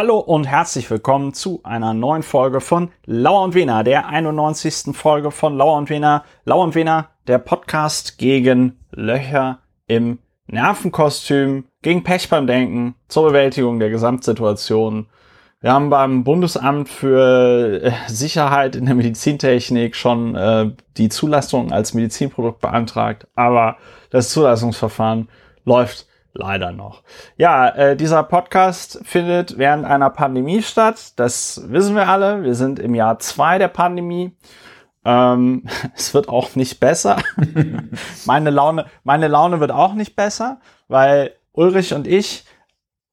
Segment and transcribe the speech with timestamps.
[0.00, 4.96] Hallo und herzlich willkommen zu einer neuen Folge von Lauer und Wiener, der 91.
[4.96, 6.24] Folge von Lauer und Wiener.
[6.46, 9.58] Lauer und Wiener, der Podcast gegen Löcher
[9.88, 15.06] im Nervenkostüm, gegen Pech beim Denken, zur Bewältigung der Gesamtsituation.
[15.60, 21.92] Wir haben beim Bundesamt für äh, Sicherheit in der Medizintechnik schon äh, die Zulassung als
[21.92, 23.76] Medizinprodukt beantragt, aber
[24.08, 25.28] das Zulassungsverfahren
[25.66, 27.02] läuft leider noch.
[27.36, 31.12] Ja, äh, dieser Podcast findet während einer Pandemie statt.
[31.16, 32.42] Das wissen wir alle.
[32.42, 34.36] Wir sind im Jahr zwei der Pandemie.
[35.04, 35.64] Ähm,
[35.96, 37.18] es wird auch nicht besser.
[38.26, 42.44] meine Laune, meine Laune wird auch nicht besser, weil Ulrich und ich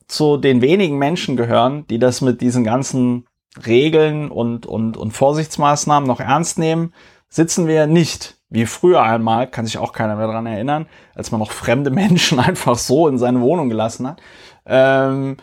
[0.08, 3.28] zu den wenigen Menschen gehören, die das mit diesen ganzen
[3.66, 6.94] Regeln und, und, und Vorsichtsmaßnahmen noch ernst nehmen,
[7.30, 11.40] sitzen wir nicht wie früher einmal, kann sich auch keiner mehr dran erinnern, als man
[11.40, 14.22] noch fremde Menschen einfach so in seine Wohnung gelassen hat.
[14.66, 15.38] Ähm,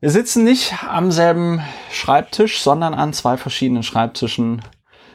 [0.00, 4.62] wir sitzen nicht am selben Schreibtisch, sondern an zwei verschiedenen Schreibtischen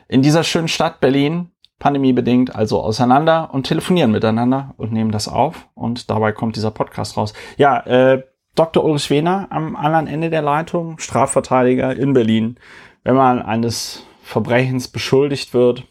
[0.08, 5.68] in dieser schönen Stadt Berlin, pandemiebedingt, also auseinander und telefonieren miteinander und nehmen das auf
[5.76, 7.34] und dabei kommt dieser Podcast raus.
[7.58, 8.24] Ja, äh,
[8.56, 8.84] Dr.
[8.84, 12.58] Ulrich Wehner am anderen Ende der Leitung, Strafverteidiger in Berlin.
[13.04, 15.84] Wenn man eines Verbrechens beschuldigt wird,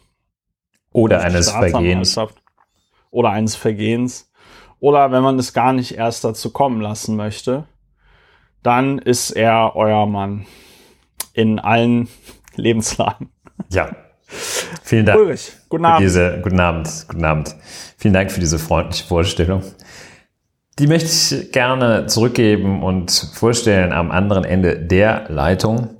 [0.97, 2.19] oder eines Vergehens.
[3.11, 4.31] Oder eines Vergehens.
[4.79, 7.65] Oder wenn man es gar nicht erst dazu kommen lassen möchte,
[8.63, 10.47] dann ist er euer Mann
[11.33, 12.09] in allen
[12.55, 13.29] Lebenslagen.
[13.71, 13.95] Ja.
[14.81, 15.19] Vielen Dank.
[15.19, 16.03] Ulrich, guten Abend.
[16.03, 17.05] Diese, guten Abend.
[17.07, 17.55] Guten Abend.
[17.97, 19.61] Vielen Dank für diese freundliche Vorstellung.
[20.79, 25.91] Die möchte ich gerne zurückgeben und vorstellen am anderen Ende der Leitung,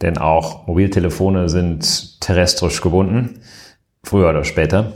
[0.00, 3.40] denn auch Mobiltelefone sind terrestrisch gebunden
[4.04, 4.92] früher oder später.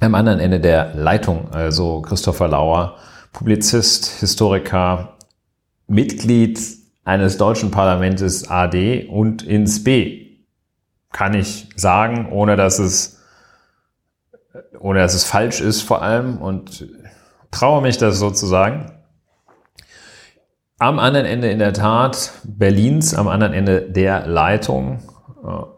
[0.00, 2.96] Am anderen Ende der Leitung, also Christopher Lauer,
[3.32, 5.16] Publizist, Historiker,
[5.86, 6.60] Mitglied
[7.04, 10.26] eines deutschen Parlaments AD und ins B.
[11.12, 13.22] Kann ich sagen, ohne dass es,
[14.78, 16.88] ohne dass es falsch ist vor allem und
[17.50, 18.92] traue mich das sozusagen.
[20.78, 24.98] Am anderen Ende in der Tat Berlins, am anderen Ende der Leitung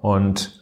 [0.01, 0.58] und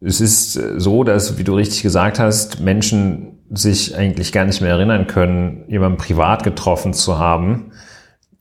[0.00, 4.60] es ist äh, so, dass, wie du richtig gesagt hast, Menschen sich eigentlich gar nicht
[4.60, 7.72] mehr erinnern können, jemanden privat getroffen zu haben.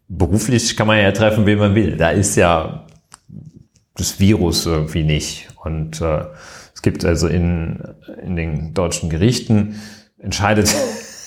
[0.09, 1.97] Beruflich kann man ja treffen, wen man will.
[1.97, 2.85] Da ist ja
[3.95, 5.47] das Virus irgendwie nicht.
[5.63, 6.25] Und äh,
[6.73, 7.81] es gibt also in,
[8.21, 9.81] in den deutschen Gerichten
[10.19, 10.73] entscheidet,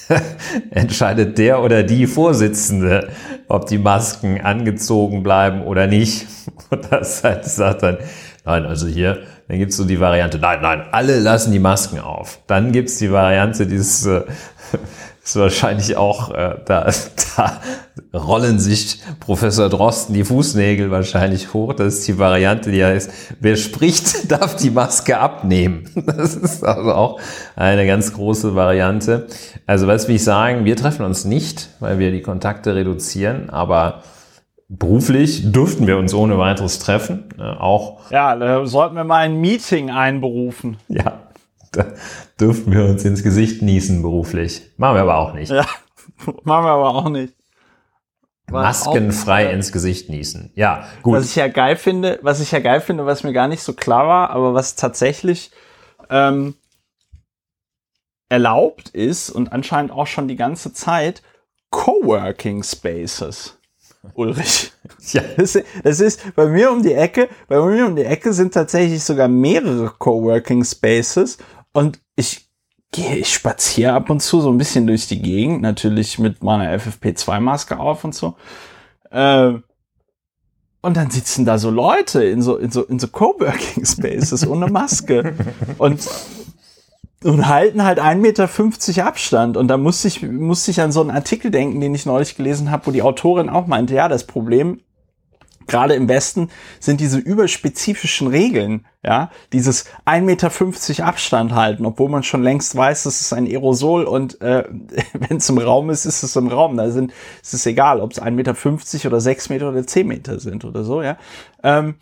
[0.71, 3.09] entscheidet der oder die Vorsitzende,
[3.49, 6.27] ob die Masken angezogen bleiben oder nicht.
[6.71, 7.99] Und das sagt dann,
[8.45, 9.19] nein, also hier
[9.51, 12.39] dann gibt's so die Variante, nein, nein, alle lassen die Masken auf.
[12.47, 14.23] Dann gibt's die Variante, die ist, äh,
[15.25, 16.89] ist wahrscheinlich auch, äh, da,
[17.37, 17.61] da
[18.15, 21.73] rollen sich Professor Drosten die Fußnägel wahrscheinlich hoch.
[21.73, 25.91] Das ist die Variante, die heißt, wer spricht, darf die Maske abnehmen.
[26.07, 27.21] Das ist also auch
[27.57, 29.27] eine ganz große Variante.
[29.67, 34.05] Also was will ich sagen, wir treffen uns nicht, weil wir die Kontakte reduzieren, aber
[34.71, 37.29] beruflich dürften wir uns ohne weiteres treffen.
[37.37, 38.11] Ne, auch.
[38.11, 40.79] Ja, da sollten wir mal ein Meeting einberufen.
[40.89, 41.31] Ja,
[41.73, 41.87] da
[42.41, 44.63] dürften wir uns ins Gesicht niesen beruflich.
[44.77, 45.51] Machen wir aber auch nicht.
[45.51, 45.67] Ja,
[46.45, 47.35] machen wir aber auch nicht.
[48.49, 50.53] Maskenfrei auch, ins Gesicht niesen.
[50.55, 51.15] Ja, gut.
[51.15, 53.75] Was ich ja geil finde, was ich ja geil finde, was mir gar nicht so
[53.75, 55.53] klar war, aber was tatsächlich
[56.09, 56.55] ähm,
[58.29, 61.23] erlaubt ist und anscheinend auch schon die ganze Zeit
[61.71, 63.60] Coworking Spaces.
[64.15, 64.73] Ulrich.
[65.13, 65.23] Ja.
[65.37, 69.03] Das, das, ist bei mir um die Ecke, bei mir um die Ecke sind tatsächlich
[69.03, 71.39] sogar mehrere Coworking Spaces
[71.73, 72.49] und ich
[72.93, 76.71] gehe, ich spaziere ab und zu so ein bisschen durch die Gegend, natürlich mit meiner
[76.77, 78.37] FFP2-Maske auf und so.
[79.11, 79.55] Äh,
[80.83, 84.69] und dann sitzen da so Leute in so, in so, in so Coworking Spaces ohne
[84.69, 85.35] Maske.
[85.79, 86.01] und
[87.25, 89.57] und halten halt 1,50 Meter Abstand.
[89.57, 92.71] Und da musste ich, musste ich an so einen Artikel denken, den ich neulich gelesen
[92.71, 94.81] habe, wo die Autorin auch meinte, ja, das Problem
[95.71, 96.51] gerade im Westen
[96.81, 103.05] sind diese überspezifischen Regeln, ja, dieses 1,50 Meter Abstand halten, obwohl man schon längst weiß,
[103.05, 104.65] das ist ein Aerosol und äh,
[105.13, 106.77] wenn es im Raum ist, ist es im Raum.
[106.77, 110.41] Da sind, ist es egal, ob es 1,50 Meter oder 6 Meter oder 10 Meter
[110.41, 111.17] sind oder so, ja.
[111.63, 111.95] Ähm,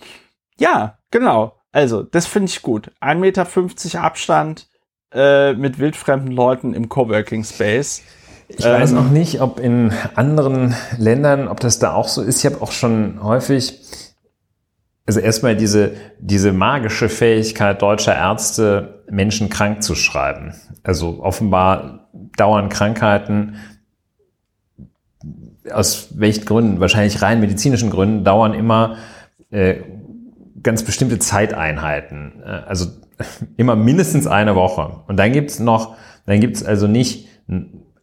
[0.58, 1.54] ja, genau.
[1.70, 2.90] Also, das finde ich gut.
[3.00, 4.68] 1,50 Meter Abstand,
[5.12, 8.02] äh, mit wildfremden Leuten im Coworking Space.
[8.48, 12.38] Ich ähm, weiß noch nicht, ob in anderen Ländern, ob das da auch so ist.
[12.38, 13.80] Ich habe auch schon häufig,
[15.06, 20.54] also erstmal diese, diese magische Fähigkeit deutscher Ärzte, Menschen krank zu schreiben.
[20.82, 23.56] Also offenbar dauern Krankheiten
[25.72, 28.96] aus welchen Gründen, wahrscheinlich rein medizinischen Gründen, dauern immer
[29.50, 29.76] äh,
[30.62, 32.42] ganz bestimmte Zeiteinheiten.
[32.42, 32.86] Äh, also
[33.56, 35.00] immer mindestens eine Woche.
[35.06, 37.28] Und dann gibt's noch, dann gibt's also nicht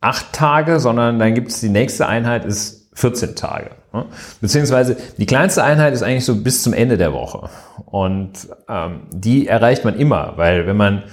[0.01, 3.71] acht Tage, sondern dann gibt's die nächste Einheit ist 14 Tage.
[3.93, 4.05] Ne?
[4.41, 7.49] Beziehungsweise die kleinste Einheit ist eigentlich so bis zum Ende der Woche.
[7.85, 8.31] Und
[8.69, 11.03] ähm, die erreicht man immer, weil wenn man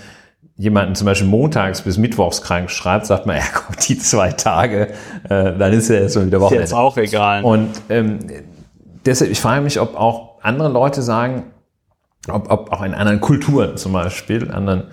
[0.56, 4.88] jemanden zum Beispiel montags bis mittwochs krank schreibt, sagt man, ja Gott, die zwei Tage,
[5.24, 6.64] äh, dann ist ja erstmal wieder Wochenende.
[6.64, 7.42] Ist jetzt auch egal.
[7.42, 8.20] Und ähm,
[9.04, 11.44] deshalb, ich frage mich, ob auch andere Leute sagen,
[12.28, 14.84] ob, ob auch in anderen Kulturen zum Beispiel, anderen,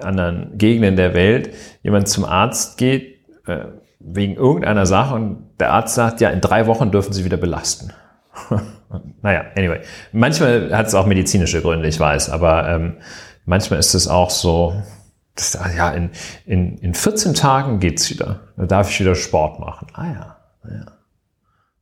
[0.00, 3.66] anderen Gegenden der Welt, jemand zum Arzt geht, äh,
[4.00, 7.92] wegen irgendeiner Sache und der Arzt sagt, ja, in drei Wochen dürfen Sie wieder belasten.
[9.22, 9.80] naja, anyway.
[10.12, 12.96] Manchmal hat es auch medizinische Gründe, ich weiß, aber ähm,
[13.44, 14.74] manchmal ist es auch so,
[15.36, 16.10] dass, ja, in,
[16.46, 18.40] in, in 14 Tagen geht's wieder.
[18.56, 19.88] Da darf ich wieder Sport machen.
[19.94, 20.36] Ah ja,
[20.68, 20.86] ja.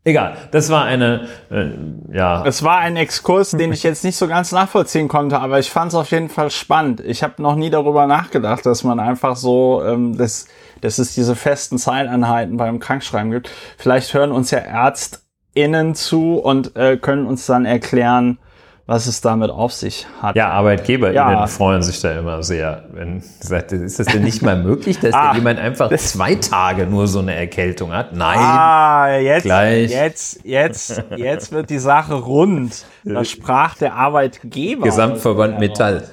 [0.05, 1.69] Egal, das war eine, äh,
[2.13, 2.45] ja.
[2.45, 5.93] Es war ein Exkurs, den ich jetzt nicht so ganz nachvollziehen konnte, aber ich fand
[5.93, 7.01] es auf jeden Fall spannend.
[7.01, 10.49] Ich habe noch nie darüber nachgedacht, dass man einfach so, ähm, das,
[10.81, 13.49] dass es diese festen Zeiteinheiten beim Krankschreiben gibt.
[13.79, 18.39] Vielleicht hören uns ja ÄrztInnen zu und äh, können uns dann erklären,
[18.87, 20.35] was es damit auf sich hat.
[20.35, 21.47] Ja, ArbeitgeberInnen ja.
[21.47, 22.85] freuen sich da immer sehr.
[22.93, 27.07] Wenn sagt, ist das denn nicht mal möglich, dass ah, jemand einfach zwei Tage nur
[27.07, 28.13] so eine Erkältung hat?
[28.15, 28.39] Nein.
[28.39, 29.91] Ah, jetzt, gleich.
[29.91, 32.85] jetzt, jetzt, jetzt wird die Sache rund.
[33.05, 34.85] Da sprach der Arbeitgeber.
[34.85, 36.05] Gesamtverband Metall.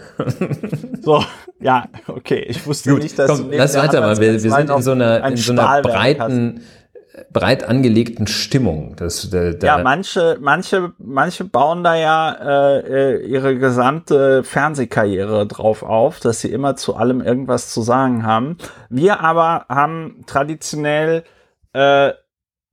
[1.01, 1.23] So,
[1.61, 2.45] ja, okay.
[2.47, 4.17] Ich wusste Gut, nicht, dass komm, lass weiter mal.
[4.19, 6.78] Wir, wir sind in so einer, in so einer breiten, hast
[7.31, 8.95] breit angelegten Stimmung.
[8.95, 12.79] Das, der, der ja, manche, manche, manche bauen da ja äh,
[13.17, 18.57] äh, ihre gesamte Fernsehkarriere drauf auf, dass sie immer zu allem irgendwas zu sagen haben.
[18.89, 21.23] Wir aber haben traditionell
[21.73, 22.11] äh,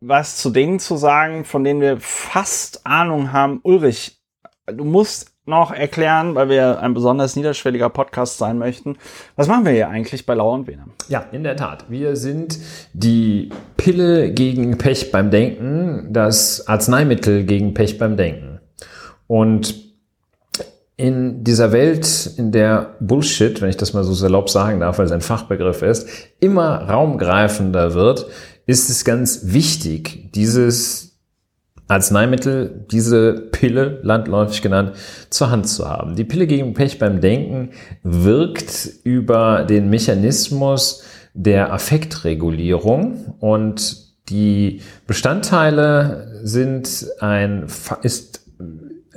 [0.01, 3.61] was zu Dingen zu sagen, von denen wir fast Ahnung haben.
[3.63, 4.21] Ulrich,
[4.67, 8.97] du musst noch erklären, weil wir ein besonders niederschwelliger Podcast sein möchten.
[9.37, 10.87] Was machen wir hier eigentlich bei Lauer und Wiener?
[11.09, 11.87] Ja, in der Tat.
[11.89, 12.59] Wir sind
[12.93, 18.61] die Pille gegen Pech beim Denken, das Arzneimittel gegen Pech beim Denken.
[19.29, 19.87] Und
[20.97, 25.07] in dieser Welt, in der Bullshit, wenn ich das mal so salopp sagen darf, weil
[25.07, 26.09] es ein Fachbegriff ist,
[26.41, 28.27] immer raumgreifender wird,
[28.67, 31.16] ist es ganz wichtig, dieses
[31.89, 34.93] Arzneimittel, diese Pille, landläufig genannt,
[35.31, 36.17] zur Hand zu haben.
[36.17, 37.71] Die Pille gegen Pech beim Denken
[38.03, 41.05] wirkt über den Mechanismus
[41.35, 47.67] der Affektregulierung und die Bestandteile sind ein,
[48.03, 48.45] ist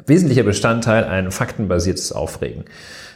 [0.05, 2.65] wesentlicher Bestandteil ein faktenbasiertes Aufregen.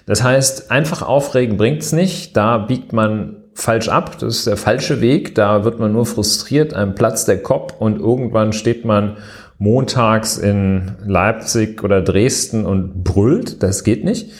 [0.06, 2.36] Das heißt, einfach aufregen bringt's nicht.
[2.36, 4.18] Da biegt man falsch ab.
[4.20, 5.36] Das ist der falsche Weg.
[5.36, 9.18] Da wird man nur frustriert, einem Platz der Kopf und irgendwann steht man
[9.64, 13.64] montags in Leipzig oder Dresden und brüllt.
[13.64, 14.32] Das geht nicht.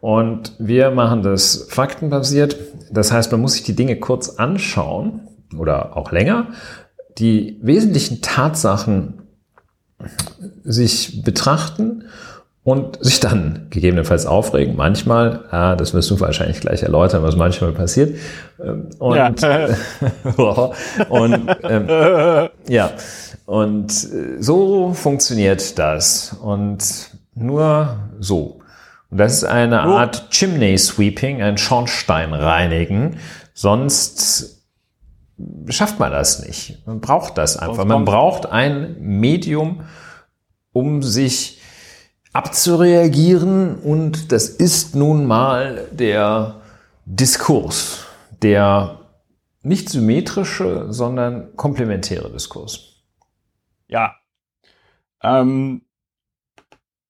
[0.00, 2.56] Und wir machen das faktenbasiert.
[2.92, 5.22] Das heißt, man muss sich die Dinge kurz anschauen
[5.56, 6.48] oder auch länger,
[7.16, 9.22] die wesentlichen Tatsachen
[10.62, 12.04] sich betrachten
[12.62, 14.76] und sich dann gegebenenfalls aufregen.
[14.76, 18.18] Manchmal, ah, das wirst du wahrscheinlich gleich erläutern, was manchmal passiert.
[18.62, 19.32] Ähm, und, ja.
[21.08, 22.90] und ähm, ja,
[23.48, 26.36] und äh, so funktioniert das.
[26.42, 28.60] Und nur so.
[29.10, 33.16] Und das ist eine Art Chimney Sweeping, ein Schornsteinreinigen.
[33.54, 34.64] Sonst
[35.70, 36.86] schafft man das nicht.
[36.86, 37.86] Man braucht das einfach.
[37.86, 39.80] Man braucht ein Medium,
[40.74, 41.58] um sich
[42.34, 43.76] abzureagieren.
[43.76, 46.56] Und das ist nun mal der
[47.06, 48.00] Diskurs,
[48.42, 48.98] der
[49.62, 52.97] nicht symmetrische, sondern komplementäre Diskurs.
[53.88, 54.16] Ja.
[55.22, 55.82] Ähm,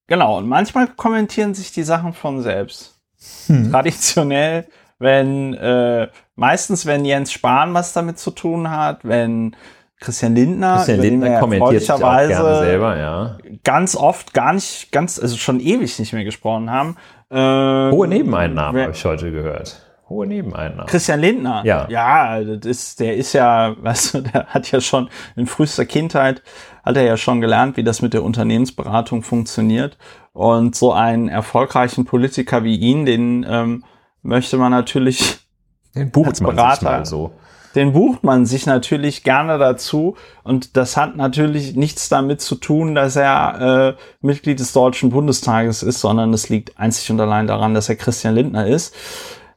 [0.07, 3.01] genau, und manchmal kommentieren sich die Sachen von selbst.
[3.47, 3.71] Hm.
[3.71, 4.69] Traditionell,
[4.99, 9.57] wenn, äh, meistens, wenn Jens Spahn was damit zu tun hat, wenn
[10.01, 13.39] Christian Lindner, Christian Lindner kommentiert sich auch gerne selber, ja.
[13.65, 16.97] Ganz oft gar nicht, ganz, also schon ewig nicht mehr gesprochen haben.
[17.31, 20.87] Ähm, Hohe Nebeneinnahmen habe ich heute gehört hohe Nebeneinnahmen.
[20.87, 21.63] Christian Lindner.
[21.65, 21.87] Ja.
[21.89, 26.43] Ja, das ist, der ist ja, weißt du, der hat ja schon in frühester Kindheit,
[26.85, 29.99] hat er ja schon gelernt, wie das mit der Unternehmensberatung funktioniert.
[30.33, 33.85] Und so einen erfolgreichen Politiker wie ihn, den ähm,
[34.23, 35.39] möchte man natürlich
[35.95, 37.33] den bucht als Berater, man sich mal so.
[37.75, 40.17] Den bucht man sich natürlich gerne dazu.
[40.43, 45.83] Und das hat natürlich nichts damit zu tun, dass er äh, Mitglied des Deutschen Bundestages
[45.83, 48.95] ist, sondern es liegt einzig und allein daran, dass er Christian Lindner ist.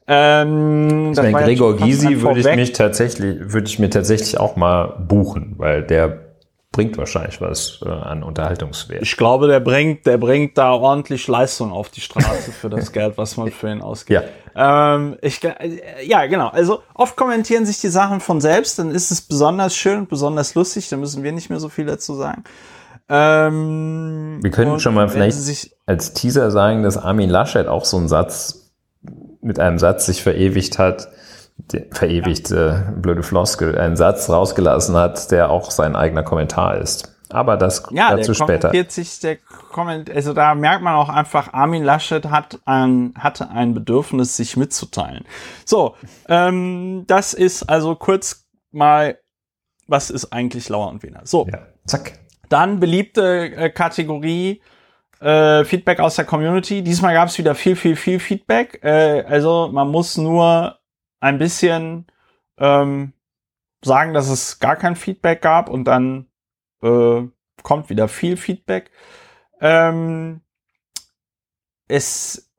[0.07, 4.95] Ähm, ich meine, Gregor Gysi würde ich mich tatsächlich, würde ich mir tatsächlich auch mal
[5.07, 6.31] buchen, weil der
[6.71, 9.01] bringt wahrscheinlich was äh, an Unterhaltungswert.
[9.01, 13.17] Ich glaube, der bringt, der bringt da ordentlich Leistung auf die Straße für das Geld,
[13.17, 14.23] was man für ihn ausgibt.
[14.55, 14.95] Ja.
[14.95, 16.47] Ähm, ich, äh, ja, genau.
[16.47, 20.55] Also oft kommentieren sich die Sachen von selbst, dann ist es besonders schön und besonders
[20.55, 22.43] lustig, da müssen wir nicht mehr so viel dazu sagen.
[23.09, 28.07] Ähm, wir können schon mal vielleicht als Teaser sagen, dass Armin Laschet auch so einen
[28.07, 28.70] Satz
[29.41, 31.09] mit einem Satz sich verewigt hat,
[31.91, 37.15] verewigt, äh, blöde Floskel, einen Satz rausgelassen hat, der auch sein eigener Kommentar ist.
[37.29, 38.89] Aber das ja, dazu der später.
[38.89, 43.73] Sich, der Komment, also da merkt man auch einfach, Armin Laschet hat ein, hatte ein
[43.73, 45.23] Bedürfnis, sich mitzuteilen.
[45.65, 45.95] So,
[46.27, 49.17] ähm, das ist also kurz mal,
[49.87, 51.21] was ist eigentlich Lauer und Wiener?
[51.23, 52.19] So, ja, zack.
[52.49, 54.61] Dann beliebte äh, Kategorie,
[55.21, 56.81] äh, Feedback aus der Community.
[56.83, 58.83] Diesmal gab es wieder viel, viel, viel Feedback.
[58.83, 60.79] Äh, also man muss nur
[61.19, 62.07] ein bisschen
[62.57, 63.13] ähm,
[63.83, 66.27] sagen, dass es gar kein Feedback gab und dann
[66.81, 67.21] äh,
[67.61, 68.91] kommt wieder viel Feedback.
[69.59, 70.41] Ähm,
[71.87, 72.51] es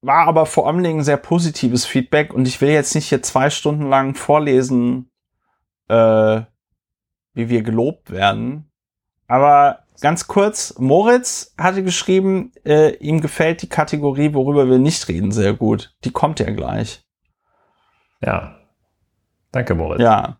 [0.00, 3.50] war aber vor allen Dingen sehr positives Feedback und ich will jetzt nicht hier zwei
[3.50, 5.10] Stunden lang vorlesen,
[5.88, 6.42] äh,
[7.34, 8.70] wie wir gelobt werden.
[9.26, 15.32] Aber ganz kurz, Moritz hatte geschrieben, äh, ihm gefällt die Kategorie, worüber wir nicht reden,
[15.32, 15.94] sehr gut.
[16.04, 17.04] Die kommt ja gleich.
[18.20, 18.56] Ja.
[19.52, 20.00] Danke, Moritz.
[20.00, 20.38] Ja.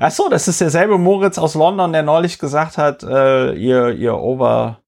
[0.00, 4.16] Ach so, das ist derselbe Moritz aus London, der neulich gesagt hat, äh, ihr, ihr
[4.16, 4.80] over,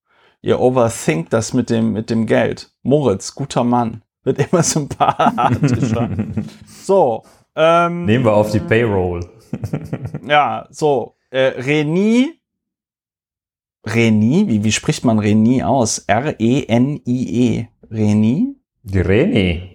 [0.42, 2.70] ihr overthink das mit dem, mit dem Geld.
[2.82, 4.02] Moritz, guter Mann.
[4.22, 6.08] Wird immer sympathischer.
[6.66, 7.24] so.
[7.54, 9.20] Ähm, Nehmen wir auf die Payroll.
[10.26, 11.14] ja, so.
[11.30, 12.40] Äh, Reni.
[13.86, 14.48] Reni?
[14.48, 15.98] Wie, wie spricht man Reni aus?
[15.98, 17.60] R-E-N-I-E.
[17.60, 17.66] -E.
[17.90, 18.56] Reni?
[18.82, 19.74] Die Reni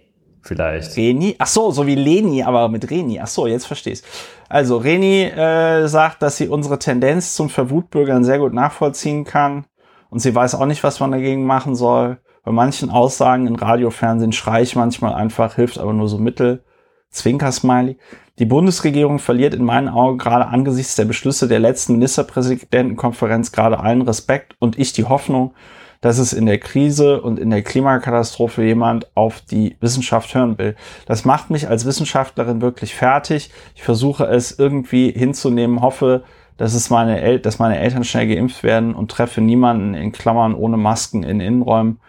[0.49, 0.97] vielleicht.
[0.97, 3.19] Reni, ach so, so wie Leni, aber mit Reni.
[3.19, 4.05] Ach so, jetzt verstehst.
[4.49, 9.65] Also Reni äh, sagt, dass sie unsere Tendenz zum Verwutbürgern sehr gut nachvollziehen kann
[10.09, 12.17] und sie weiß auch nicht, was man dagegen machen soll.
[12.43, 16.63] Bei manchen Aussagen in Radio, Fernsehen schrei ich manchmal einfach, hilft aber nur so mittel.
[17.11, 17.97] Zwinker-Smiley.
[18.39, 24.01] Die Bundesregierung verliert in meinen Augen gerade angesichts der Beschlüsse der letzten Ministerpräsidentenkonferenz gerade allen
[24.01, 25.53] Respekt und ich die Hoffnung,
[25.99, 30.77] dass es in der Krise und in der Klimakatastrophe jemand auf die Wissenschaft hören will.
[31.05, 33.51] Das macht mich als Wissenschaftlerin wirklich fertig.
[33.75, 36.23] Ich versuche es irgendwie hinzunehmen, hoffe,
[36.55, 40.55] dass es meine El dass meine Eltern schnell geimpft werden und treffe niemanden in Klammern
[40.55, 41.99] ohne Masken in Innenräumen,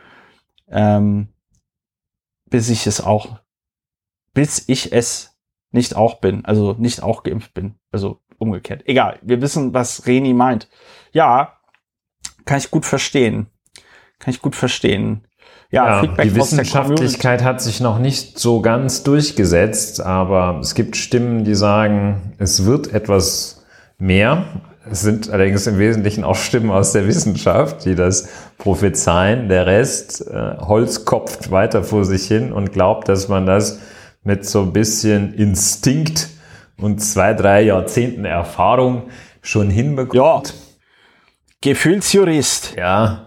[0.70, 1.28] ähm,
[2.49, 3.40] bis ich es auch,
[4.32, 5.39] bis ich es
[5.72, 8.82] nicht auch bin, also nicht auch geimpft bin, also umgekehrt.
[8.86, 10.68] Egal, wir wissen, was Reni meint.
[11.12, 11.58] Ja,
[12.44, 13.46] kann ich gut verstehen.
[14.18, 15.26] Kann ich gut verstehen.
[15.70, 21.44] Ja, ja die Wissenschaftlichkeit hat sich noch nicht so ganz durchgesetzt, aber es gibt Stimmen,
[21.44, 23.64] die sagen, es wird etwas
[23.98, 24.46] mehr.
[24.90, 29.48] Es sind allerdings im Wesentlichen auch Stimmen aus der Wissenschaft, die das prophezeien.
[29.48, 33.78] Der Rest äh, holzkopft weiter vor sich hin und glaubt, dass man das
[34.22, 36.28] mit so ein bisschen Instinkt
[36.76, 39.10] und zwei, drei Jahrzehnten Erfahrung
[39.42, 40.48] schon hinbekommt.
[40.48, 40.54] Ja.
[41.62, 42.74] Gefühlsjurist.
[42.76, 43.26] Ja,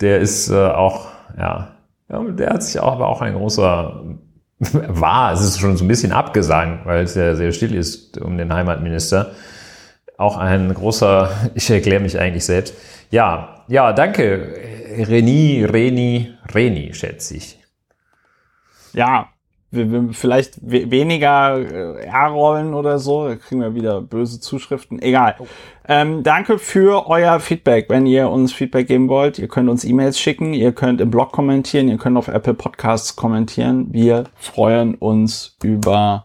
[0.00, 1.76] der ist äh, auch, ja,
[2.08, 4.04] ja, der hat sich auch, aber auch ein großer,
[4.58, 8.38] war, es ist schon so ein bisschen abgesagt, weil es ja sehr still ist um
[8.38, 9.32] den Heimatminister.
[10.16, 12.74] Auch ein großer, ich erkläre mich eigentlich selbst.
[13.10, 14.54] Ja, ja, danke.
[14.96, 17.58] Reni, Reni, Reni, schätze ich.
[18.92, 19.33] Ja,
[20.12, 23.28] vielleicht weniger äh, R-Rollen oder so.
[23.28, 25.00] Da kriegen wir wieder böse Zuschriften.
[25.00, 25.36] Egal.
[25.38, 25.46] Oh.
[25.86, 27.86] Ähm, danke für euer Feedback.
[27.88, 31.32] Wenn ihr uns Feedback geben wollt, ihr könnt uns E-Mails schicken, ihr könnt im Blog
[31.32, 33.88] kommentieren, ihr könnt auf Apple Podcasts kommentieren.
[33.90, 36.24] Wir freuen uns über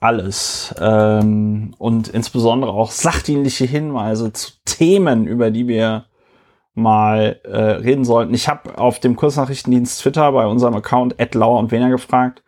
[0.00, 0.74] alles.
[0.80, 6.05] Ähm, und insbesondere auch sachdienliche Hinweise zu Themen, über die wir
[6.76, 8.34] mal äh, reden sollten.
[8.34, 12.42] Ich habe auf dem Kursnachrichtendienst Twitter bei unserem Account Lauer und Wener gefragt,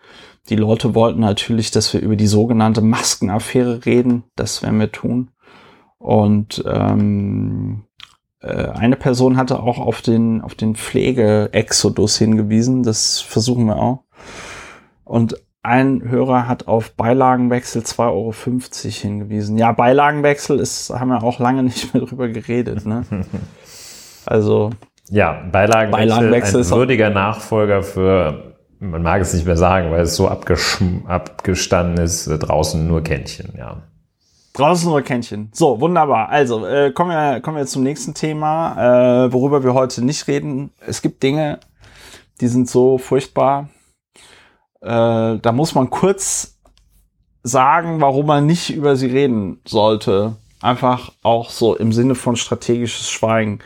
[0.48, 4.24] die Leute wollten natürlich, dass wir über die sogenannte Maskenaffäre reden.
[4.36, 5.30] Das werden wir tun.
[5.98, 7.84] Und ähm,
[8.40, 12.82] äh, eine Person hatte auch auf den, auf den Pflege-Exodus hingewiesen.
[12.82, 14.04] Das versuchen wir auch.
[15.04, 19.58] Und ein Hörer hat auf Beilagenwechsel 2,50 Euro hingewiesen.
[19.58, 22.86] Ja, Beilagenwechsel ist, haben wir auch lange nicht mehr drüber geredet.
[22.86, 23.04] Ne?
[24.28, 24.70] Also.
[25.10, 28.48] Ja, Beilagenwechsel, Beilagenwechsel ein würdiger Nachfolger für
[28.80, 33.52] man mag es nicht mehr sagen, weil es so abgestanden ist, äh, draußen nur Kännchen,
[33.56, 33.82] ja.
[34.52, 35.50] Draußen nur Kännchen.
[35.52, 36.28] So, wunderbar.
[36.30, 40.70] Also, äh, kommen, wir, kommen wir zum nächsten Thema, äh, worüber wir heute nicht reden.
[40.86, 41.60] Es gibt Dinge,
[42.40, 43.68] die sind so furchtbar.
[44.80, 46.58] Äh, da muss man kurz
[47.42, 50.36] sagen, warum man nicht über sie reden sollte.
[50.60, 53.60] Einfach auch so im Sinne von strategisches Schweigen.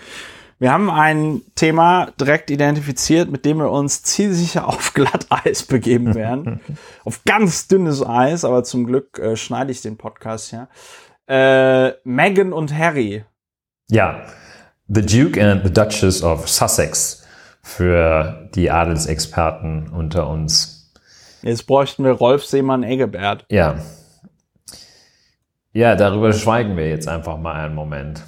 [0.62, 6.60] Wir haben ein Thema direkt identifiziert, mit dem wir uns zielsicher auf Glatteis begeben werden.
[7.04, 10.68] auf ganz dünnes Eis, aber zum Glück äh, schneide ich den Podcast ja.
[11.26, 13.24] Äh, Meghan und Harry.
[13.90, 14.22] Ja,
[14.86, 17.26] The Duke and the Duchess of Sussex
[17.64, 20.92] für die Adelsexperten unter uns.
[21.42, 23.46] Jetzt bräuchten wir Rolf Seemann-Eggebert.
[23.48, 23.78] Ja.
[25.72, 28.22] Ja, darüber schweigen wir jetzt einfach mal einen Moment.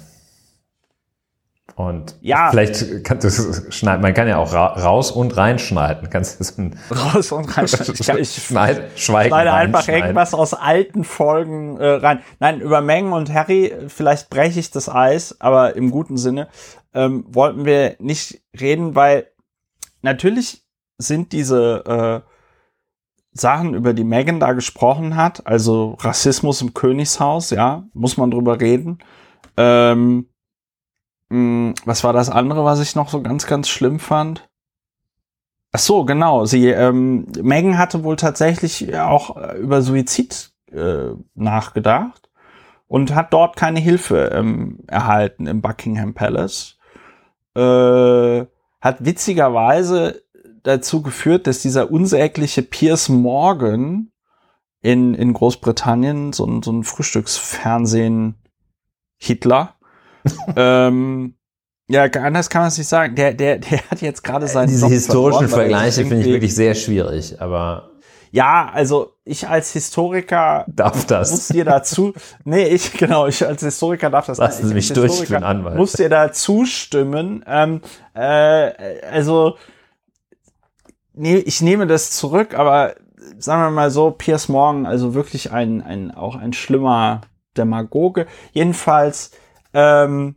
[1.75, 2.51] Und ja.
[2.51, 4.01] vielleicht kann das schneiden.
[4.01, 6.09] Man kann ja auch ra raus und reinschneiden.
[6.09, 7.95] Kannst du so ein raus und reinschneiden.
[7.99, 12.21] Ich, ich schneid, schweigen schneide einfach irgendwas aus alten Folgen äh, rein.
[12.39, 16.47] Nein, über Mengen und Harry, vielleicht breche ich das Eis, aber im guten Sinne,
[16.93, 19.27] ähm, wollten wir nicht reden, weil
[20.01, 20.65] natürlich
[20.97, 22.31] sind diese äh,
[23.33, 28.61] Sachen, über die Megan da gesprochen hat, also Rassismus im Königshaus, ja, muss man drüber
[28.61, 28.99] reden.
[29.57, 30.29] Ähm, hm,
[31.29, 34.47] was war das andere, was ich noch so ganz, ganz schlimm fand?
[35.71, 36.45] Ach so, genau.
[36.45, 42.29] Sie, ähm, Megan hatte wohl tatsächlich auch äh, über Suizid äh, nachgedacht
[42.87, 46.77] und hat dort keine Hilfe ähm, erhalten im Buckingham Palace.
[47.55, 48.45] Äh,
[48.79, 50.23] hat witzigerweise
[50.63, 54.11] dazu geführt, dass dieser unsägliche Piers Morgan
[54.81, 58.35] in, in Großbritannien, so ein, so ein Frühstücksfernsehen
[59.17, 59.74] Hitler,
[60.55, 61.35] ähm,
[61.87, 63.15] ja, anders kann man es nicht sagen.
[63.15, 64.69] Der, der, der hat jetzt gerade seinen.
[64.69, 67.91] Diese Job historischen Vergleiche finde ich wirklich sehr schwierig, aber.
[68.31, 71.31] Ja, also ich als Historiker darf das.
[71.31, 72.13] Muss dir dazu.
[72.43, 74.39] nee, ich genau, ich als Historiker darf das.
[74.39, 75.77] Lassen Sie mich durch für Anwalt.
[75.77, 77.45] Muss dir da zustimmen.
[77.47, 77.81] Ähm,
[78.13, 79.55] äh, also
[81.13, 82.95] nee, ich nehme das zurück, aber
[83.37, 87.21] sagen wir mal so, Piers Morgan, also wirklich ein, ein auch ein schlimmer
[87.57, 88.27] Demagoge.
[88.51, 89.31] Jedenfalls
[89.75, 90.35] ähm,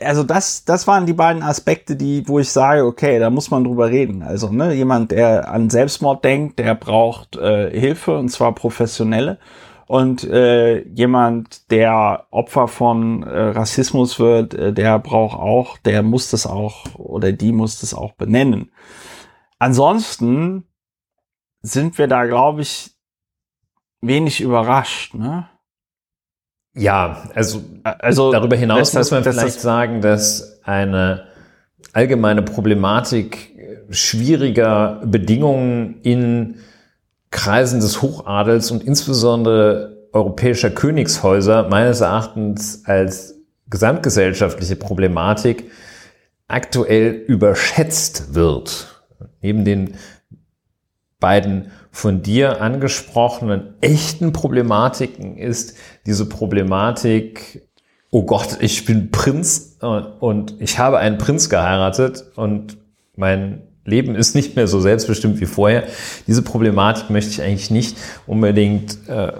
[0.00, 3.64] also das, das waren die beiden Aspekte, die, wo ich sage, okay, da muss man
[3.64, 4.22] drüber reden.
[4.22, 9.38] Also ne, jemand, der an Selbstmord denkt, der braucht äh, Hilfe und zwar professionelle.
[9.86, 16.30] Und äh, jemand, der Opfer von äh, Rassismus wird, äh, der braucht auch, der muss
[16.30, 18.70] das auch oder die muss das auch benennen.
[19.58, 20.64] Ansonsten
[21.62, 22.92] sind wir da, glaube ich,
[24.00, 25.14] wenig überrascht.
[25.14, 25.48] Ne?
[26.80, 31.24] Ja, also, also darüber hinaus muss man vielleicht das sagen, dass eine
[31.92, 33.54] allgemeine Problematik
[33.90, 36.56] schwieriger Bedingungen in
[37.30, 43.34] Kreisen des Hochadels und insbesondere europäischer Königshäuser meines Erachtens als
[43.68, 45.70] gesamtgesellschaftliche Problematik
[46.48, 49.04] aktuell überschätzt wird.
[49.42, 49.94] Neben den
[51.20, 55.76] beiden von dir angesprochenen echten Problematiken ist
[56.06, 57.66] diese Problematik,
[58.10, 59.78] oh Gott, ich bin Prinz
[60.20, 62.78] und ich habe einen Prinz geheiratet und
[63.16, 65.84] mein Leben ist nicht mehr so selbstbestimmt wie vorher.
[66.26, 69.32] Diese Problematik möchte ich eigentlich nicht unbedingt äh,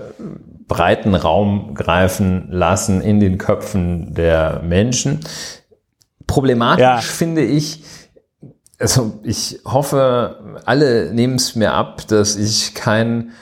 [0.67, 5.21] breiten Raum greifen lassen in den Köpfen der Menschen.
[6.27, 7.01] Problematisch ja.
[7.01, 7.83] finde ich,
[8.81, 13.33] also ich hoffe, alle nehmen es mir ab, dass ich kein,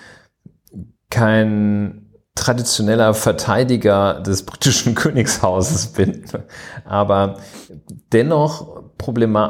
[1.11, 6.25] kein traditioneller Verteidiger des britischen Königshauses bin.
[6.85, 7.39] Aber
[8.13, 8.83] dennoch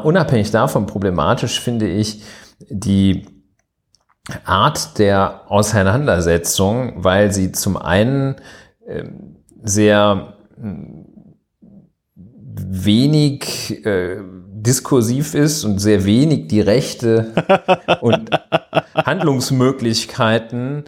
[0.05, 2.23] unabhängig davon problematisch finde ich
[2.69, 3.27] die
[4.45, 8.37] Art der Auseinandersetzung, weil sie zum einen
[8.87, 11.07] ähm, sehr hm,
[12.25, 14.19] wenig äh,
[14.63, 17.33] diskursiv ist und sehr wenig die Rechte
[18.01, 18.31] und
[18.95, 20.85] Handlungsmöglichkeiten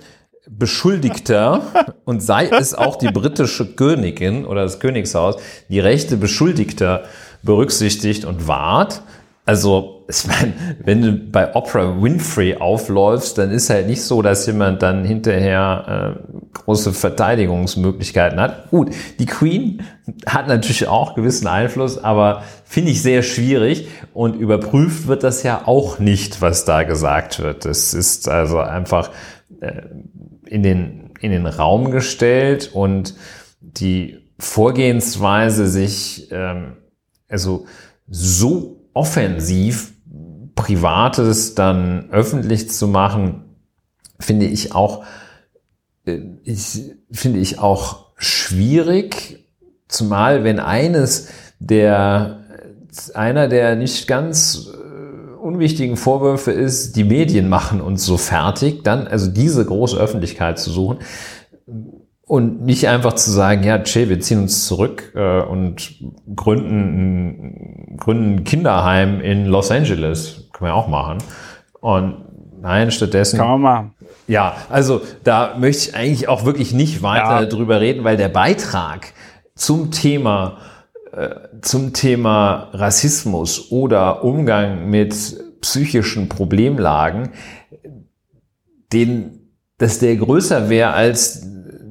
[0.49, 5.37] Beschuldigter und sei es auch die britische Königin oder das Königshaus,
[5.69, 7.05] die Rechte Beschuldigter
[7.43, 9.03] berücksichtigt und wahrt.
[9.51, 10.53] Also, ich meine,
[10.85, 16.15] wenn du bei Oprah Winfrey aufläufst, dann ist halt nicht so, dass jemand dann hinterher
[16.17, 18.71] äh, große Verteidigungsmöglichkeiten hat.
[18.71, 19.83] Gut, die Queen
[20.25, 25.63] hat natürlich auch gewissen Einfluss, aber finde ich sehr schwierig und überprüft wird das ja
[25.67, 27.67] auch nicht, was da gesagt wird.
[27.67, 29.11] Es ist also einfach
[29.61, 29.83] äh,
[30.47, 33.17] in den, in den Raum gestellt und
[33.61, 36.77] die Vorgehensweise sich ähm,
[37.29, 37.67] also
[38.07, 39.93] so offensiv
[40.55, 43.45] Privates dann öffentlich zu machen,
[44.19, 45.05] finde ich auch,
[46.05, 49.47] äh, ich, finde ich auch schwierig,
[49.89, 52.45] zumal wenn eines der,
[53.15, 59.07] einer der nicht ganz äh, unwichtigen Vorwürfe ist, die Medien machen uns so fertig, dann
[59.07, 60.99] also diese große Öffentlichkeit zu suchen
[62.31, 65.97] und nicht einfach zu sagen, ja, Che, wir ziehen uns zurück äh, und
[66.37, 70.49] gründen, gründen ein Kinderheim in Los Angeles.
[70.53, 71.19] Können wir auch machen.
[71.81, 72.19] Und
[72.61, 73.37] nein, stattdessen.
[73.37, 73.95] Kann man machen.
[74.29, 77.47] Ja, also da möchte ich eigentlich auch wirklich nicht weiter ja.
[77.47, 79.13] drüber reden, weil der Beitrag
[79.57, 80.59] zum Thema
[81.11, 81.31] äh,
[81.63, 85.17] zum Thema Rassismus oder Umgang mit
[85.63, 87.31] psychischen Problemlagen,
[88.93, 91.51] den, dass der größer wäre als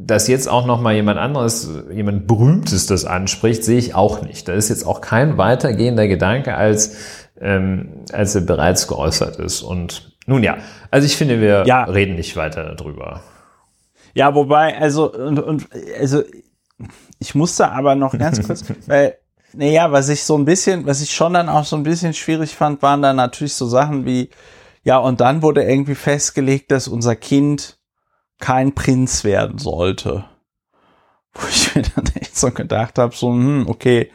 [0.09, 4.47] dass jetzt auch noch mal jemand anderes, jemand berühmtes das anspricht, sehe ich auch nicht.
[4.47, 6.95] Da ist jetzt auch kein weitergehender Gedanke als
[7.41, 9.61] ähm, als er bereits geäußert ist.
[9.61, 10.57] Und nun ja,
[10.91, 11.83] also ich finde, wir ja.
[11.83, 13.21] reden nicht weiter darüber.
[14.13, 15.67] Ja, wobei, also und, und
[15.99, 16.23] also
[17.19, 19.17] ich musste aber noch ganz kurz, weil
[19.53, 22.55] naja, was ich so ein bisschen, was ich schon dann auch so ein bisschen schwierig
[22.55, 24.29] fand, waren dann natürlich so Sachen wie,
[24.83, 27.78] ja, und dann wurde irgendwie festgelegt, dass unser Kind
[28.39, 30.25] kein Prinz werden sollte.
[31.33, 34.11] Wo ich mir dann echt so gedacht habe, so, hm, okay,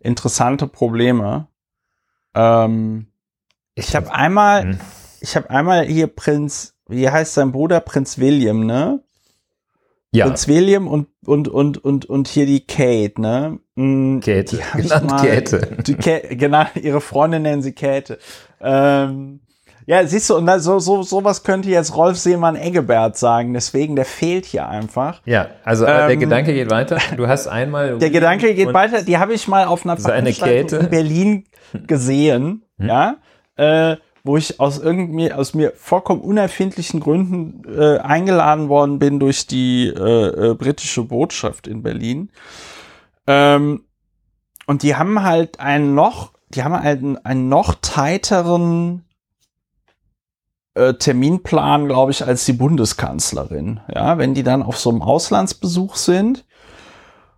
[0.00, 1.48] interessante Probleme.
[2.34, 3.08] Ähm,
[3.74, 4.78] ich habe einmal, hm.
[5.20, 9.02] ich habe einmal hier Prinz, wie heißt sein Bruder, Prinz William, ne?
[10.14, 10.26] Ja.
[10.26, 13.58] Prinz William und, und, und, und, und hier die Kate, ne?
[13.76, 15.78] Hm, Kate, die genannt mal, Käthe.
[15.86, 18.18] Die Käthe, genau, ihre Freundin nennen sie Käthe.
[18.60, 19.40] Ähm,
[19.86, 24.04] ja, siehst du, und so, so, sowas könnte jetzt Rolf Seemann Eggebert sagen, deswegen, der
[24.04, 25.20] fehlt hier einfach.
[25.24, 26.98] Ja, also ähm, der Gedanke geht weiter.
[27.16, 27.98] Du hast einmal.
[27.98, 31.44] Der Gedanke geht weiter, die habe ich mal auf einer Veranstaltung in Berlin
[31.86, 32.88] gesehen, hm.
[32.88, 33.16] ja,
[33.56, 39.46] äh, wo ich aus irgendwie, aus mir vollkommen unerfindlichen Gründen äh, eingeladen worden bin durch
[39.46, 42.30] die äh, äh, britische Botschaft in Berlin.
[43.26, 43.84] Ähm,
[44.66, 49.04] und die haben halt einen noch, die haben halt einen, einen noch tighteren
[50.74, 53.80] äh, Terminplan, glaube ich, als die Bundeskanzlerin.
[53.92, 56.44] Ja, wenn die dann auf so einem Auslandsbesuch sind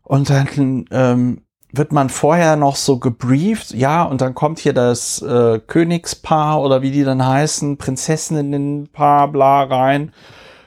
[0.03, 1.43] und dann ähm,
[1.73, 6.83] wird man vorher noch so gebrieft, ja, und dann kommt hier das äh, Königspaar oder
[6.83, 10.13] wie die dann heißen, Prinzessinnenpaar, bla rein.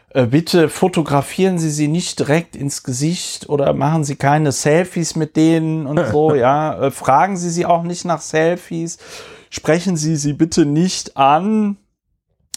[0.09, 5.37] Äh, bitte fotografieren Sie sie nicht direkt ins Gesicht oder machen Sie keine Selfies mit
[5.37, 6.77] denen und so, ja.
[6.87, 8.97] Äh, fragen Sie sie auch nicht nach Selfies.
[9.49, 11.77] Sprechen Sie sie bitte nicht an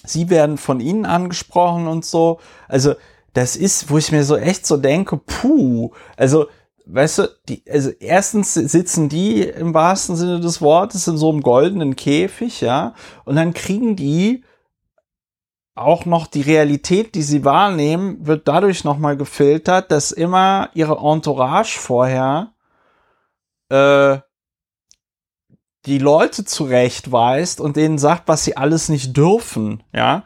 [0.04, 2.40] sie werden von ihnen angesprochen und so.
[2.68, 2.94] Also,
[3.32, 6.46] das ist, wo ich mir so echt so denke, puh, also,
[6.86, 11.42] weißt du, die, also erstens sitzen die im wahrsten Sinne des Wortes in so einem
[11.42, 14.44] goldenen Käfig, ja, und dann kriegen die
[15.74, 21.78] auch noch die Realität, die sie wahrnehmen, wird dadurch nochmal gefiltert, dass immer ihre Entourage
[21.78, 22.52] vorher
[23.70, 24.18] äh,
[25.86, 30.24] die Leute zurechtweist und denen sagt, was sie alles nicht dürfen, ja.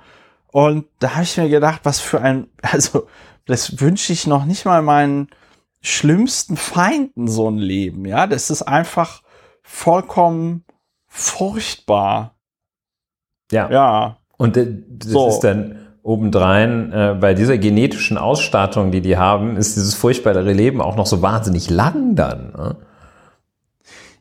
[0.51, 3.07] Und da habe ich mir gedacht, was für ein, also
[3.47, 5.29] das wünsche ich noch nicht mal meinen
[5.81, 8.27] schlimmsten Feinden so ein Leben, ja.
[8.27, 9.23] Das ist einfach
[9.63, 10.65] vollkommen
[11.07, 12.35] furchtbar.
[13.51, 13.71] Ja.
[13.71, 14.17] Ja.
[14.37, 14.67] Und das
[15.01, 15.29] so.
[15.29, 20.83] ist dann obendrein, äh, bei dieser genetischen Ausstattung, die die haben, ist dieses furchtbare Leben
[20.83, 22.53] auch noch so wahnsinnig lang dann.
[22.53, 22.77] Ne?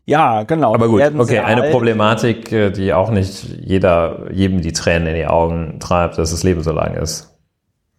[0.06, 0.74] Ja, genau.
[0.74, 1.72] Aber gut, okay, eine alt.
[1.72, 6.44] Problematik, äh, die auch nicht jeder, jedem die Tränen in die Augen treibt, dass das
[6.44, 7.38] Leben so lang ist.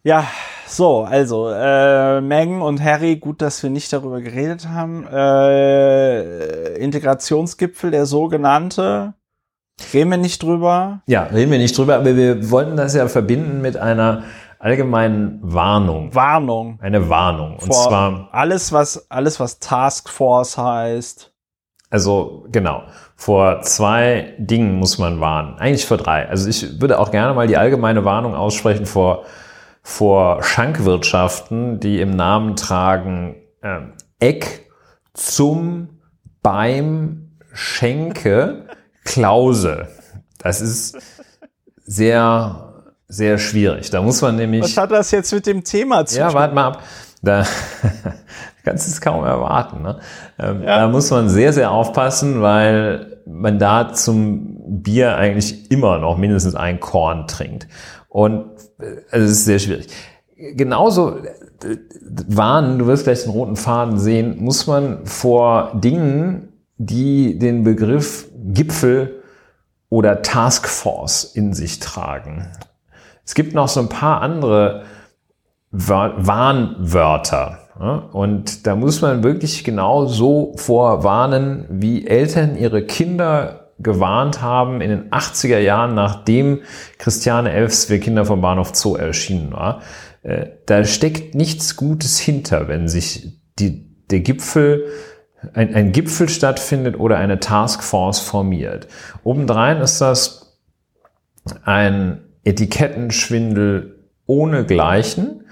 [0.03, 0.27] Ja,
[0.67, 5.07] so, also äh, Megan und Harry, gut, dass wir nicht darüber geredet haben.
[5.07, 9.15] Äh, Integrationsgipfel, der sogenannte.
[9.93, 11.01] Reden wir nicht drüber?
[11.07, 14.25] Ja, reden wir nicht drüber, aber wir wollten das ja verbinden mit einer
[14.59, 16.15] allgemeinen Warnung.
[16.15, 16.79] Warnung.
[16.81, 17.55] Eine Warnung.
[17.55, 21.34] Und Vor zwar alles, was alles, was Taskforce heißt.
[21.95, 22.83] Also genau,
[23.15, 25.61] vor zwei Dingen muss man warnen.
[25.61, 26.29] Eigentlich vor drei.
[26.29, 29.27] Also ich würde auch gerne mal die allgemeine Warnung aussprechen vor,
[29.81, 33.79] vor Schankwirtschaften, die im Namen tragen äh,
[34.19, 34.69] Eck
[35.13, 36.01] zum
[36.43, 38.67] beim Schenke
[39.05, 39.87] Klause.
[40.39, 40.99] Das ist
[41.85, 43.91] sehr, sehr schwierig.
[43.91, 44.65] Da muss man nämlich.
[44.65, 46.27] Was hat das jetzt mit dem Thema zu tun?
[46.27, 46.83] Ja, warte mal ab.
[47.23, 47.47] Da
[48.65, 49.83] kannst du es kaum erwarten.
[49.83, 49.99] Ne?
[50.39, 50.81] Ähm, ja.
[50.81, 56.55] Da muss man sehr, sehr aufpassen, weil man da zum Bier eigentlich immer noch mindestens
[56.55, 57.69] ein Korn trinkt.
[58.09, 58.47] Und
[58.81, 59.89] äh, also es ist sehr schwierig.
[60.37, 61.77] Genauso äh,
[62.27, 68.29] warnen, du wirst gleich den roten Faden sehen, muss man vor Dingen, die den Begriff
[68.35, 69.23] Gipfel
[69.89, 72.51] oder Taskforce in sich tragen.
[73.25, 74.83] Es gibt noch so ein paar andere
[75.71, 77.59] Warnwörter.
[77.79, 84.91] Und da muss man wirklich genau so vorwarnen, wie Eltern ihre Kinder gewarnt haben in
[84.91, 86.61] den 80er Jahren, nachdem
[86.99, 89.83] Christiane Elfs Wir Kinder vom Bahnhof Zoo erschienen war.
[90.23, 94.87] Äh, da steckt nichts Gutes hinter, wenn sich die, der Gipfel
[95.53, 98.89] ein, ein Gipfel stattfindet oder eine Taskforce formiert.
[99.25, 100.59] Obendrein ist das
[101.65, 105.45] ein Etikettenschwindel ohne Gleichen.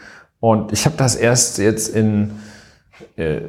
[0.43, 2.33] Und ich habe das erst jetzt in,
[3.17, 3.43] äh,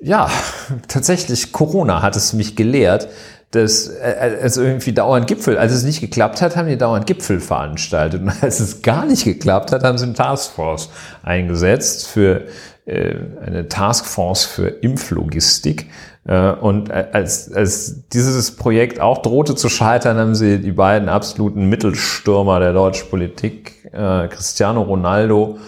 [0.00, 0.30] ja,
[0.88, 3.08] tatsächlich Corona hat es mich gelehrt,
[3.50, 7.40] dass äh, es irgendwie dauernd Gipfel, als es nicht geklappt hat, haben die dauernd Gipfel
[7.40, 8.22] veranstaltet.
[8.22, 10.88] Und als es gar nicht geklappt hat, haben sie eine Taskforce
[11.22, 12.46] eingesetzt für
[12.86, 15.90] äh, eine Taskforce für Impflogistik.
[16.24, 21.68] Äh, und als, als dieses Projekt auch drohte zu scheitern, haben sie die beiden absoluten
[21.68, 25.58] Mittelstürmer der deutschen Politik, äh, Cristiano Ronaldo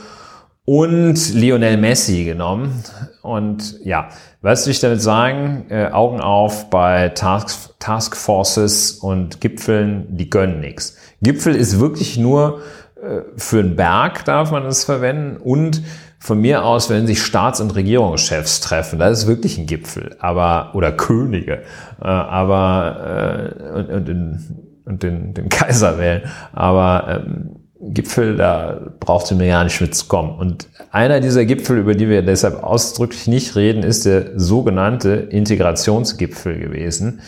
[0.72, 2.82] und Lionel Messi genommen.
[3.20, 4.08] Und ja,
[4.40, 5.66] was will ich damit sagen?
[5.68, 10.96] Äh, Augen auf bei Task, Taskforces und Gipfeln, die gönnen nichts.
[11.20, 12.62] Gipfel ist wirklich nur
[13.02, 15.82] äh, für einen Berg darf man es verwenden und
[16.18, 20.70] von mir aus, wenn sich Staats- und Regierungschefs treffen, das ist wirklich ein Gipfel, aber
[20.72, 21.64] oder Könige,
[22.00, 26.22] äh, aber äh, und, und, den, und den, den Kaiser wählen,
[26.54, 30.38] aber ähm, Gipfel, da braucht sie mir gar nicht mitzukommen.
[30.38, 36.58] Und einer dieser Gipfel, über die wir deshalb ausdrücklich nicht reden, ist der sogenannte Integrationsgipfel
[36.58, 37.20] gewesen.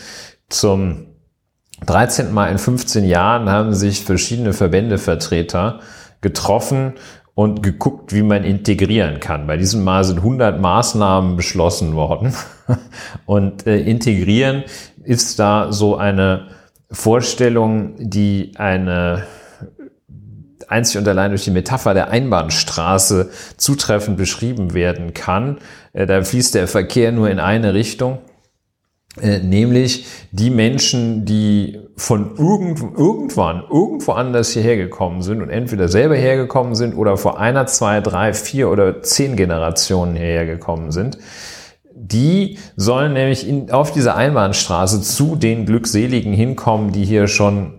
[0.47, 1.07] Zum
[1.85, 2.33] 13.
[2.33, 5.81] Mal in 15 Jahren haben sich verschiedene Verbändevertreter
[6.21, 6.93] getroffen
[7.33, 9.47] und geguckt, wie man integrieren kann.
[9.47, 12.33] Bei diesem Mal sind 100 Maßnahmen beschlossen worden.
[13.25, 14.63] Und äh, integrieren
[15.03, 16.47] ist da so eine
[16.89, 19.25] Vorstellung, die eine
[20.67, 25.57] einzig und allein durch die Metapher der Einbahnstraße zutreffend beschrieben werden kann.
[25.93, 28.19] Äh, da fließt der Verkehr nur in eine Richtung.
[29.21, 35.87] Äh, nämlich die Menschen, die von irgend, irgendwann, irgendwo anders hierher gekommen sind und entweder
[35.87, 41.17] selber hergekommen sind oder vor einer, zwei, drei, vier oder zehn Generationen hierher gekommen sind,
[41.95, 47.75] die sollen nämlich in, auf dieser Einbahnstraße zu den Glückseligen hinkommen, die hier schon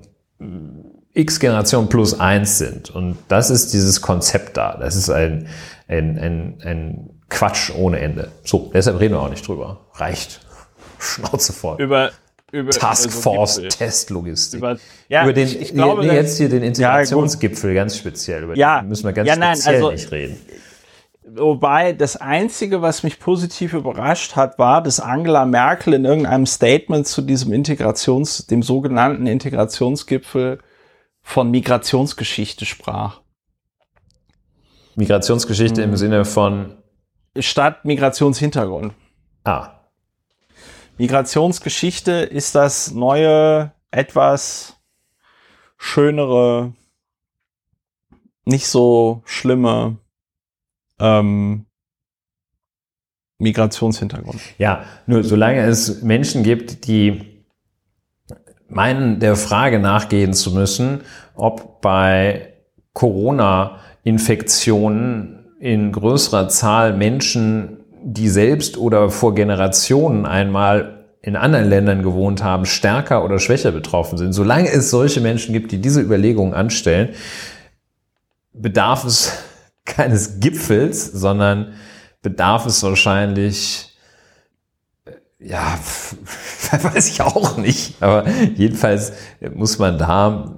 [1.17, 2.91] x Generation plus eins sind.
[2.91, 4.77] Und das ist dieses Konzept da.
[4.79, 5.49] Das ist ein,
[5.89, 8.31] ein, ein, ein Quatsch ohne Ende.
[8.45, 9.87] So, deshalb reden wir auch nicht drüber.
[9.95, 10.41] Reicht.
[10.99, 11.81] Schnauze voll.
[11.81, 12.11] Über,
[12.53, 14.59] über Taskforce über so Testlogistik.
[14.59, 14.77] Über,
[15.09, 18.45] ja, über den, ich, ich glaube, nee, jetzt hier den Integrationsgipfel ja, ganz speziell.
[18.45, 20.37] Über ja, den müssen wir ganz ja, nein, speziell also, nicht reden.
[21.29, 27.07] Wobei das Einzige, was mich positiv überrascht hat, war, dass Angela Merkel in irgendeinem Statement
[27.07, 30.61] zu diesem Integrations, dem sogenannten Integrationsgipfel
[31.27, 33.21] von Migrationsgeschichte sprach.
[34.95, 35.91] Migrationsgeschichte hm.
[35.91, 36.77] im Sinne von
[37.39, 38.95] statt Migrationshintergrund.
[39.43, 39.73] Ah.
[40.99, 44.77] Migrationsgeschichte ist das neue, etwas
[45.77, 46.73] schönere,
[48.45, 49.99] nicht so schlimme
[51.01, 51.67] ähm,
[53.39, 54.41] Migrationshintergrund.
[54.59, 57.36] Ja, nur solange es Menschen gibt, die
[58.69, 61.01] meinen, der Frage nachgehen zu müssen,
[61.35, 62.53] ob bei
[62.93, 72.45] Corona-Infektionen in größerer Zahl Menschen die selbst oder vor Generationen einmal in anderen Ländern gewohnt
[72.45, 74.33] haben, stärker oder schwächer betroffen sind.
[74.33, 77.09] Solange es solche Menschen gibt, die diese Überlegungen anstellen,
[78.53, 79.33] bedarf es
[79.85, 81.73] keines Gipfels, sondern
[82.23, 83.96] bedarf es wahrscheinlich,
[85.39, 85.79] ja,
[86.83, 89.13] weiß ich auch nicht, aber jedenfalls
[89.55, 90.57] muss man da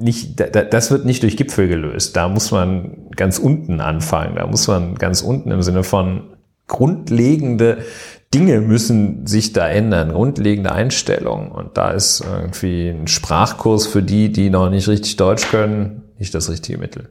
[0.00, 2.16] nicht, das wird nicht durch Gipfel gelöst.
[2.16, 4.36] Da muss man ganz unten anfangen.
[4.36, 7.84] Da muss man ganz unten im Sinne von grundlegende
[8.32, 11.50] Dinge müssen sich da ändern, grundlegende Einstellungen.
[11.50, 16.34] Und da ist irgendwie ein Sprachkurs für die, die noch nicht richtig Deutsch können, nicht
[16.34, 17.10] das richtige Mittel.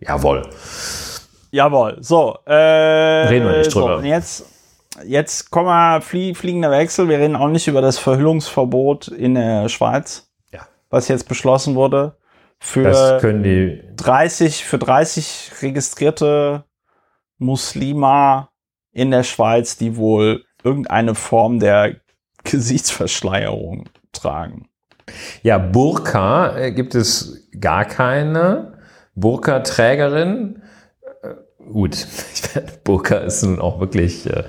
[0.00, 0.42] Jawohl.
[1.50, 1.96] Jawohl.
[2.00, 4.00] So, äh, reden wir nicht drüber.
[4.00, 4.44] So, jetzt,
[5.04, 7.08] jetzt kommen wir flie fliegender Wechsel.
[7.08, 10.28] Wir reden auch nicht über das Verhüllungsverbot in der Schweiz
[10.94, 12.16] was jetzt beschlossen wurde.
[12.60, 16.64] Für 30, für 30 registrierte
[17.36, 18.50] Muslima
[18.92, 21.96] in der Schweiz, die wohl irgendeine Form der
[22.44, 24.68] Gesichtsverschleierung tragen.
[25.42, 28.78] Ja, Burka äh, gibt es gar keine.
[29.16, 30.62] Burka-Trägerin.
[31.22, 31.34] Äh,
[31.70, 32.06] gut,
[32.84, 34.44] Burka ist nun auch wirklich äh,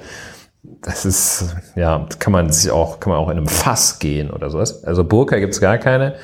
[0.85, 4.51] das ist, ja, kann man sich auch, kann man auch in einem Fass gehen oder
[4.51, 4.83] sowas.
[4.83, 6.15] Also Burka gibt's gar keine.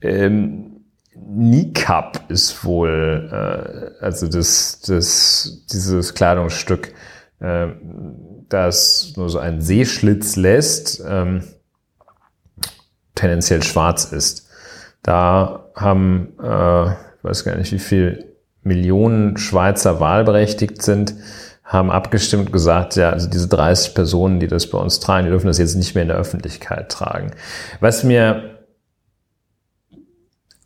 [0.00, 0.84] Ähm,
[1.16, 3.28] Niqab ist wohl,
[4.00, 6.94] äh, also das, das, dieses Kleidungsstück,
[7.40, 7.66] äh,
[8.48, 11.02] das nur so einen Seeschlitz lässt.
[11.04, 11.42] Ähm,
[13.16, 14.48] tendenziell schwarz ist.
[15.02, 21.14] Da haben, äh, ich weiß gar nicht, wie viel Millionen Schweizer wahlberechtigt sind,
[21.64, 25.46] haben abgestimmt gesagt, ja, also diese 30 Personen, die das bei uns tragen, die dürfen
[25.46, 27.32] das jetzt nicht mehr in der Öffentlichkeit tragen.
[27.80, 28.58] Was mir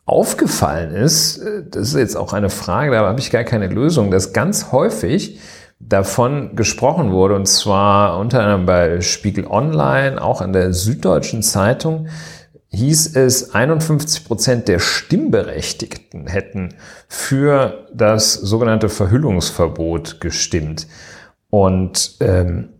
[0.04, 4.32] aufgefallen ist, das ist jetzt auch eine Frage, da habe ich gar keine Lösung, dass
[4.32, 5.38] ganz häufig
[5.78, 12.08] davon gesprochen wurde, und zwar unter anderem bei Spiegel Online, auch in der Süddeutschen Zeitung,
[12.70, 16.74] hieß es, 51 Prozent der Stimmberechtigten hätten
[17.09, 20.87] für das sogenannte Verhüllungsverbot gestimmt.
[21.50, 22.70] Und ähm,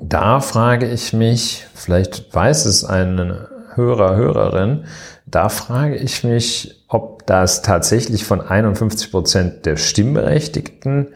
[0.00, 4.84] da frage ich mich, vielleicht weiß es ein Hörer, Hörerin,
[5.26, 11.08] da frage ich mich, ob das tatsächlich von 51 Prozent der Stimmberechtigten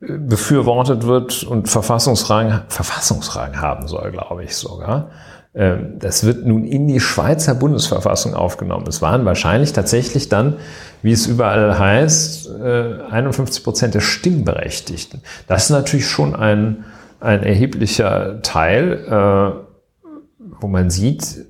[0.00, 5.10] äh, befürwortet wird und Verfassungsfragen, Verfassungsfragen haben soll, glaube ich sogar.
[5.56, 8.84] Ähm, das wird nun in die Schweizer Bundesverfassung aufgenommen.
[8.86, 10.56] Es waren wahrscheinlich tatsächlich dann,
[11.02, 15.22] wie es überall heißt, 51 äh, Prozent der Stimmberechtigten.
[15.46, 16.84] Das ist natürlich schon ein,
[17.20, 21.46] ein erheblicher Teil, äh, wo man sieht,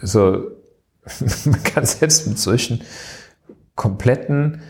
[0.00, 0.44] so,
[1.44, 2.82] man kann selbst mit solchen
[3.74, 4.60] kompletten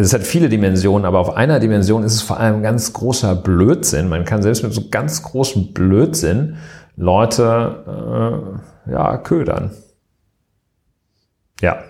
[0.00, 3.34] also es hat viele Dimensionen, aber auf einer Dimension ist es vor allem ganz großer
[3.34, 4.08] Blödsinn.
[4.08, 6.56] Man kann selbst mit so ganz großem Blödsinn
[6.96, 9.70] Leute äh, ja, ködern.
[11.60, 11.82] Ja.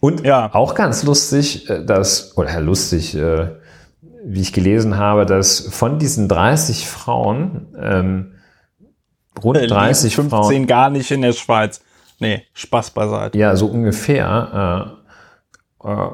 [0.00, 0.50] Und ja.
[0.52, 3.48] auch ganz lustig, äh, dass, oder lustig, äh,
[4.24, 8.34] wie ich gelesen habe, dass von diesen 30 Frauen, ähm,
[9.42, 10.66] rund 30 15 Frauen.
[10.66, 11.80] gar nicht in der Schweiz.
[12.18, 13.36] Nee, Spaß beiseite.
[13.36, 14.94] Ja, so ungefähr.
[15.82, 16.10] Äh, äh,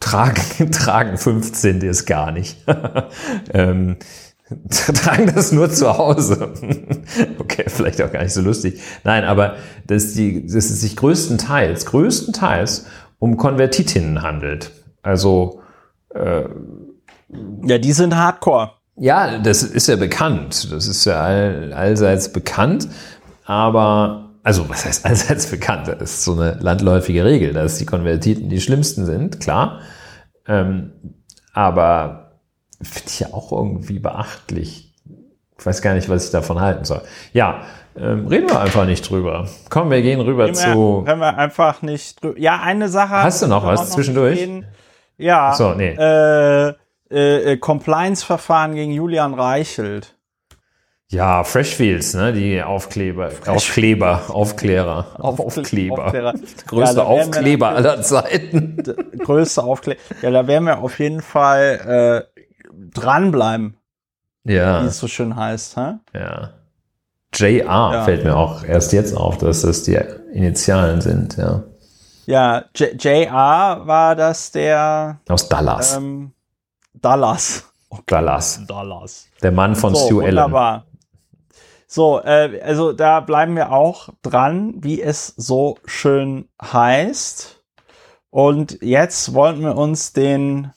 [0.00, 2.58] tragen, tragen 15 das gar nicht.
[3.52, 3.96] ähm,
[4.70, 6.52] tragen das nur zu Hause.
[7.38, 8.80] okay, vielleicht auch gar nicht so lustig.
[9.04, 12.86] Nein, aber dass, die, dass es sich größtenteils, größtenteils
[13.18, 14.70] um Konvertitinnen handelt.
[15.02, 15.60] Also
[16.14, 16.44] äh,
[17.64, 18.72] ja, die sind Hardcore.
[18.96, 20.70] Ja, das ist ja bekannt.
[20.72, 22.88] Das ist ja all, allseits bekannt.
[23.44, 25.88] Aber, also was heißt allseits bekannt?
[25.88, 29.80] Das ist so eine landläufige Regel, dass die Konvertiten die schlimmsten sind, klar.
[30.46, 30.92] Ähm,
[31.52, 32.23] aber
[32.82, 34.92] finde ich ja auch irgendwie beachtlich.
[35.58, 37.02] Ich weiß gar nicht, was ich davon halten soll.
[37.32, 37.62] Ja,
[37.96, 39.48] ähm, reden wir einfach nicht drüber.
[39.70, 41.04] Komm, wir gehen rüber wir, zu.
[41.06, 42.38] Können wir einfach nicht drüber.
[42.38, 43.22] Ja, eine Sache.
[43.22, 44.38] Hast du noch was noch zwischendurch?
[44.38, 44.66] Reden.
[45.16, 45.54] Ja.
[45.54, 45.94] So, nee.
[45.94, 46.74] Äh,
[47.10, 50.16] äh, äh, Compliance-Verfahren gegen Julian Reichelt.
[51.08, 56.06] Ja, Freshfields, ne, die Aufkleber, Aufkleber, Aufklärer, Auf, Aufkleber.
[56.06, 56.34] Aufklärer.
[56.66, 58.82] Größte ja, Aufkleber aller Zeiten.
[59.18, 60.00] Größte Aufkleber.
[60.22, 62.33] Ja, da werden wir auf jeden Fall äh,
[62.92, 63.76] dranbleiben.
[64.44, 64.82] Ja.
[64.82, 65.76] Wie es so schön heißt.
[65.76, 65.94] Hä?
[66.12, 66.50] Ja.
[67.32, 68.04] JR ja.
[68.04, 69.98] fällt mir auch erst jetzt auf, dass das die
[70.32, 71.64] Initialen sind, ja.
[72.26, 75.20] Ja, J JR war das der.
[75.28, 75.96] Aus Dallas.
[75.96, 76.32] Ähm,
[76.94, 77.64] Dallas.
[77.90, 78.60] Oh, Dallas.
[78.66, 79.26] Dallas.
[79.42, 80.72] Der Mann von so, Stu wunderbar.
[80.72, 80.82] Allen.
[81.86, 87.62] So, äh, also da bleiben wir auch dran, wie es so schön heißt.
[88.30, 90.72] Und jetzt wollten wir uns den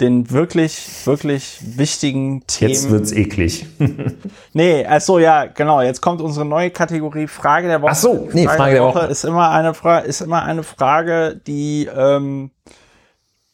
[0.00, 2.70] den wirklich, wirklich wichtigen Themen.
[2.70, 3.66] Jetzt wird's eklig.
[4.52, 5.82] nee, also ja, genau.
[5.82, 7.92] Jetzt kommt unsere neue Kategorie Frage der Woche.
[7.92, 10.62] Ach so, nee, Frage, Frage der Woche, Woche ist immer eine Frage, ist immer eine
[10.62, 12.50] Frage, die, ähm,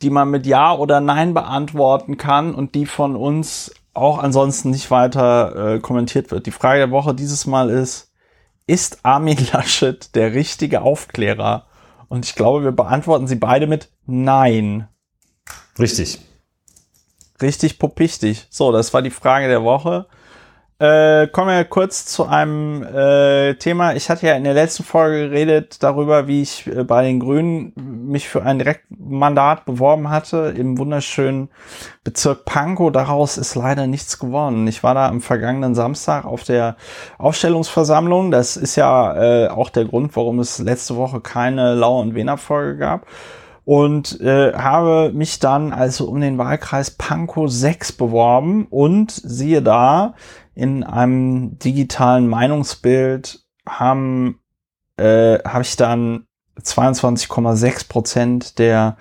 [0.03, 4.91] die man mit Ja oder Nein beantworten kann und die von uns auch ansonsten nicht
[4.91, 6.47] weiter äh, kommentiert wird.
[6.47, 8.13] Die Frage der Woche dieses Mal ist,
[8.67, 11.67] ist Armin Laschet der richtige Aufklärer?
[12.09, 14.89] Und ich glaube, wir beantworten sie beide mit Nein.
[15.79, 16.21] Richtig.
[17.42, 18.46] Richtig popichtig.
[18.51, 20.07] So, das war die Frage der Woche.
[20.79, 23.94] Äh, kommen wir kurz zu einem äh, Thema.
[23.94, 27.72] Ich hatte ja in der letzten Folge geredet darüber, wie ich äh, bei den Grünen
[27.77, 31.49] mich für ein Direktmandat beworben hatte im wunderschönen
[32.05, 32.92] Bezirk Pankow.
[32.92, 34.66] Daraus ist leider nichts geworden.
[34.66, 36.77] Ich war da am vergangenen Samstag auf der
[37.16, 38.31] Aufstellungsversammlung.
[38.31, 42.77] Das ist ja äh, auch der Grund, warum es letzte Woche keine Lau- und Wiener-Folge
[42.77, 43.06] gab
[43.67, 50.14] und äh, habe mich dann also um den Wahlkreis Pankow 6 beworben und siehe da,
[50.54, 54.38] in einem digitalen Meinungsbild haben
[54.98, 56.27] äh, habe ich dann
[56.62, 58.98] 22,6 Prozent der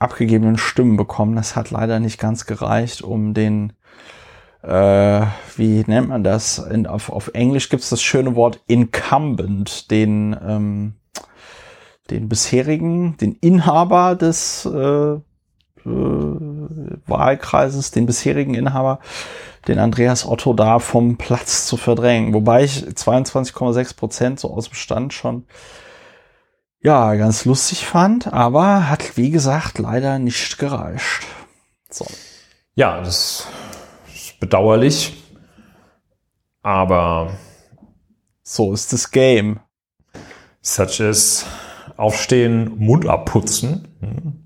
[0.00, 1.36] abgegebenen Stimmen bekommen.
[1.36, 3.74] Das hat leider nicht ganz gereicht, um den
[4.62, 5.22] äh,
[5.56, 6.58] wie nennt man das?
[6.58, 10.94] In, auf, auf Englisch gibt es das schöne Wort incumbent, den ähm,
[12.10, 15.20] den bisherigen, den Inhaber des, äh, äh,
[17.06, 19.00] Wahlkreises, den bisherigen Inhaber,
[19.68, 22.34] den Andreas Otto da vom Platz zu verdrängen.
[22.34, 25.44] Wobei ich 22,6 Prozent so aus dem Stand schon
[26.82, 31.26] ja, ganz lustig fand, aber hat, wie gesagt, leider nicht gereicht.
[31.90, 32.06] So.
[32.74, 33.46] Ja, das
[34.14, 35.22] ist bedauerlich,
[36.62, 37.34] aber
[38.42, 39.60] so ist das Game.
[40.62, 41.46] Such as
[42.00, 43.88] Aufstehen, Mund abputzen.
[44.00, 44.40] Hm.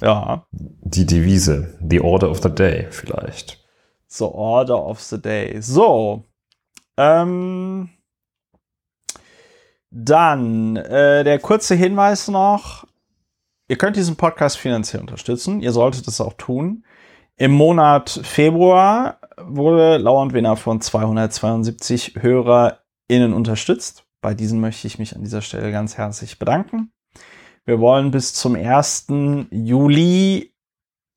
[0.00, 0.46] Ja.
[0.52, 3.64] Die Devise, the order of the day vielleicht.
[4.08, 5.60] The order of the day.
[5.60, 6.24] So.
[6.96, 7.90] Ähm,
[9.90, 12.86] dann äh, der kurze Hinweis noch.
[13.68, 15.60] Ihr könnt diesen Podcast finanziell unterstützen.
[15.60, 16.84] Ihr solltet es auch tun.
[17.36, 24.05] Im Monat Februar wurde Lauer Winner von 272 HörerInnen unterstützt.
[24.20, 26.92] Bei diesen möchte ich mich an dieser Stelle ganz herzlich bedanken.
[27.64, 29.06] Wir wollen bis zum 1.
[29.50, 30.54] Juli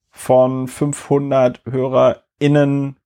[0.10, 3.00] von 500 HörerInnen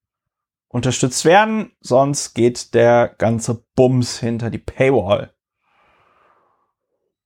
[0.68, 1.72] unterstützt werden.
[1.80, 5.34] Sonst geht der ganze Bums hinter die Paywall.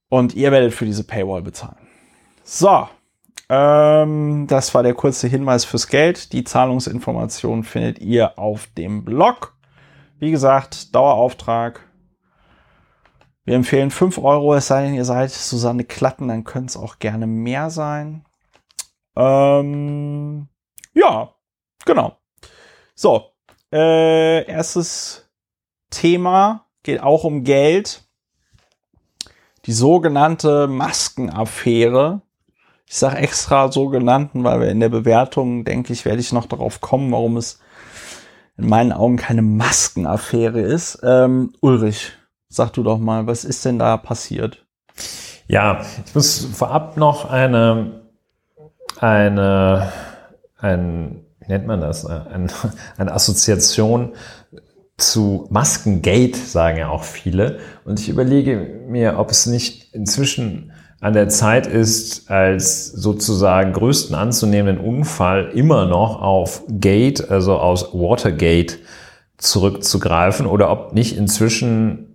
[0.09, 1.87] Und ihr werdet für diese Paywall bezahlen.
[2.43, 2.87] So,
[3.49, 6.33] ähm, das war der kurze Hinweis fürs Geld.
[6.33, 9.57] Die Zahlungsinformationen findet ihr auf dem Blog.
[10.19, 11.86] Wie gesagt, Dauerauftrag.
[13.47, 16.99] Wir empfehlen 5 Euro, es sei denn, ihr seid Susanne Klatten, dann könnte es auch
[16.99, 18.25] gerne mehr sein.
[19.15, 20.49] Ähm,
[20.93, 21.33] ja,
[21.85, 22.17] genau.
[22.93, 23.31] So,
[23.71, 25.29] äh, erstes
[25.89, 28.03] Thema geht auch um Geld
[29.65, 32.23] die sogenannte Maskenaffäre.
[32.85, 36.81] Ich sage extra sogenannten, weil wir in der Bewertung, denke ich, werde ich noch darauf
[36.81, 37.61] kommen, warum es
[38.57, 40.99] in meinen Augen keine Maskenaffäre ist.
[41.01, 42.11] Ähm, Ulrich,
[42.57, 44.65] sag du doch mal, was ist denn da passiert?
[45.47, 48.01] Ja, ich muss vorab noch eine,
[48.99, 49.93] eine,
[50.57, 52.47] ein, wie nennt man das, eine,
[52.97, 54.13] eine Assoziation
[54.97, 57.59] zu Maskengate, sagen ja auch viele.
[57.85, 64.15] Und ich überlege mir, ob es nicht inzwischen an der Zeit ist, als sozusagen größten
[64.15, 68.79] anzunehmenden Unfall immer noch auf Gate, also aus Watergate
[69.37, 72.06] zurückzugreifen oder ob nicht inzwischen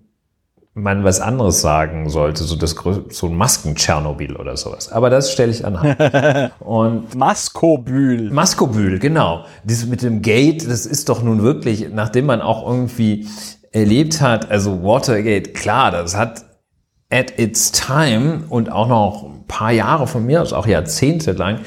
[0.75, 2.75] man was anderes sagen sollte, so das
[3.11, 4.91] so ein Masken-Tschernobyl oder sowas.
[4.91, 5.77] Aber das stelle ich an.
[6.61, 8.31] Und Maskobül.
[8.31, 9.45] Maskobül, genau.
[9.65, 13.27] Dieses mit dem Gate, das ist doch nun wirklich, nachdem man auch irgendwie
[13.73, 16.45] erlebt hat, also Watergate, klar, das hat
[17.11, 21.61] at its time und auch noch ein paar Jahre von mir aus, auch Jahrzehnte lang,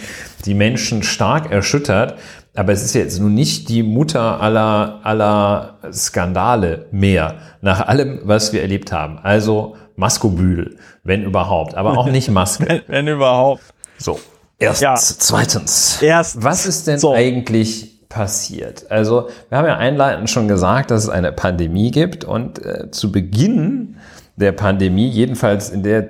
[0.46, 2.16] die Menschen stark erschüttert.
[2.56, 8.54] Aber es ist jetzt nun nicht die Mutter aller, aller Skandale mehr, nach allem, was
[8.54, 9.20] wir erlebt haben.
[9.22, 12.66] Also Maskobül, wenn überhaupt, aber auch nicht Maske.
[12.68, 13.62] wenn, wenn überhaupt.
[13.98, 14.20] So.
[14.58, 14.82] Erstens.
[14.82, 14.96] Ja.
[14.96, 16.02] Zweitens.
[16.02, 16.44] Erst.
[16.44, 17.14] Was ist denn so.
[17.14, 18.90] eigentlich passiert?
[18.90, 23.12] Also, wir haben ja einleitend schon gesagt, dass es eine Pandemie gibt und äh, zu
[23.12, 23.98] Beginn
[24.38, 26.10] der Pandemie, jedenfalls in der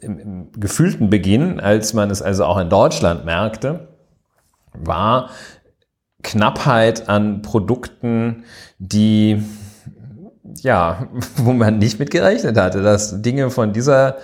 [0.00, 3.88] im, im gefühlten Beginn, als man es also auch in Deutschland merkte,
[4.72, 5.30] war
[6.24, 8.42] Knappheit an Produkten,
[8.78, 9.40] die
[10.62, 14.16] ja, wo man nicht mit gerechnet hatte, dass Dinge von dieser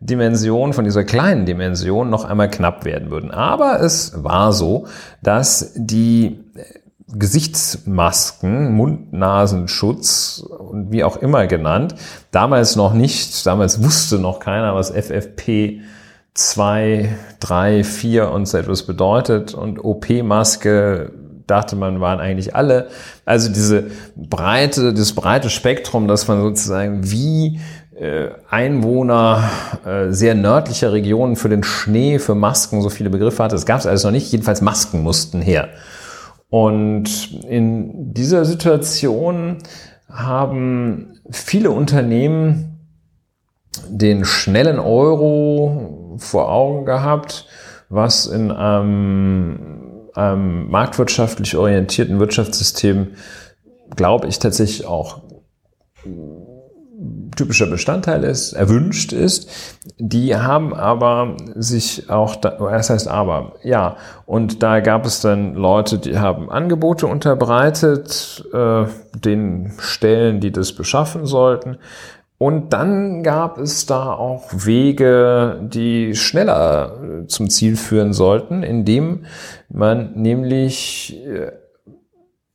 [0.00, 3.30] Dimension, von dieser kleinen Dimension noch einmal knapp werden würden.
[3.30, 4.86] Aber es war so,
[5.22, 6.44] dass die
[7.08, 11.94] Gesichtsmasken, Mund-Nasenschutz und wie auch immer genannt,
[12.30, 15.80] damals noch nicht, damals wusste noch keiner, was FFP
[16.34, 17.08] 2,
[17.40, 21.12] 3, 4 und so etwas bedeutet und OP-Maske
[21.46, 22.88] dachte man, waren eigentlich alle.
[23.24, 23.84] Also diese
[24.16, 27.60] breite, das breite Spektrum, dass man sozusagen wie
[27.98, 29.48] äh, Einwohner
[29.84, 33.54] äh, sehr nördlicher Regionen für den Schnee, für Masken so viele Begriffe hatte.
[33.54, 34.30] Das gab es alles noch nicht.
[34.30, 35.68] Jedenfalls Masken mussten her.
[36.50, 39.58] Und in dieser Situation
[40.10, 42.76] haben viele Unternehmen
[43.88, 47.46] den schnellen Euro vor Augen gehabt,
[47.88, 49.85] was in einem
[50.16, 53.08] ähm, marktwirtschaftlich orientierten Wirtschaftssystem,
[53.94, 55.22] glaube ich, tatsächlich auch
[57.36, 59.50] typischer Bestandteil ist, erwünscht ist.
[59.98, 65.54] Die haben aber sich auch, da, das heißt aber, ja, und da gab es dann
[65.54, 71.78] Leute, die haben Angebote unterbreitet, äh, den Stellen, die das beschaffen sollten.
[72.38, 79.24] Und dann gab es da auch Wege, die schneller äh, zum Ziel führen sollten, indem
[79.70, 81.52] man nämlich äh,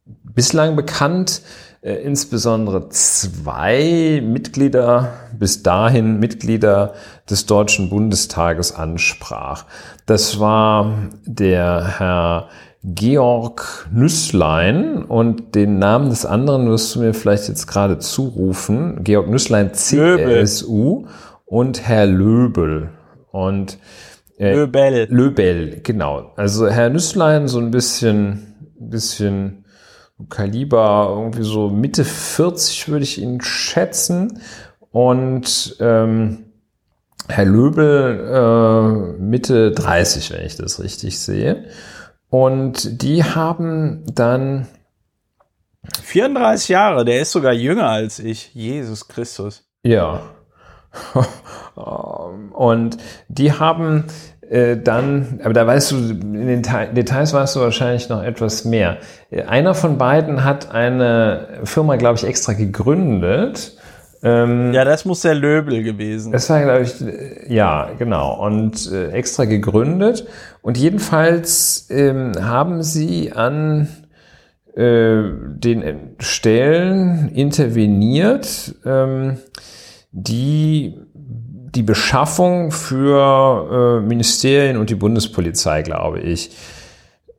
[0.05, 1.41] bislang bekannt
[1.81, 6.93] äh, insbesondere zwei Mitglieder, bis dahin Mitglieder
[7.27, 9.65] des Deutschen Bundestages ansprach.
[10.05, 12.49] Das war der Herr
[12.83, 19.03] Georg Nüsslein und den Namen des anderen wirst du mir vielleicht jetzt gerade zurufen.
[19.03, 21.05] Georg Nüsslein, CSU
[21.45, 22.89] und Herr Löbel.
[23.31, 23.77] Und
[24.37, 25.07] äh, Löbel.
[25.11, 26.31] Löbel, genau.
[26.35, 29.65] Also Herr Nüsslein so ein bisschen, bisschen
[30.29, 34.41] Kaliber, irgendwie so Mitte 40 würde ich ihn schätzen.
[34.89, 36.45] Und ähm,
[37.27, 41.65] Herr Löbel äh, Mitte 30, wenn ich das richtig sehe.
[42.31, 44.65] Und die haben dann
[46.01, 48.55] 34 Jahre, der ist sogar jünger als ich.
[48.55, 49.67] Jesus Christus.
[49.83, 50.21] Ja.
[51.75, 54.05] Und die haben
[54.49, 56.61] äh, dann, aber da weißt du, in den
[56.95, 58.97] Details weißt du wahrscheinlich noch etwas mehr.
[59.47, 63.77] Einer von beiden hat eine Firma, glaube ich, extra gegründet.
[64.23, 66.31] Ähm, ja, das muss der Löbel gewesen.
[66.31, 68.45] Das war, glaube ich, ja, genau.
[68.45, 70.27] Und äh, extra gegründet.
[70.61, 73.87] Und jedenfalls ähm, haben sie an
[74.75, 79.37] äh, den Stellen interveniert, ähm,
[80.11, 80.97] die
[81.75, 86.51] die Beschaffung für äh, Ministerien und die Bundespolizei, glaube ich,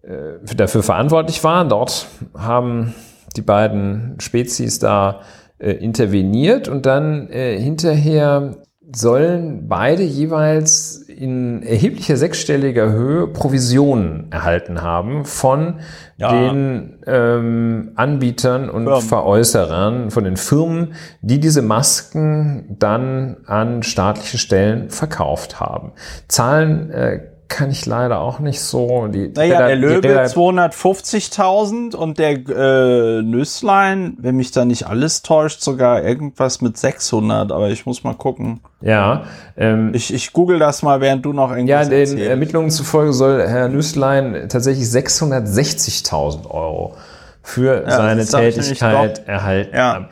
[0.02, 1.68] äh, dafür verantwortlich waren.
[1.68, 2.06] Dort
[2.36, 2.94] haben
[3.36, 5.20] die beiden Spezies da
[5.62, 8.56] äh, interveniert und dann äh, hinterher
[8.94, 15.80] sollen beide jeweils in erheblicher sechsstelliger Höhe Provisionen erhalten haben von
[16.16, 16.32] ja.
[16.32, 19.00] den ähm, Anbietern und Firmen.
[19.00, 25.92] Veräußerern, von den Firmen, die diese Masken dann an staatliche Stellen verkauft haben.
[26.28, 27.20] Zahlen äh,
[27.52, 29.06] kann ich leider auch nicht so.
[29.08, 35.60] Die, naja, der Löwe 250.000 und der äh, Nüsslein, wenn mich da nicht alles täuscht,
[35.60, 38.60] sogar irgendwas mit 600, aber ich muss mal gucken.
[38.80, 39.24] Ja.
[39.56, 42.26] Ähm, ich, ich google das mal, während du noch irgendwas Ja, den erzählst.
[42.26, 46.94] Ermittlungen zufolge soll Herr Nüsslein tatsächlich 660.000 Euro
[47.42, 49.94] für ja, seine Tätigkeit erhalten ja.
[49.94, 50.06] haben.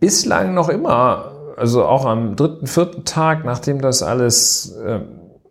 [0.00, 4.74] Bislang noch immer, also auch am dritten, vierten Tag, nachdem das alles...
[4.82, 5.00] Äh,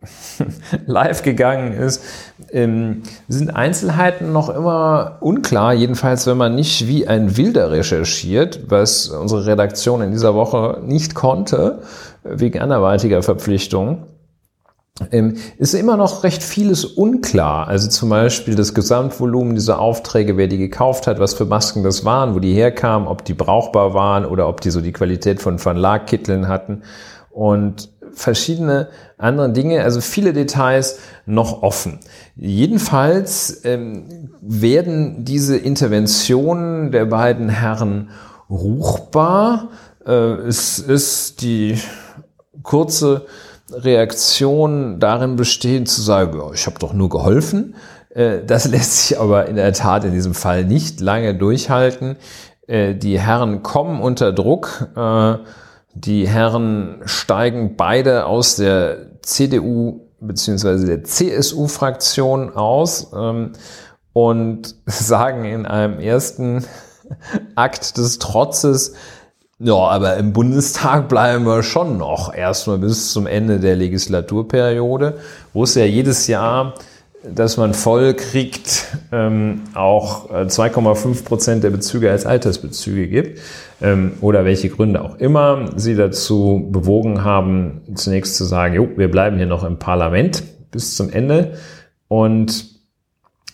[0.85, 2.03] live gegangen ist,
[2.51, 5.73] ähm, sind Einzelheiten noch immer unklar.
[5.73, 11.15] Jedenfalls, wenn man nicht wie ein Wilder recherchiert, was unsere Redaktion in dieser Woche nicht
[11.15, 11.81] konnte,
[12.23, 14.03] wegen anderweitiger Verpflichtungen.
[15.11, 17.67] Ähm, ist immer noch recht vieles unklar.
[17.67, 22.03] Also zum Beispiel das Gesamtvolumen dieser Aufträge, wer die gekauft hat, was für Masken das
[22.03, 25.63] waren, wo die herkamen, ob die brauchbar waren oder ob die so die Qualität von
[25.63, 26.83] Van Laak Kitteln hatten.
[27.31, 27.89] Und
[28.19, 31.99] verschiedene andere Dinge, also viele Details noch offen.
[32.35, 38.09] Jedenfalls ähm, werden diese Interventionen der beiden Herren
[38.49, 39.69] ruchbar.
[40.05, 41.79] Äh, es ist die
[42.61, 43.25] kurze
[43.71, 47.75] Reaktion darin bestehen zu sagen, ja, ich habe doch nur geholfen.
[48.09, 52.17] Äh, das lässt sich aber in der Tat in diesem Fall nicht lange durchhalten.
[52.67, 54.89] Äh, die Herren kommen unter Druck.
[54.95, 55.35] Äh,
[55.93, 63.53] die Herren steigen beide aus der CDU beziehungsweise der CSU-Fraktion aus ähm,
[64.13, 66.65] und sagen in einem ersten
[67.55, 68.93] Akt des Trotzes,
[69.61, 75.19] ja, aber im Bundestag bleiben wir schon noch erstmal bis zum Ende der Legislaturperiode,
[75.51, 76.75] wo es ja jedes Jahr
[77.23, 83.39] dass man voll kriegt, ähm, auch 2,5 äh, Prozent der Bezüge als Altersbezüge gibt
[83.81, 89.11] ähm, oder welche Gründe auch immer sie dazu bewogen haben, zunächst zu sagen, jo, wir
[89.11, 91.57] bleiben hier noch im Parlament bis zum Ende
[92.07, 92.79] und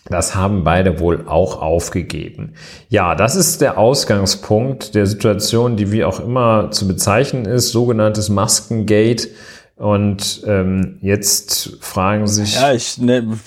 [0.08, 2.54] das haben beide wohl auch aufgegeben.
[2.88, 8.28] Ja, das ist der Ausgangspunkt der Situation, die wie auch immer zu bezeichnen ist, sogenanntes
[8.28, 9.28] Maskengate
[9.76, 12.54] und ähm, jetzt fragen sich.
[12.54, 13.38] Ja, ich, ne,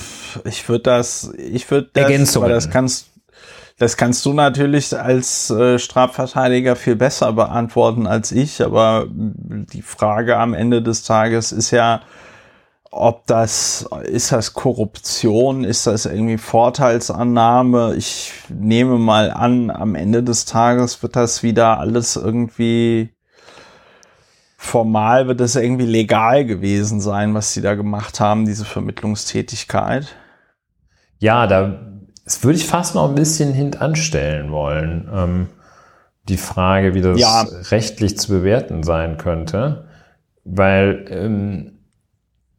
[0.45, 2.49] ich würde das, ich würde das, Ergänzungen.
[2.49, 3.07] das kannst,
[3.79, 8.63] das kannst du natürlich als äh, Strafverteidiger viel besser beantworten als ich.
[8.63, 12.01] Aber die Frage am Ende des Tages ist ja,
[12.91, 17.95] ob das, ist das Korruption, ist das irgendwie Vorteilsannahme?
[17.95, 23.09] Ich nehme mal an, am Ende des Tages wird das wieder alles irgendwie
[24.61, 30.15] formal wird es irgendwie legal gewesen sein, was sie da gemacht haben, diese Vermittlungstätigkeit.
[31.17, 31.79] Ja, da
[32.25, 35.09] das würde ich fast noch ein bisschen hintanstellen wollen.
[35.11, 35.47] Ähm,
[36.27, 37.41] die Frage, wie das ja.
[37.71, 39.87] rechtlich zu bewerten sein könnte.
[40.43, 41.79] Weil ähm,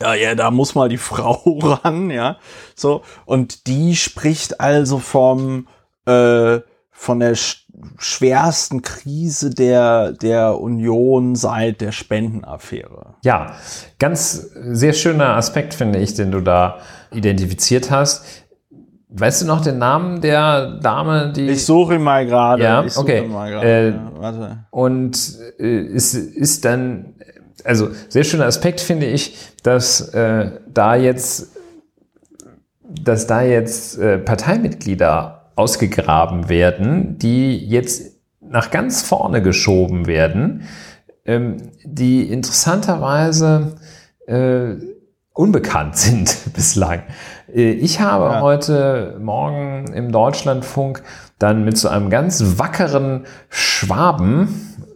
[0.02, 2.38] ja, ja, da muss mal die Frau ran, ja.
[2.76, 3.02] So.
[3.26, 5.68] Und die spricht also vom,
[6.06, 6.60] äh,
[6.92, 7.36] von der
[7.98, 13.16] schwersten Krise der, der Union seit der Spendenaffäre.
[13.24, 13.54] Ja,
[14.00, 16.80] ganz sehr schöner Aspekt, finde ich, den du da
[17.12, 18.26] identifiziert hast.
[19.10, 21.48] Weißt du noch den Namen der Dame, die.
[21.48, 22.64] Ich suche ihn mal gerade.
[22.64, 23.20] Ja, okay.
[23.62, 24.66] Äh, ja, warte.
[24.72, 25.18] Und
[25.58, 27.14] äh, ist, ist dann,
[27.64, 31.56] also sehr schöner Aspekt finde ich, dass äh, da jetzt,
[32.84, 40.68] dass da jetzt äh, Parteimitglieder ausgegraben werden, die jetzt nach ganz vorne geschoben werden,
[41.26, 43.76] ähm, die interessanterweise
[44.28, 44.76] äh,
[45.34, 47.04] unbekannt sind bislang.
[47.54, 48.42] Äh, ich habe ja.
[48.42, 51.04] heute Morgen im Deutschlandfunk
[51.40, 54.88] dann mit so einem ganz wackeren Schwaben,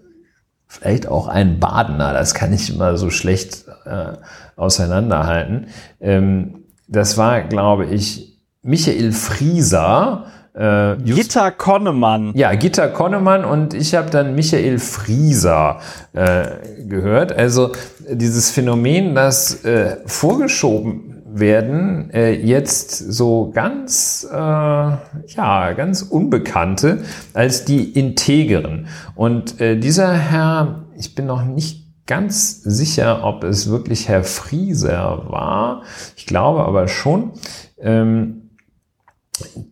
[0.68, 4.14] vielleicht auch ein Badener, das kann ich immer so schlecht äh,
[4.56, 5.68] auseinanderhalten.
[6.00, 10.26] Ähm, das war, glaube ich, Michael Frieser.
[10.54, 12.32] Äh, Gitta Konnemann.
[12.36, 15.80] Ja, Gitta Konnemann und ich habe dann Michael Frieser
[16.14, 17.32] äh, gehört.
[17.32, 17.72] Also
[18.10, 27.66] dieses Phänomen, das äh, vorgeschoben werden äh, jetzt so ganz, äh, ja, ganz Unbekannte als
[27.66, 28.88] die Integeren.
[29.16, 35.26] Und äh, dieser Herr, ich bin noch nicht ganz sicher, ob es wirklich Herr Frieser
[35.28, 35.84] war.
[36.16, 37.34] Ich glaube aber schon.
[37.80, 38.39] Ähm,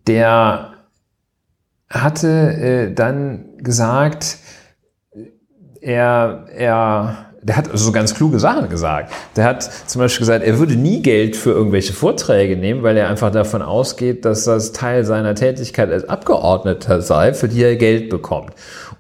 [0.08, 0.74] der
[1.90, 4.38] hatte äh, dann gesagt,
[5.82, 9.14] er, er der hat so ganz kluge Sachen gesagt.
[9.38, 13.08] Der hat zum Beispiel gesagt, er würde nie Geld für irgendwelche Vorträge nehmen, weil er
[13.08, 18.10] einfach davon ausgeht, dass das Teil seiner Tätigkeit als Abgeordneter sei, für die er Geld
[18.10, 18.52] bekommt.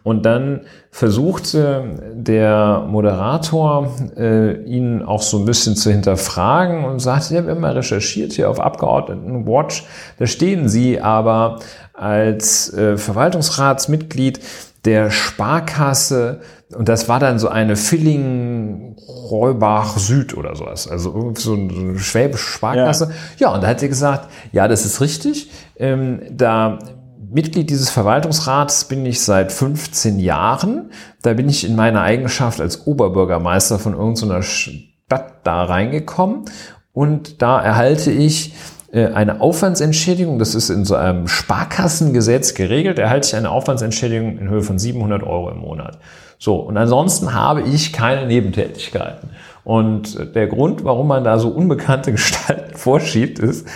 [0.08, 1.84] Und dann versuchte
[2.14, 7.60] der Moderator, äh, ihn auch so ein bisschen zu hinterfragen und sagte, ja, wir haben
[7.60, 9.86] mal recherchiert hier auf Abgeordnetenwatch,
[10.18, 11.60] da stehen Sie aber
[11.92, 14.40] als äh, Verwaltungsratsmitglied
[14.86, 16.40] der Sparkasse
[16.74, 20.88] und das war dann so eine Filling-Reubach Süd oder sowas.
[20.88, 23.12] Also so eine schwäbische Sparkasse.
[23.38, 23.50] Ja.
[23.50, 25.52] ja, und da hat er gesagt, ja, das ist richtig.
[25.78, 26.80] Ähm, da
[27.30, 30.92] Mitglied dieses Verwaltungsrats bin ich seit 15 Jahren.
[31.22, 36.46] Da bin ich in meiner Eigenschaft als Oberbürgermeister von irgendeiner Stadt da reingekommen.
[36.94, 38.54] Und da erhalte ich
[38.92, 44.50] äh, eine Aufwandsentschädigung, das ist in so einem Sparkassengesetz geregelt, erhalte ich eine Aufwandsentschädigung in
[44.50, 46.00] Höhe von 700 Euro im Monat.
[46.40, 49.30] So, und ansonsten habe ich keine Nebentätigkeiten.
[49.64, 53.68] Und der Grund, warum man da so unbekannte Gestalten vorschiebt, ist,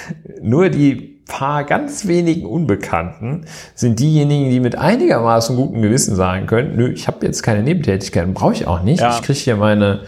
[0.41, 6.75] nur die paar ganz wenigen Unbekannten sind diejenigen, die mit einigermaßen gutem Gewissen sagen können,
[6.75, 8.99] nö, ich habe jetzt keine Nebentätigkeiten, brauche ich auch nicht.
[8.99, 9.15] Ja.
[9.15, 10.01] Ich kriege hier meine,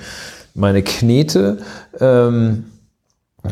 [0.54, 1.60] meine Knete.
[1.98, 2.66] Ähm,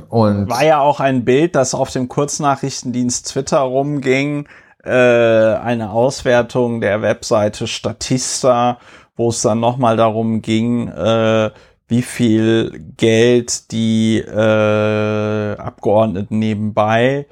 [0.10, 4.50] und War ja auch ein Bild, das auf dem Kurznachrichtendienst Twitter rumging,
[4.84, 8.80] äh, eine Auswertung der Webseite Statista,
[9.16, 11.52] wo es dann nochmal darum ging, äh,
[11.88, 17.28] wie viel Geld die äh, Abgeordneten nebenbei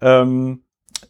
[0.00, 0.62] ähm,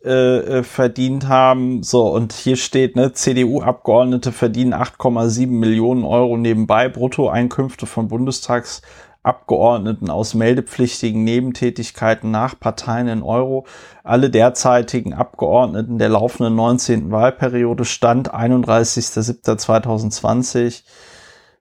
[0.05, 1.83] äh, äh verdient haben.
[1.83, 8.83] So, und hier steht, ne, CDU-Abgeordnete verdienen 8,7 Millionen Euro nebenbei, Bruttoeinkünfte von Bundestags
[9.25, 13.65] Abgeordneten aus meldepflichtigen Nebentätigkeiten nach Parteien in Euro.
[14.03, 17.11] Alle derzeitigen Abgeordneten der laufenden 19.
[17.11, 20.83] Wahlperiode stand 31.07.2020.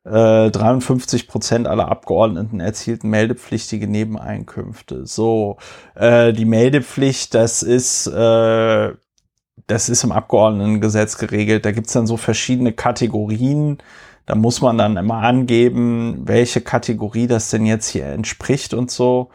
[0.06, 5.06] Äh, 53 Prozent aller Abgeordneten erzielten meldepflichtige Nebeneinkünfte.
[5.06, 5.58] So,
[5.96, 8.92] äh, die Meldepflicht, das ist, äh,
[9.68, 11.66] das ist im Abgeordnetengesetz geregelt.
[11.66, 13.78] Da gibt's dann so verschiedene Kategorien
[14.26, 19.30] da muss man dann immer angeben, welche Kategorie das denn jetzt hier entspricht und so.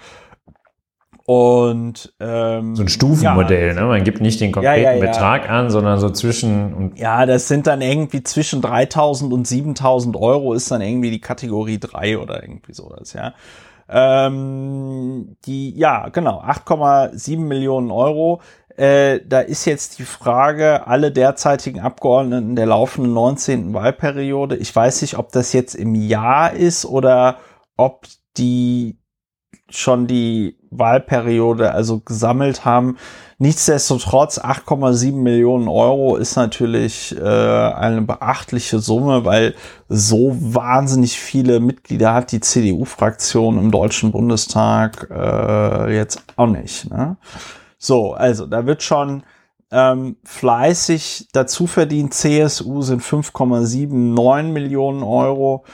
[1.29, 3.83] Und ähm, so ein Stufenmodell, ja, ne?
[3.83, 7.49] Man gibt nicht den konkreten ja, ja, Betrag an, sondern so zwischen und ja, das
[7.49, 12.43] sind dann irgendwie zwischen 3.000 und 7.000 Euro ist dann irgendwie die Kategorie 3 oder
[12.43, 13.35] irgendwie sowas, ja.
[13.91, 18.41] Ähm, die, ja, genau, 8,7 Millionen Euro.
[18.79, 23.75] Äh, da ist jetzt die Frage, alle derzeitigen Abgeordneten der laufenden 19.
[23.75, 27.37] Wahlperiode, ich weiß nicht, ob das jetzt im Jahr ist oder
[27.77, 28.07] ob
[28.39, 28.98] die
[29.71, 32.97] schon die Wahlperiode also gesammelt haben.
[33.39, 39.55] Nichtsdestotrotz 8,7 Millionen Euro ist natürlich äh, eine beachtliche Summe, weil
[39.89, 46.91] so wahnsinnig viele Mitglieder hat die CDU-Fraktion im Deutschen Bundestag äh, jetzt auch nicht.
[46.91, 47.17] Ne?
[47.79, 49.23] So, also da wird schon
[49.71, 52.15] ähm, fleißig dazu verdient.
[52.15, 55.65] CSU sind 5,79 Millionen Euro.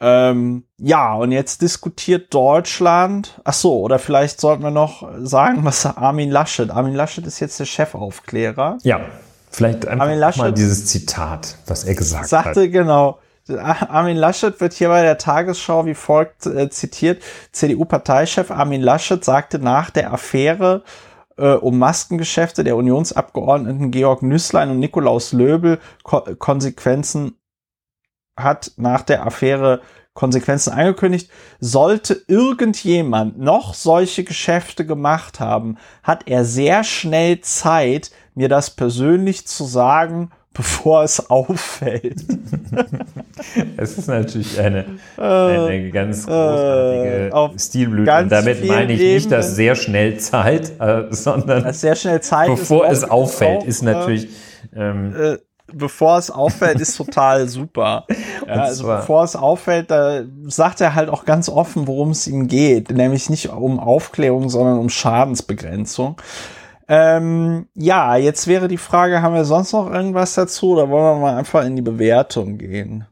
[0.00, 3.38] Ähm, ja, und jetzt diskutiert Deutschland.
[3.44, 6.70] Ach so, oder vielleicht sollten wir noch sagen, was Armin Laschet.
[6.70, 8.78] Armin Laschet ist jetzt der Chefaufklärer.
[8.82, 9.00] Ja,
[9.50, 12.54] vielleicht einfach Armin Laschet mal dieses Zitat, was er gesagt sagte, hat.
[12.54, 13.18] Sagte genau.
[13.48, 17.22] Armin Laschet wird hier bei der Tagesschau wie folgt äh, zitiert.
[17.52, 20.82] CDU-Parteichef Armin Laschet sagte nach der Affäre
[21.36, 27.36] äh, um Maskengeschäfte der Unionsabgeordneten Georg Nüßlein und Nikolaus Löbel Ko Konsequenzen
[28.42, 29.80] hat nach der Affäre
[30.14, 31.30] Konsequenzen angekündigt.
[31.60, 39.46] Sollte irgendjemand noch solche Geschäfte gemacht haben, hat er sehr schnell Zeit, mir das persönlich
[39.46, 42.24] zu sagen, bevor es auffällt.
[43.76, 44.84] es ist natürlich eine,
[45.16, 48.18] eine äh, ganz großartige äh, Stilblüte.
[48.18, 52.88] Und damit meine ich nicht das sehr schnell Zeit, äh, sondern sehr schnell Zeit bevor
[52.88, 54.28] es auffällt, ist natürlich
[54.74, 55.38] ähm, äh,
[55.72, 58.06] bevor es auffällt, ist total super.
[58.46, 62.48] Ja, also bevor es auffällt, da sagt er halt auch ganz offen, worum es ihm
[62.48, 62.90] geht.
[62.90, 66.16] Nämlich nicht um Aufklärung, sondern um Schadensbegrenzung.
[66.88, 71.20] Ähm, ja, jetzt wäre die Frage, haben wir sonst noch irgendwas dazu oder wollen wir
[71.20, 73.06] mal einfach in die Bewertung gehen?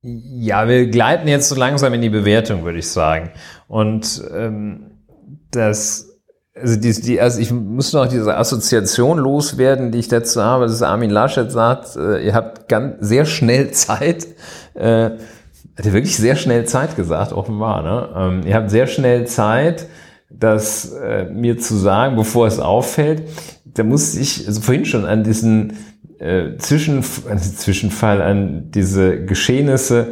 [0.00, 3.30] Ja, wir gleiten jetzt so langsam in die Bewertung, würde ich sagen.
[3.68, 5.04] Und ähm,
[5.52, 6.11] das
[6.54, 10.82] also, die, die, also ich muss noch diese Assoziation loswerden, die ich dazu habe, dass
[10.82, 14.26] Armin Laschet sagt, äh, ihr habt ganz sehr schnell Zeit,
[14.74, 15.10] äh,
[15.76, 18.08] hat er wirklich sehr schnell Zeit gesagt, offenbar, ne?
[18.14, 19.86] Ähm, ihr habt sehr schnell Zeit,
[20.28, 23.22] das äh, mir zu sagen, bevor es auffällt.
[23.64, 25.78] Da muss ich also vorhin schon an diesen
[26.18, 30.08] äh, Zwischen, also Zwischenfall, an diese Geschehnisse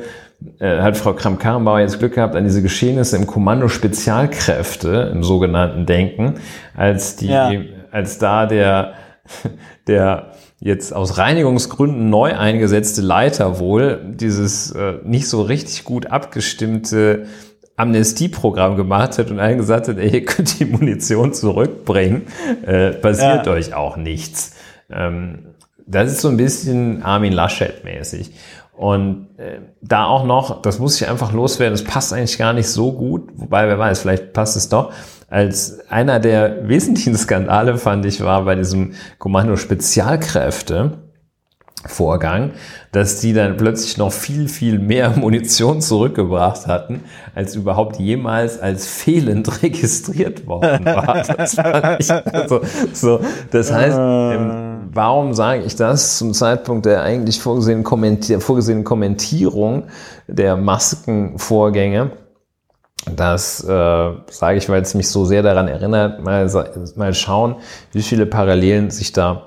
[0.61, 6.35] hat Frau Kramp-Karrenbauer jetzt Glück gehabt an diese Geschehnisse im Kommando Spezialkräfte, im sogenannten Denken,
[6.75, 7.53] als die, ja.
[7.91, 8.95] als da der,
[9.87, 17.27] der jetzt aus Reinigungsgründen neu eingesetzte Leiter wohl dieses äh, nicht so richtig gut abgestimmte
[17.77, 22.27] Amnestieprogramm gemacht hat und allen gesagt hat, ey, ihr könnt die Munition zurückbringen,
[22.67, 23.53] äh, passiert ja.
[23.53, 24.55] euch auch nichts.
[24.91, 25.47] Ähm,
[25.87, 28.33] das ist so ein bisschen Armin Laschet mäßig.
[28.81, 32.69] Und äh, da auch noch, das muss ich einfach loswerden, das passt eigentlich gar nicht
[32.69, 34.91] so gut, wobei wer weiß, vielleicht passt es doch.
[35.29, 40.93] Als einer der wesentlichen Skandale fand ich war bei diesem Kommando Spezialkräfte,
[41.85, 42.53] Vorgang,
[42.93, 47.05] dass die dann plötzlich noch viel, viel mehr Munition zurückgebracht hatten,
[47.35, 51.23] als überhaupt jemals als fehlend registriert worden war.
[51.23, 52.61] Das, also,
[52.95, 53.21] so,
[53.51, 59.85] das heißt, ähm, warum sage ich das zum Zeitpunkt der eigentlich vorgesehenen, Kommentier vorgesehenen Kommentierung
[60.27, 62.13] der Maskenvorgänge?
[63.17, 66.49] Das äh, sage ich, weil es mich so sehr daran erinnert, mal,
[66.97, 67.57] mal schauen,
[67.93, 69.47] wie viele Parallelen sich da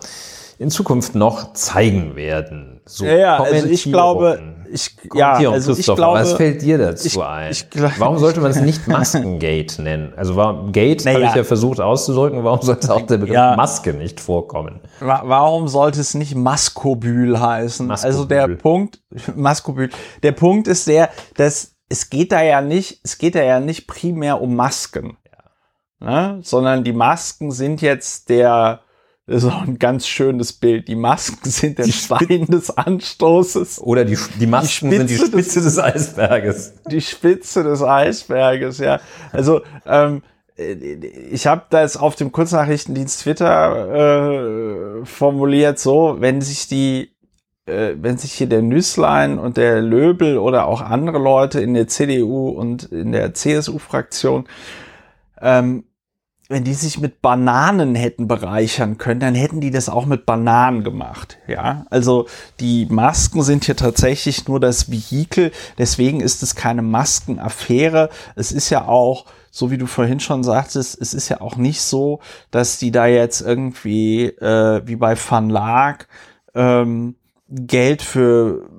[0.58, 2.82] in Zukunft noch zeigen werden.
[2.86, 4.40] So ja, ja also ich glaube,
[4.72, 7.52] ich, ja, also ich glaube, was fällt dir dazu ich, ein?
[7.52, 7.68] Ich,
[8.00, 10.14] warum sollte man es nicht Maskengate nennen?
[10.16, 11.18] Also warum Gate naja.
[11.18, 13.56] habe ich ja versucht auszudrücken, warum sollte auch der Begriff ja.
[13.56, 14.82] Maske nicht vorkommen?
[15.00, 17.86] Warum sollte es nicht Maskobül heißen?
[17.88, 18.12] Maskobül.
[18.12, 19.00] Also der Punkt,
[19.36, 19.90] Maskobül,
[20.24, 23.88] der Punkt ist der, dass es geht da ja nicht, es geht da ja nicht
[23.88, 25.18] primär um Masken,
[26.02, 26.34] ja.
[26.34, 26.40] ne?
[26.42, 28.82] sondern die Masken sind jetzt der
[29.26, 30.90] das ist auch ein ganz schönes Bild.
[30.90, 33.82] Die Masken sind der Stein des Anstoßes.
[33.82, 36.74] Oder die, die Masken die sind die Spitze des, des, Eisberges.
[36.92, 39.00] Die Spitze des Eisberges, ja.
[39.32, 40.24] Also ähm,
[40.56, 47.14] ich habe das auf dem Kurznachrichtendienst Twitter äh, formuliert so, wenn sich die
[47.66, 51.88] äh, wenn sich hier der Nüßlein und der Löbel oder auch andere Leute in der
[51.88, 54.46] CDU und in der CSU-Fraktion
[55.42, 55.86] ähm,
[56.50, 60.84] wenn die sich mit Bananen hätten bereichern können, dann hätten die das auch mit Bananen
[60.84, 61.38] gemacht.
[61.48, 62.28] Ja, also
[62.60, 65.52] die Masken sind hier tatsächlich nur das Vehikel.
[65.78, 68.10] Deswegen ist es keine Maskenaffäre.
[68.36, 71.82] Es ist ja auch, so wie du vorhin schon sagtest, es ist ja auch nicht
[71.82, 72.20] so,
[72.52, 76.08] dass die da jetzt irgendwie äh, wie bei Van Laak
[76.54, 77.16] ähm,
[77.48, 78.70] Geld für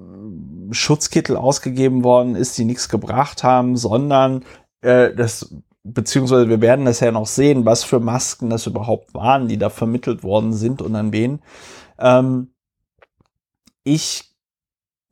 [0.71, 4.45] Schutzkittel ausgegeben worden ist, die nichts gebracht haben, sondern
[4.83, 5.55] äh, das
[5.85, 9.70] beziehungsweise wir werden das ja noch sehen, was für Masken das überhaupt waren, die da
[9.70, 11.41] vermittelt worden sind und an wen.
[11.99, 12.55] Ähm,
[13.85, 14.35] ich,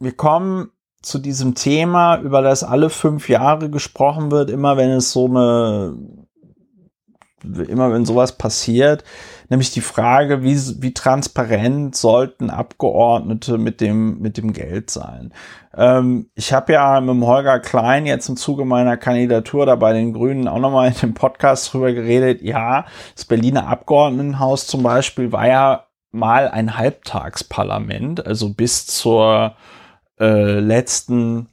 [0.01, 0.71] wir kommen
[1.03, 5.97] zu diesem Thema, über das alle fünf Jahre gesprochen wird, immer wenn es so eine,
[7.43, 9.05] immer wenn sowas passiert,
[9.49, 15.33] nämlich die Frage, wie, wie transparent sollten Abgeordnete mit dem, mit dem Geld sein.
[15.77, 19.93] Ähm, ich habe ja mit dem Holger Klein jetzt im Zuge meiner Kandidatur da bei
[19.93, 22.43] den Grünen auch nochmal in dem Podcast drüber geredet.
[22.43, 29.57] Ja, das Berliner Abgeordnetenhaus zum Beispiel war ja mal ein Halbtagsparlament, also bis zur
[30.21, 31.49] äh, letzten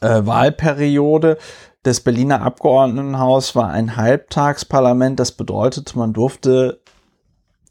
[0.00, 1.38] äh, Wahlperiode.
[1.82, 5.18] Das Berliner Abgeordnetenhaus war ein Halbtagsparlament.
[5.20, 6.82] Das bedeutet, man durfte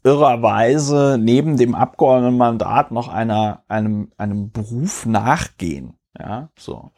[0.02, 5.94] irrerweise neben dem Abgeordnetenmandat noch einer, einem, einem Beruf nachgehen.
[6.18, 6.92] Ja, so.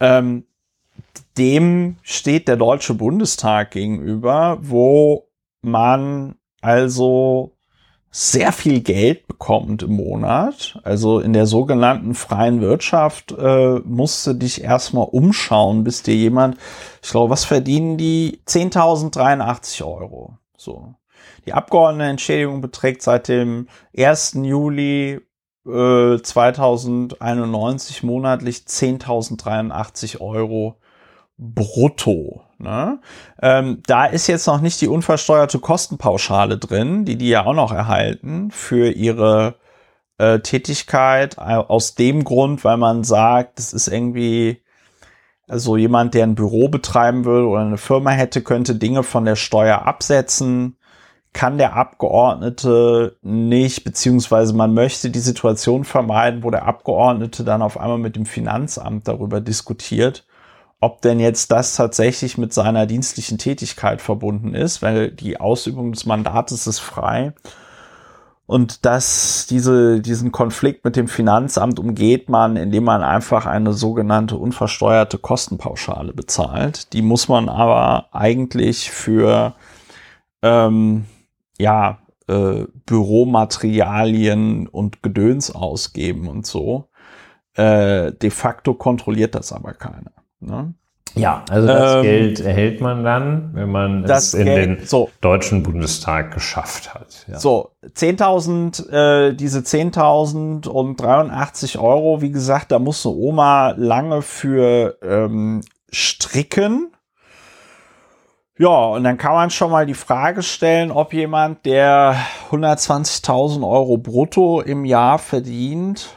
[0.00, 0.46] Ähm,
[1.38, 5.28] dem steht der Deutsche Bundestag gegenüber, wo
[5.62, 7.56] man also
[8.14, 10.78] sehr viel Geld bekommt im Monat.
[10.84, 16.58] Also in der sogenannten freien Wirtschaft äh, musst du dich erstmal umschauen, bis dir jemand,
[17.02, 18.42] ich glaube, was verdienen die?
[18.46, 20.36] 10.083 Euro.
[20.58, 20.94] So.
[21.46, 24.34] Die Abgeordnetenentschädigung beträgt seit dem 1.
[24.42, 25.20] Juli
[25.66, 30.76] äh, 2091 monatlich 10.083 Euro
[31.38, 32.42] brutto.
[32.62, 33.00] Ne?
[33.40, 37.72] Ähm, da ist jetzt noch nicht die unversteuerte Kostenpauschale drin, die die ja auch noch
[37.72, 39.56] erhalten für ihre
[40.18, 41.38] äh, Tätigkeit.
[41.38, 44.62] Aus dem Grund, weil man sagt, das ist irgendwie,
[45.48, 49.36] also jemand, der ein Büro betreiben will oder eine Firma hätte, könnte Dinge von der
[49.36, 50.76] Steuer absetzen
[51.32, 57.80] kann der Abgeordnete nicht, beziehungsweise man möchte die Situation vermeiden, wo der Abgeordnete dann auf
[57.80, 60.26] einmal mit dem Finanzamt darüber diskutiert,
[60.82, 66.06] ob denn jetzt das tatsächlich mit seiner dienstlichen Tätigkeit verbunden ist, weil die Ausübung des
[66.06, 67.34] Mandates ist frei.
[68.46, 74.36] Und dass diese, diesen Konflikt mit dem Finanzamt umgeht man, indem man einfach eine sogenannte
[74.36, 76.92] unversteuerte Kostenpauschale bezahlt.
[76.92, 79.54] Die muss man aber eigentlich für
[80.42, 81.04] ähm,
[81.60, 86.88] ja, äh, Büromaterialien und Gedöns ausgeben und so.
[87.54, 90.10] Äh, de facto kontrolliert das aber keiner.
[90.42, 90.74] Ne?
[91.14, 95.10] Ja, also das ähm, Geld erhält man dann, wenn man es in Geld, den so.
[95.20, 97.26] Deutschen Bundestag geschafft hat.
[97.28, 97.38] Ja.
[97.38, 104.22] So, 10.000, äh, diese 10.000 und 83 Euro, wie gesagt, da muss eine Oma lange
[104.22, 106.92] für ähm, stricken.
[108.58, 112.16] Ja, und dann kann man schon mal die Frage stellen, ob jemand, der
[112.50, 116.16] 120.000 Euro brutto im Jahr verdient,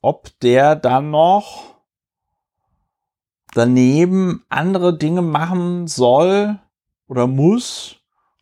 [0.00, 1.71] ob der dann noch
[3.54, 6.58] daneben andere Dinge machen soll
[7.06, 7.96] oder muss,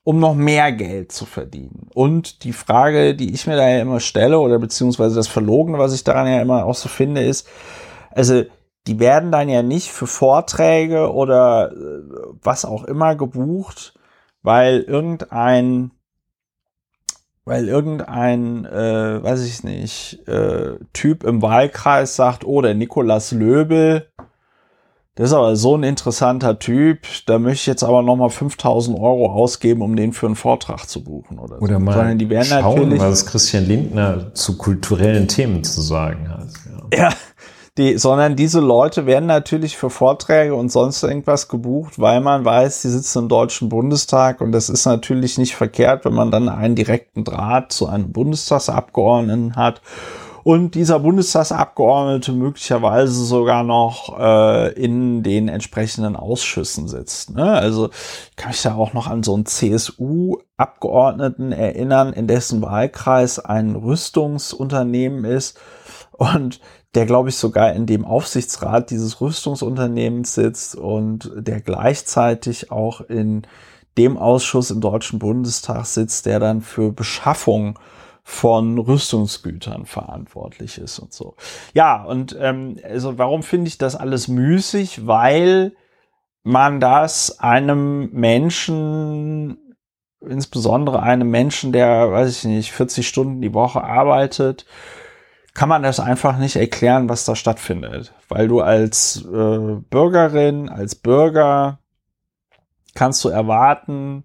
[0.04, 1.88] um noch mehr Geld zu verdienen.
[1.94, 5.92] Und die Frage, die ich mir da ja immer stelle, oder beziehungsweise das Verlogene, was
[5.92, 7.46] ich daran ja immer auch so finde, ist,
[8.10, 8.44] also
[8.86, 12.02] die werden dann ja nicht für Vorträge oder äh,
[12.42, 13.94] was auch immer gebucht,
[14.42, 15.90] weil irgendein
[17.44, 24.08] weil irgendein, äh, weiß ich nicht, äh, Typ im Wahlkreis sagt, oh, der Nikolas Löbel,
[25.20, 29.30] das ist aber so ein interessanter Typ, da möchte ich jetzt aber nochmal 5000 Euro
[29.30, 31.80] ausgeben, um den für einen Vortrag zu buchen oder, oder so.
[31.80, 36.48] mal Sondern die werden schauen, natürlich, was Christian Lindner zu kulturellen Themen zu sagen hat.
[36.94, 37.10] Ja, ja
[37.76, 42.80] die, sondern diese Leute werden natürlich für Vorträge und sonst irgendwas gebucht, weil man weiß,
[42.80, 46.76] die sitzen im Deutschen Bundestag und das ist natürlich nicht verkehrt, wenn man dann einen
[46.76, 49.82] direkten Draht zu einem Bundestagsabgeordneten hat
[50.42, 57.34] und dieser Bundestagsabgeordnete möglicherweise sogar noch äh, in den entsprechenden Ausschüssen sitzt.
[57.34, 57.52] Ne?
[57.52, 57.90] Also
[58.30, 63.76] ich kann mich da auch noch an so einen CSU-Abgeordneten erinnern, in dessen Wahlkreis ein
[63.76, 65.60] Rüstungsunternehmen ist
[66.12, 66.60] und
[66.94, 73.46] der, glaube ich, sogar in dem Aufsichtsrat dieses Rüstungsunternehmens sitzt und der gleichzeitig auch in
[73.96, 77.78] dem Ausschuss im Deutschen Bundestag sitzt, der dann für Beschaffung
[78.22, 81.36] von Rüstungsgütern verantwortlich ist und so.
[81.74, 85.06] Ja, und ähm, also warum finde ich das alles müßig?
[85.06, 85.72] Weil
[86.42, 89.76] man das einem Menschen,
[90.20, 94.66] insbesondere einem Menschen, der, weiß ich nicht, 40 Stunden die Woche arbeitet,
[95.54, 98.14] kann man das einfach nicht erklären, was da stattfindet.
[98.28, 101.78] Weil du als äh, Bürgerin, als Bürger
[102.94, 104.24] kannst du erwarten,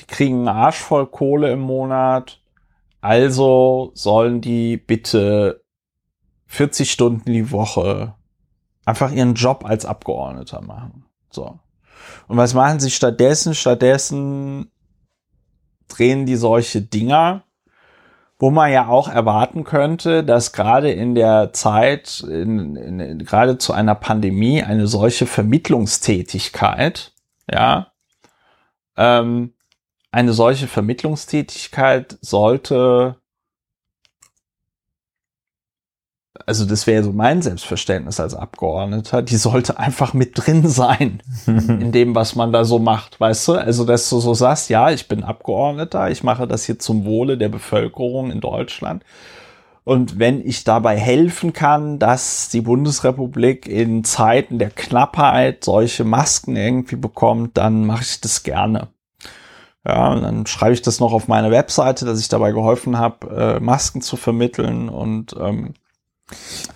[0.00, 2.40] die kriegen einen Arsch voll Kohle im Monat,
[3.04, 5.62] also sollen die bitte
[6.46, 8.14] 40 Stunden die Woche
[8.86, 11.04] einfach ihren Job als Abgeordneter machen.
[11.30, 11.58] So.
[12.28, 13.54] Und was machen sie stattdessen?
[13.54, 14.70] Stattdessen
[15.88, 17.44] drehen die solche Dinger,
[18.38, 23.74] wo man ja auch erwarten könnte, dass gerade in der Zeit, in, in, gerade zu
[23.74, 27.12] einer Pandemie, eine solche Vermittlungstätigkeit,
[27.50, 27.92] ja,
[28.96, 29.53] ähm,
[30.14, 33.16] eine solche Vermittlungstätigkeit sollte
[36.46, 41.92] also das wäre so mein Selbstverständnis als Abgeordneter, die sollte einfach mit drin sein in
[41.92, 43.52] dem, was man da so macht, weißt du?
[43.52, 47.38] Also, dass du so sagst, ja, ich bin Abgeordneter, ich mache das hier zum Wohle
[47.38, 49.04] der Bevölkerung in Deutschland.
[49.84, 56.56] Und wenn ich dabei helfen kann, dass die Bundesrepublik in Zeiten der Knappheit solche Masken
[56.56, 58.93] irgendwie bekommt, dann mache ich das gerne.
[59.86, 63.56] Ja, und dann schreibe ich das noch auf meine Webseite, dass ich dabei geholfen habe,
[63.58, 65.74] äh, Masken zu vermitteln und ähm,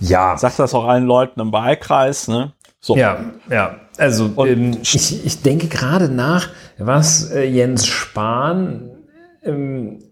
[0.01, 0.37] ja.
[0.37, 2.53] Sag das auch allen Leuten im Wahlkreis, ne?
[2.81, 2.97] So.
[2.97, 3.19] Ja,
[3.51, 3.77] ja.
[3.97, 6.49] Also ähm, ich, ich denke gerade nach,
[6.79, 8.91] was äh, Jens Spahn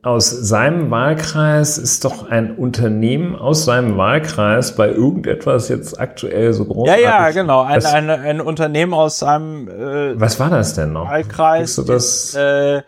[0.02, 6.64] aus seinem Wahlkreis ist doch ein Unternehmen aus seinem Wahlkreis bei irgendetwas jetzt aktuell so
[6.64, 6.88] groß.
[6.88, 7.62] Ja, ja, genau.
[7.62, 11.08] Ein, ein, ein Unternehmen aus seinem äh, Was war das denn noch?
[11.08, 11.76] Wahlkreis.
[11.76, 12.04] Du das?
[12.04, 12.82] Ist, äh,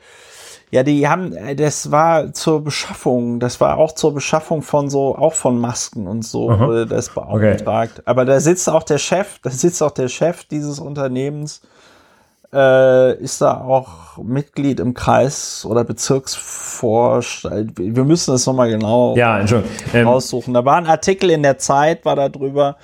[0.70, 5.16] ja, die haben, äh, das war zur Beschaffung, das war auch zur Beschaffung von so,
[5.16, 6.66] auch von Masken und so, Aha.
[6.66, 7.92] wurde das beauftragt.
[7.94, 8.02] Okay.
[8.04, 11.62] Aber da sitzt auch der Chef, da sitzt auch der Chef dieses Unternehmens,
[12.52, 17.72] äh, ist da auch Mitglied im Kreis oder Bezirksvorstand.
[17.76, 19.44] Wir müssen das nochmal genau ja,
[19.92, 20.54] ähm, raussuchen.
[20.54, 22.76] Da war ein Artikel in der Zeit, war da drüber.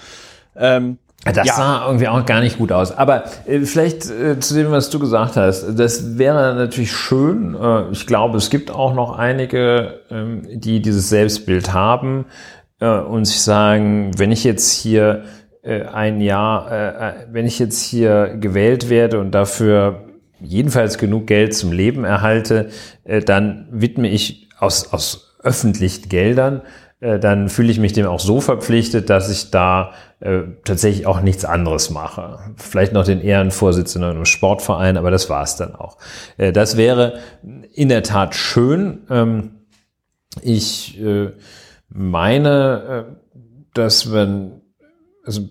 [0.56, 1.54] Ähm, das ja.
[1.54, 2.92] sah irgendwie auch gar nicht gut aus.
[2.92, 5.66] Aber äh, vielleicht äh, zu dem, was du gesagt hast.
[5.78, 7.56] Das wäre natürlich schön.
[7.58, 12.26] Äh, ich glaube, es gibt auch noch einige, ähm, die dieses Selbstbild haben
[12.80, 15.24] äh, und sich sagen, wenn ich jetzt hier
[15.70, 20.04] ein Jahr, äh, wenn ich jetzt hier gewählt werde und dafür
[20.40, 22.68] jedenfalls genug Geld zum Leben erhalte,
[23.24, 26.62] dann widme ich aus, aus öffentlichen Geldern
[27.04, 31.20] äh, dann fühle ich mich dem auch so verpflichtet, dass ich da äh, tatsächlich auch
[31.20, 32.38] nichts anderes mache.
[32.56, 35.98] Vielleicht noch den Ehrenvorsitzenden im Sportverein, aber das war es dann auch.
[36.38, 37.18] Äh, das wäre
[37.72, 39.02] in der Tat schön.
[39.10, 39.50] Ähm,
[40.40, 41.32] ich äh,
[41.90, 43.34] meine, äh,
[43.74, 44.62] dass man,
[45.24, 45.48] also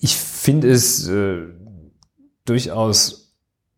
[0.00, 1.42] ich finde es äh,
[2.44, 3.34] durchaus,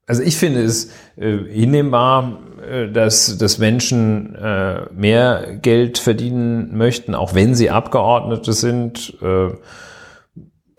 [0.07, 7.35] also ich finde es hinnehmbar, äh, dass, dass Menschen äh, mehr Geld verdienen möchten, auch
[7.35, 9.17] wenn sie Abgeordnete sind.
[9.23, 9.51] Äh,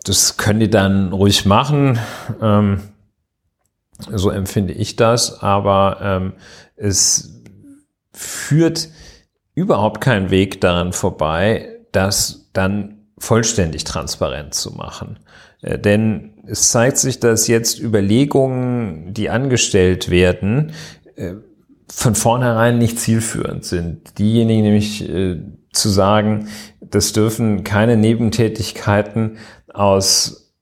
[0.04, 1.98] das können die dann ruhig machen.
[2.40, 2.80] Ähm,
[4.10, 5.42] so empfinde ich das.
[5.42, 6.32] Aber ähm,
[6.76, 7.42] es
[8.12, 8.88] führt
[9.54, 15.18] überhaupt keinen Weg daran vorbei, das dann vollständig transparent zu machen.
[15.62, 20.72] Äh, denn es zeigt sich, dass jetzt Überlegungen, die angestellt werden,
[21.16, 21.34] äh,
[21.90, 24.18] von vornherein nicht zielführend sind.
[24.18, 25.40] Diejenigen nämlich äh,
[25.72, 26.48] zu sagen,
[26.80, 29.38] das dürfen keine Nebentätigkeiten
[29.72, 30.54] aus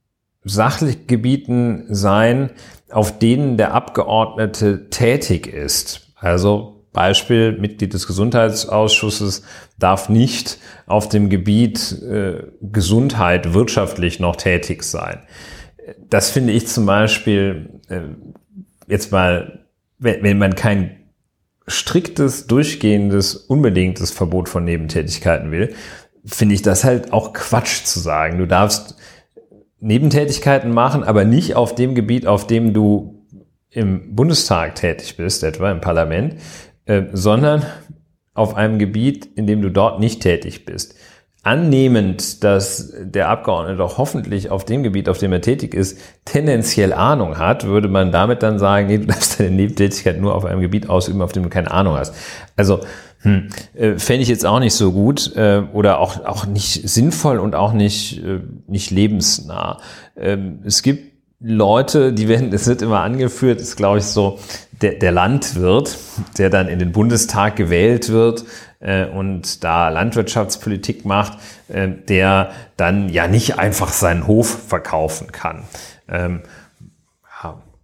[0.45, 2.51] Sachgebieten sein,
[2.91, 6.13] auf denen der Abgeordnete tätig ist.
[6.17, 9.43] Also Beispiel, Mitglied des Gesundheitsausschusses
[9.79, 15.21] darf nicht auf dem Gebiet äh, Gesundheit wirtschaftlich noch tätig sein.
[16.11, 18.01] Das finde ich zum Beispiel äh,
[18.89, 19.67] jetzt mal,
[19.99, 20.97] wenn, wenn man kein
[21.69, 25.75] striktes, durchgehendes, unbedingtes Verbot von Nebentätigkeiten will,
[26.25, 28.39] finde ich das halt auch Quatsch zu sagen.
[28.39, 28.97] Du darfst
[29.81, 33.17] Nebentätigkeiten machen, aber nicht auf dem Gebiet, auf dem du
[33.77, 36.37] im Bundestag tätig bist, etwa im Parlament,
[36.87, 37.63] äh, sondern
[38.35, 40.97] auf einem Gebiet, in dem du dort nicht tätig bist
[41.47, 46.93] annehmend, dass der Abgeordnete doch hoffentlich auf dem Gebiet, auf dem er tätig ist, tendenziell
[46.93, 50.61] Ahnung hat, würde man damit dann sagen, nee, du darfst deine Nebentätigkeit nur auf einem
[50.61, 52.17] Gebiet ausüben, auf dem du keine Ahnung hast.
[52.57, 52.81] Also
[53.21, 57.39] hm, äh, fände ich jetzt auch nicht so gut äh, oder auch, auch nicht sinnvoll
[57.39, 59.79] und auch nicht, äh, nicht lebensnah.
[60.17, 64.39] Ähm, es gibt Leute, die werden, es wird immer angeführt, ist glaube ich so,
[64.83, 65.97] der, der Landwirt,
[66.39, 68.45] der dann in den Bundestag gewählt wird,
[68.81, 75.65] äh, und da Landwirtschaftspolitik macht, äh, der dann ja nicht einfach seinen Hof verkaufen kann.
[76.09, 76.43] Ähm,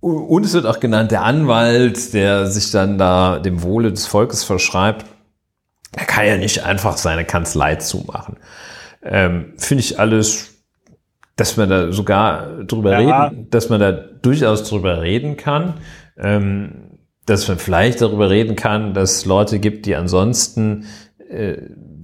[0.00, 4.42] und es wird auch genannt der Anwalt, der sich dann da dem Wohle des Volkes
[4.42, 5.06] verschreibt.
[5.96, 8.36] Er kann ja nicht einfach seine Kanzlei zumachen.
[9.04, 10.51] Ähm, Finde ich alles,
[11.36, 13.24] dass man da sogar drüber ja.
[13.24, 15.74] reden, dass man da durchaus drüber reden kann.
[16.18, 16.92] Ähm,
[17.26, 20.86] dass man vielleicht darüber reden kann, dass Leute gibt, die ansonsten
[21.30, 21.56] äh,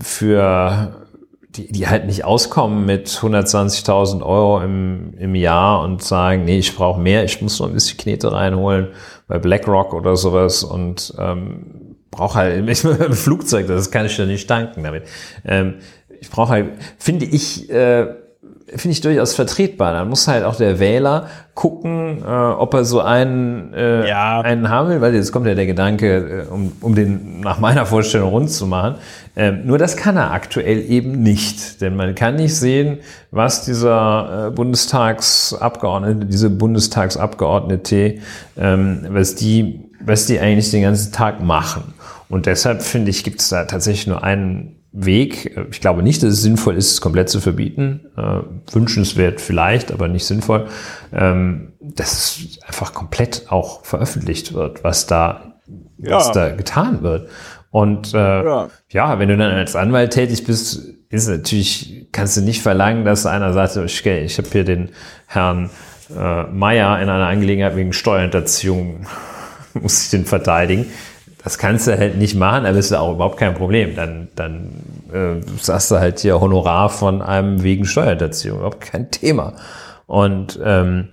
[0.03, 1.07] für
[1.51, 6.77] die, die halt nicht auskommen mit 120.000 Euro im, im Jahr und sagen, nee, ich
[6.77, 8.89] brauche mehr, ich muss noch ein bisschen Knete reinholen
[9.27, 14.27] bei BlackRock oder sowas und ähm, brauche halt ich ein Flugzeug, das kann ich ja
[14.27, 15.05] nicht tanken damit.
[15.45, 15.77] Ähm,
[16.21, 18.15] ich brauche halt, finde ich, äh,
[18.77, 19.93] finde ich durchaus vertretbar.
[19.93, 24.41] Dann muss halt auch der Wähler gucken, äh, ob er so einen, äh, ja.
[24.41, 27.87] einen haben will, weil jetzt kommt ja der Gedanke, äh, um, um den nach meiner
[27.87, 28.97] Vorstellung rund zu machen.
[29.37, 32.99] Ähm, nur das kann er aktuell eben nicht, denn man kann nicht sehen,
[33.31, 38.19] was dieser äh, Bundestagsabgeordnete, diese Bundestagsabgeordnete,
[38.57, 41.95] ähm, was die, was die eigentlich den ganzen Tag machen.
[42.29, 45.57] Und deshalb finde ich, gibt es da tatsächlich nur einen Weg.
[45.71, 48.07] Ich glaube nicht, dass es sinnvoll ist, es komplett zu verbieten.
[48.17, 48.41] Äh,
[48.73, 50.69] wünschenswert vielleicht, aber nicht sinnvoll.
[51.13, 55.55] Ähm, dass es einfach komplett auch veröffentlicht wird, was da,
[55.99, 56.17] ja.
[56.17, 57.29] was da getan wird.
[57.71, 58.69] Und äh, ja.
[58.91, 59.19] ja.
[59.19, 63.53] wenn du dann als Anwalt tätig bist, ist natürlich, kannst du nicht verlangen, dass einer
[63.53, 64.91] sagt, okay, ich habe hier den
[65.27, 65.69] Herrn
[66.17, 69.07] äh, Meier in einer Angelegenheit wegen Steuerhinterziehung,
[69.75, 70.87] muss ich den verteidigen
[71.43, 73.95] das kannst du halt nicht machen, aber ist ja auch überhaupt kein Problem.
[73.95, 74.71] Dann, dann
[75.13, 79.55] äh, sagst du halt hier Honorar von einem wegen Steuerhinterziehung, überhaupt kein Thema.
[80.07, 81.11] Und ähm,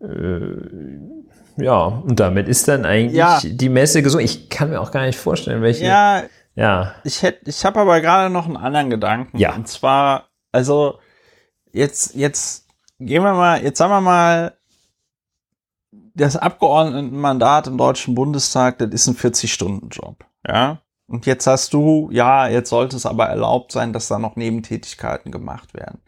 [0.00, 3.40] äh, ja, und damit ist dann eigentlich ja.
[3.42, 4.24] die Messe gesungen.
[4.24, 5.84] Ich kann mir auch gar nicht vorstellen, welche.
[5.86, 6.22] Ja,
[6.54, 6.94] ja.
[7.04, 9.38] Ich hätte, ich habe aber gerade noch einen anderen Gedanken.
[9.38, 9.54] Ja.
[9.54, 10.98] Und zwar, also
[11.72, 12.66] jetzt, jetzt
[12.98, 14.57] gehen wir mal, jetzt sagen wir mal,
[16.18, 20.24] das Abgeordnetenmandat im Deutschen Bundestag, das ist ein 40-Stunden-Job.
[20.46, 20.82] Ja.
[21.06, 25.32] Und jetzt hast du, ja, jetzt sollte es aber erlaubt sein, dass da noch Nebentätigkeiten
[25.32, 26.00] gemacht werden.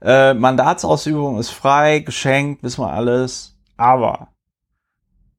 [0.00, 3.56] Äh, Mandatsausübung ist frei, geschenkt, wissen wir alles.
[3.76, 4.28] Aber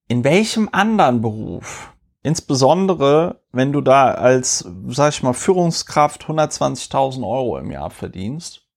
[0.08, 7.58] in welchem anderen Beruf, insbesondere wenn du da als, sag ich mal, Führungskraft 120.000 Euro
[7.58, 8.68] im Jahr verdienst,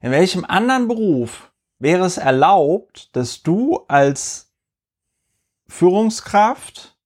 [0.00, 1.51] in welchem anderen Beruf
[1.82, 4.52] wäre es erlaubt, dass du als
[5.66, 6.96] Führungskraft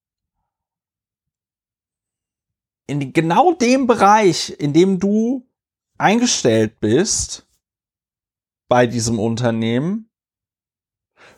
[2.87, 5.49] in genau dem Bereich, in dem du
[5.97, 7.49] eingestellt bist
[8.69, 10.11] bei diesem Unternehmen,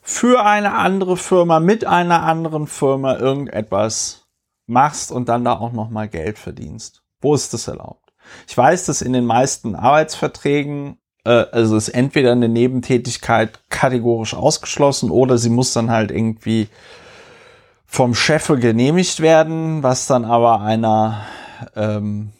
[0.02, 4.26] für eine andere Firma, mit einer anderen Firma irgendetwas
[4.66, 7.04] machst und dann da auch nochmal Geld verdienst.
[7.20, 8.12] Wo ist das erlaubt?
[8.48, 15.36] Ich weiß, dass in den meisten Arbeitsverträgen also ist entweder eine Nebentätigkeit kategorisch ausgeschlossen oder
[15.36, 16.68] sie muss dann halt irgendwie
[17.86, 21.26] vom Chef genehmigt werden, was dann aber einer
[21.76, 22.30] ähm,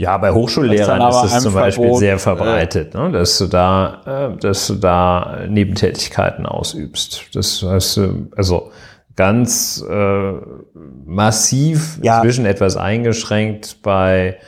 [0.00, 4.30] ja, bei Hochschullehrern ist es zum Beispiel Verbot, sehr verbreitet, äh, ne, dass du da,
[4.32, 7.26] äh, dass du da Nebentätigkeiten ausübst.
[7.34, 8.00] Das heißt,
[8.34, 8.70] also
[9.14, 10.32] ganz äh,
[11.04, 12.16] massiv ja.
[12.16, 14.38] inzwischen etwas eingeschränkt bei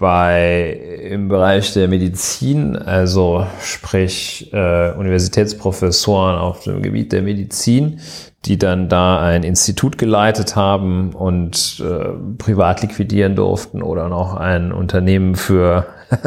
[0.00, 0.70] bei
[1.10, 8.00] im Bereich der Medizin, also sprich äh, Universitätsprofessoren auf dem Gebiet der Medizin,
[8.46, 14.72] die dann da ein Institut geleitet haben und äh, privat liquidieren durften oder noch ein
[14.72, 15.84] Unternehmen für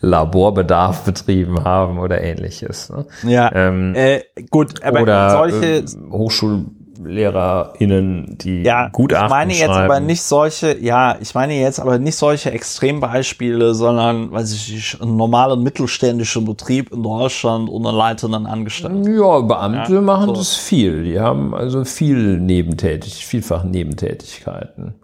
[0.00, 2.90] Laborbedarf betrieben haben oder ähnliches.
[2.90, 3.06] Ne?
[3.22, 6.66] Ja, ähm, äh, gut, aber solche äh, Hochschul
[7.06, 9.84] LehrerInnen, die ja, Gutachten Ich meine jetzt schreiben.
[9.84, 15.02] aber nicht solche, ja, ich meine jetzt aber nicht solche Extrembeispiele, sondern, weiß ich nicht,
[15.02, 19.04] ein normaler mittelständischer Betrieb in Deutschland und einen leitenden Angestellten.
[19.04, 20.34] Ja, Beamte ja, machen so.
[20.34, 21.04] das viel.
[21.04, 24.94] Die haben also viel Nebentätig, vielfach Nebentätigkeiten.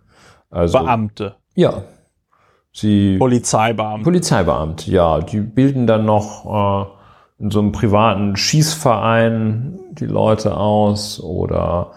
[0.50, 1.36] Also, Beamte.
[1.54, 1.82] Ja.
[2.72, 4.04] Sie, Polizeibeamte.
[4.04, 5.20] Polizeibeamte, ja.
[5.20, 7.01] Die bilden dann noch, äh,
[7.42, 11.90] in so einem privaten Schießverein die Leute aus oder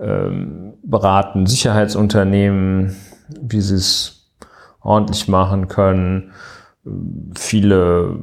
[0.00, 2.96] ähm, beraten Sicherheitsunternehmen,
[3.40, 4.32] wie sie es
[4.80, 6.32] ordentlich machen können.
[7.36, 8.18] Viele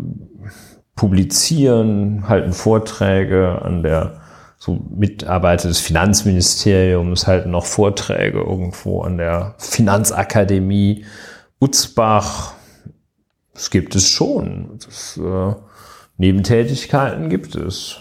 [0.95, 4.21] publizieren, halten Vorträge an der
[4.57, 11.05] so Mitarbeiter des Finanzministeriums halten noch Vorträge irgendwo an der Finanzakademie
[11.59, 12.53] Utzbach.
[13.53, 14.79] Das gibt es schon.
[14.83, 15.53] Das, äh,
[16.23, 17.97] Nebentätigkeiten gibt es.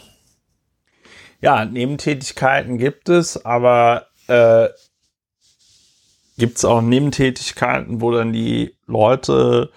[1.41, 4.69] Ja, Nebentätigkeiten gibt es, aber äh,
[6.39, 9.71] gibt es auch Nebentätigkeiten, wo dann die Leute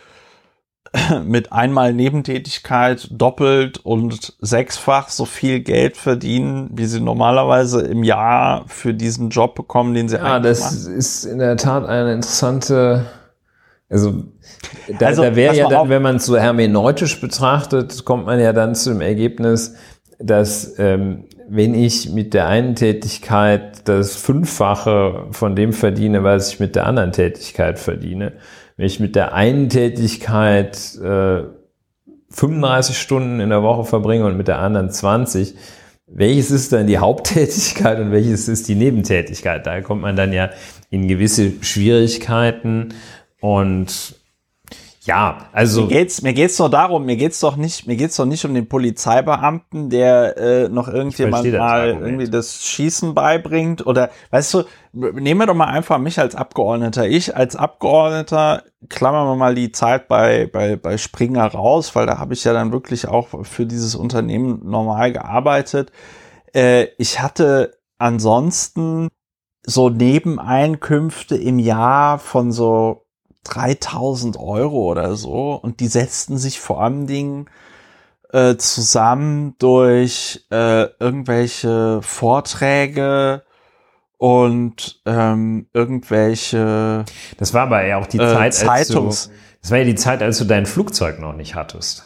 [1.24, 8.66] mit einmal Nebentätigkeit doppelt und sechsfach so viel Geld verdienen, wie sie normalerweise im Jahr
[8.68, 10.96] für diesen Job bekommen, den sie Ja, das machen.
[10.96, 13.08] ist in der Tat eine interessante
[13.96, 14.26] also
[15.00, 18.52] da, also, da wäre ja dann, wenn man es so hermeneutisch betrachtet, kommt man ja
[18.52, 19.76] dann zu dem Ergebnis,
[20.20, 26.60] dass ähm, wenn ich mit der einen Tätigkeit das Fünffache von dem verdiene, was ich
[26.60, 28.34] mit der anderen Tätigkeit verdiene,
[28.76, 31.44] wenn ich mit der einen Tätigkeit äh,
[32.32, 35.56] 35 Stunden in der Woche verbringe und mit der anderen 20,
[36.08, 39.66] welches ist dann die Haupttätigkeit und welches ist die Nebentätigkeit?
[39.66, 40.50] Da kommt man dann ja
[40.90, 42.90] in gewisse Schwierigkeiten
[43.46, 44.16] und
[45.02, 48.26] ja, also mir geht's mir geht's doch darum, mir geht's doch nicht, mir geht's doch
[48.26, 54.10] nicht um den Polizeibeamten, der äh, noch irgendjemand mal das irgendwie das Schießen beibringt oder
[54.32, 54.64] weißt du,
[54.94, 57.08] nehmen wir doch mal einfach mich als Abgeordneter.
[57.08, 62.18] Ich als Abgeordneter klammern wir mal die Zeit bei bei bei Springer raus, weil da
[62.18, 65.92] habe ich ja dann wirklich auch für dieses Unternehmen normal gearbeitet.
[66.52, 69.10] Äh, ich hatte ansonsten
[69.64, 73.05] so Nebeneinkünfte im Jahr von so
[73.46, 77.48] 3000 Euro oder so und die setzten sich vor allen Dingen
[78.32, 83.44] äh, zusammen durch äh, irgendwelche Vorträge
[84.18, 87.06] und ähm, irgendwelche.
[87.38, 89.30] Das war aber ja auch die äh, Zeit, als du, das
[89.70, 92.04] war ja die Zeit, als du dein Flugzeug noch nicht hattest.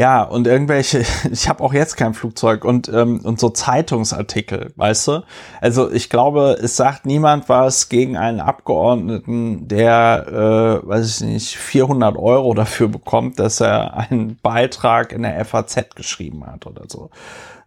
[0.00, 5.08] Ja, und irgendwelche, ich habe auch jetzt kein Flugzeug und, ähm, und so Zeitungsartikel, weißt
[5.08, 5.24] du?
[5.60, 11.56] Also ich glaube, es sagt niemand was gegen einen Abgeordneten, der, äh, weiß ich nicht,
[11.58, 17.10] 400 Euro dafür bekommt, dass er einen Beitrag in der FAZ geschrieben hat oder so.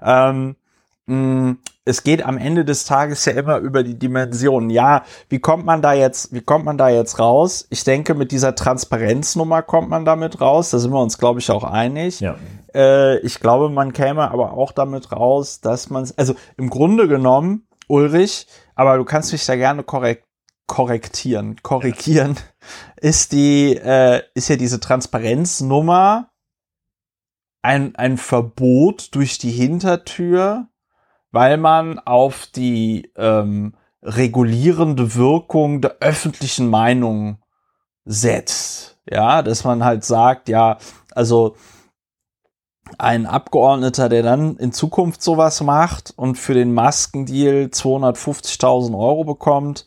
[0.01, 0.55] Ähm,
[1.05, 4.69] es geht am Ende des Tages ja immer über die Dimensionen.
[4.69, 7.67] Ja, wie kommt man da jetzt, wie kommt man da jetzt raus?
[7.69, 10.69] Ich denke, mit dieser Transparenznummer kommt man damit raus.
[10.69, 12.21] Da sind wir uns, glaube ich, auch einig.
[12.21, 12.37] Ja.
[12.73, 17.67] Äh, ich glaube, man käme aber auch damit raus, dass man, also im Grunde genommen,
[17.87, 20.23] Ulrich, aber du kannst mich da gerne korrekt
[20.65, 22.37] korrektieren, korrigieren,
[23.01, 26.31] ist die, äh, ist ja diese Transparenznummer
[27.61, 30.69] ein, ein Verbot durch die Hintertür,
[31.33, 33.73] weil man auf die ähm,
[34.03, 37.39] regulierende Wirkung der öffentlichen Meinung
[38.05, 38.99] setzt.
[39.09, 40.77] Ja, dass man halt sagt, ja,
[41.13, 41.55] also
[42.97, 49.85] ein Abgeordneter, der dann in Zukunft sowas macht und für den Maskendeal 250.000 Euro bekommt,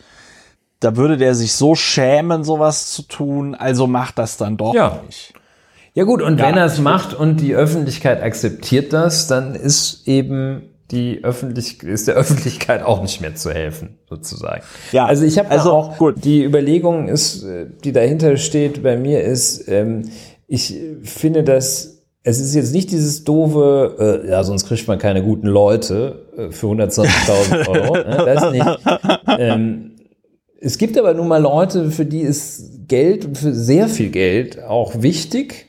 [0.81, 5.01] da würde der sich so schämen, sowas zu tun, also macht das dann doch ja.
[5.07, 5.33] nicht.
[5.95, 10.09] Ja gut, und ja, wenn er es macht und die Öffentlichkeit akzeptiert das, dann ist
[10.09, 14.63] eben die Öffentlich ist der Öffentlichkeit auch nicht mehr zu helfen, sozusagen.
[14.93, 16.25] Ja, also ich habe also auch gut.
[16.25, 20.11] Die Überlegung ist, äh, die dahinter steht bei mir ist, ähm,
[20.47, 25.23] ich finde, dass es ist jetzt nicht dieses doofe, äh, ja, sonst kriegt man keine
[25.23, 27.97] guten Leute äh, für 120.000 Euro.
[27.97, 28.67] äh, das nicht.
[29.39, 29.93] Ähm,
[30.61, 35.03] es gibt aber nun mal Leute, für die ist Geld, für sehr viel Geld auch
[35.03, 35.66] wichtig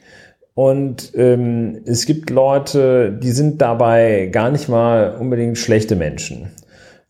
[0.57, 6.49] und ähm, es gibt Leute, die sind dabei gar nicht mal unbedingt schlechte Menschen.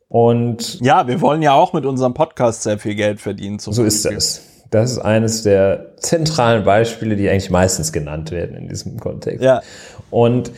[0.10, 3.58] Und ja, wir wollen ja auch mit unserem Podcast sehr viel Geld verdienen.
[3.58, 4.42] so ist das.
[4.70, 9.42] Das ist eines der zentralen Beispiele, die eigentlich meistens genannt werden in diesem Kontext.
[9.42, 9.62] Ja.
[10.10, 10.52] Und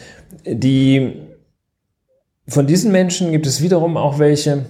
[0.48, 1.14] die,
[2.48, 4.66] von diesen Menschen gibt es wiederum auch welche,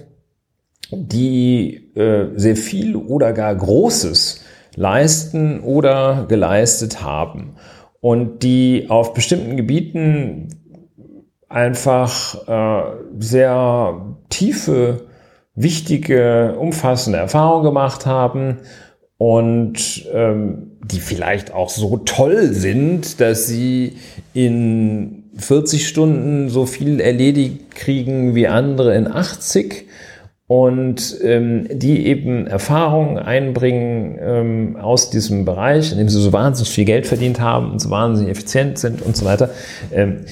[0.90, 4.44] die äh, sehr viel oder gar Großes
[4.76, 7.56] leisten oder geleistet haben
[8.00, 10.48] und die auf bestimmten Gebieten
[11.48, 15.06] einfach äh, sehr tiefe,
[15.54, 18.58] wichtige, umfassende Erfahrungen gemacht haben
[19.18, 23.96] und ähm, die vielleicht auch so toll sind, dass sie
[24.32, 29.86] in 40 Stunden so viel erledigt kriegen wie andere in 80
[30.50, 36.72] und ähm, die eben Erfahrungen einbringen ähm, aus diesem Bereich, in dem sie so wahnsinnig
[36.72, 39.50] viel Geld verdient haben und so wahnsinnig effizient sind und so weiter.
[39.92, 40.24] Ähm,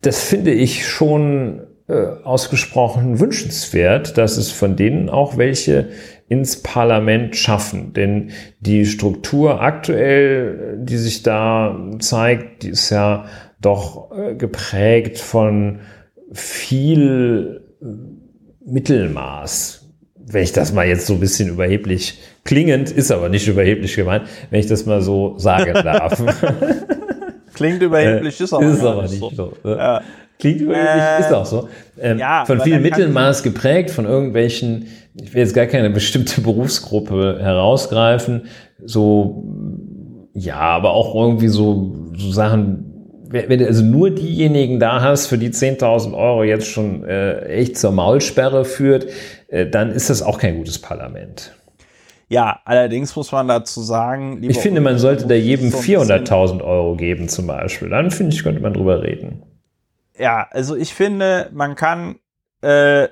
[0.00, 5.88] das finde ich schon äh, ausgesprochen wünschenswert, dass es von denen auch welche
[6.28, 7.92] ins Parlament schaffen.
[7.94, 8.30] Denn
[8.60, 13.24] die Struktur aktuell, die sich da zeigt, die ist ja
[13.60, 15.80] doch äh, geprägt von
[16.30, 17.64] viel
[18.70, 19.86] Mittelmaß.
[20.30, 24.24] Wenn ich das mal jetzt so ein bisschen überheblich klingend, ist aber nicht überheblich gemeint,
[24.50, 26.22] wenn ich das mal so sagen darf.
[27.54, 29.30] Klingt überheblich, ist, auch ist aber nicht so.
[29.30, 29.76] so ne?
[29.76, 30.02] ja.
[30.38, 31.68] Klingt überheblich, äh, ist auch so.
[32.00, 34.86] Ähm, ja, von viel Mittelmaß geprägt, von irgendwelchen,
[35.20, 38.42] ich will jetzt gar keine bestimmte Berufsgruppe herausgreifen,
[38.84, 39.44] so,
[40.34, 42.87] ja, aber auch irgendwie so, so Sachen
[43.30, 47.76] wenn du also nur diejenigen da hast, für die 10.000 Euro jetzt schon äh, echt
[47.76, 49.06] zur Maulsperre führt,
[49.48, 51.54] äh, dann ist das auch kein gutes Parlament.
[52.28, 57.28] Ja, allerdings muss man dazu sagen, ich finde, man sollte da jedem 400.000 Euro geben
[57.28, 57.88] zum Beispiel.
[57.88, 59.42] Dann finde ich, könnte man drüber reden.
[60.18, 62.16] Ja, also ich finde, man kann,
[62.60, 63.08] äh,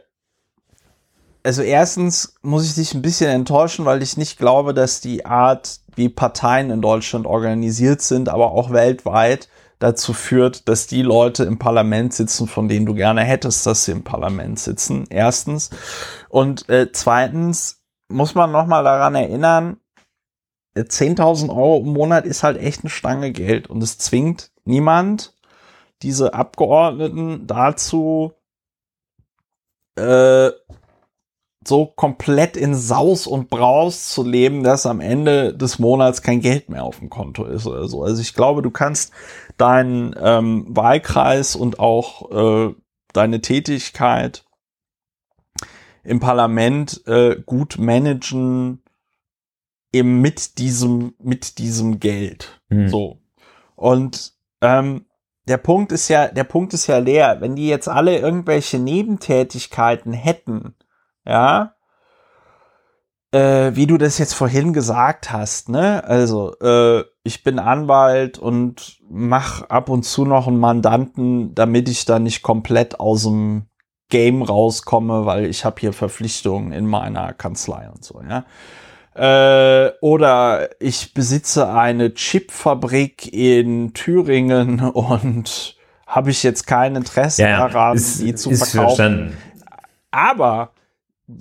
[1.43, 5.81] also erstens muss ich dich ein bisschen enttäuschen, weil ich nicht glaube, dass die Art,
[5.95, 11.59] wie Parteien in Deutschland organisiert sind, aber auch weltweit, dazu führt, dass die Leute im
[11.59, 15.07] Parlament sitzen, von denen du gerne hättest, dass sie im Parlament sitzen.
[15.11, 15.71] Erstens.
[16.29, 19.79] Und äh, zweitens muss man noch mal daran erinnern,
[20.77, 25.35] 10.000 Euro im Monat ist halt echt eine Stange Geld und es zwingt niemand,
[26.03, 28.35] diese Abgeordneten dazu,
[29.97, 30.51] äh,
[31.67, 36.69] so komplett in Saus und Braus zu leben, dass am Ende des Monats kein Geld
[36.69, 38.03] mehr auf dem Konto ist oder so.
[38.03, 39.13] Also ich glaube, du kannst
[39.57, 42.75] deinen ähm, Wahlkreis und auch äh,
[43.13, 44.45] deine Tätigkeit
[46.05, 48.83] im Parlament äh, gut managen
[49.93, 52.61] eben mit diesem mit diesem Geld.
[52.69, 52.89] Mhm.
[52.89, 53.19] So
[53.75, 55.07] und ähm,
[55.49, 57.41] der Punkt ist ja der Punkt ist ja leer.
[57.41, 60.76] Wenn die jetzt alle irgendwelche Nebentätigkeiten hätten,
[61.27, 61.77] ja,
[63.33, 66.05] äh, wie du das jetzt vorhin gesagt hast, ne?
[66.05, 72.05] Also, äh, ich bin Anwalt und mach ab und zu noch einen Mandanten, damit ich
[72.05, 73.67] da nicht komplett aus dem
[74.09, 78.45] Game rauskomme, weil ich habe hier Verpflichtungen in meiner Kanzlei und so, ja.
[79.17, 85.77] Äh, oder ich besitze eine Chipfabrik in Thüringen und
[86.07, 88.87] habe ich jetzt kein Interesse ja, daran, ist, die zu verkaufen.
[88.87, 89.37] Verstanden.
[90.11, 90.71] Aber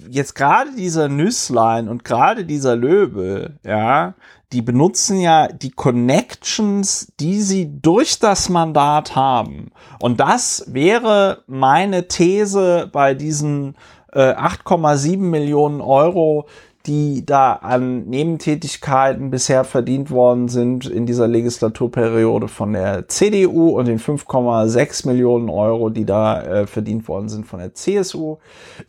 [0.09, 4.15] jetzt gerade dieser Nüsslein und gerade dieser Löwe, ja,
[4.51, 9.71] die benutzen ja die Connections, die sie durch das Mandat haben.
[9.99, 13.75] Und das wäre meine These bei diesen
[14.13, 16.47] äh, 8,7 Millionen Euro,
[16.85, 23.85] die da an Nebentätigkeiten bisher verdient worden sind in dieser Legislaturperiode von der CDU und
[23.85, 28.37] den 5,6 Millionen Euro, die da äh, verdient worden sind von der CSU,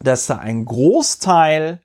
[0.00, 1.80] dass da ein Großteil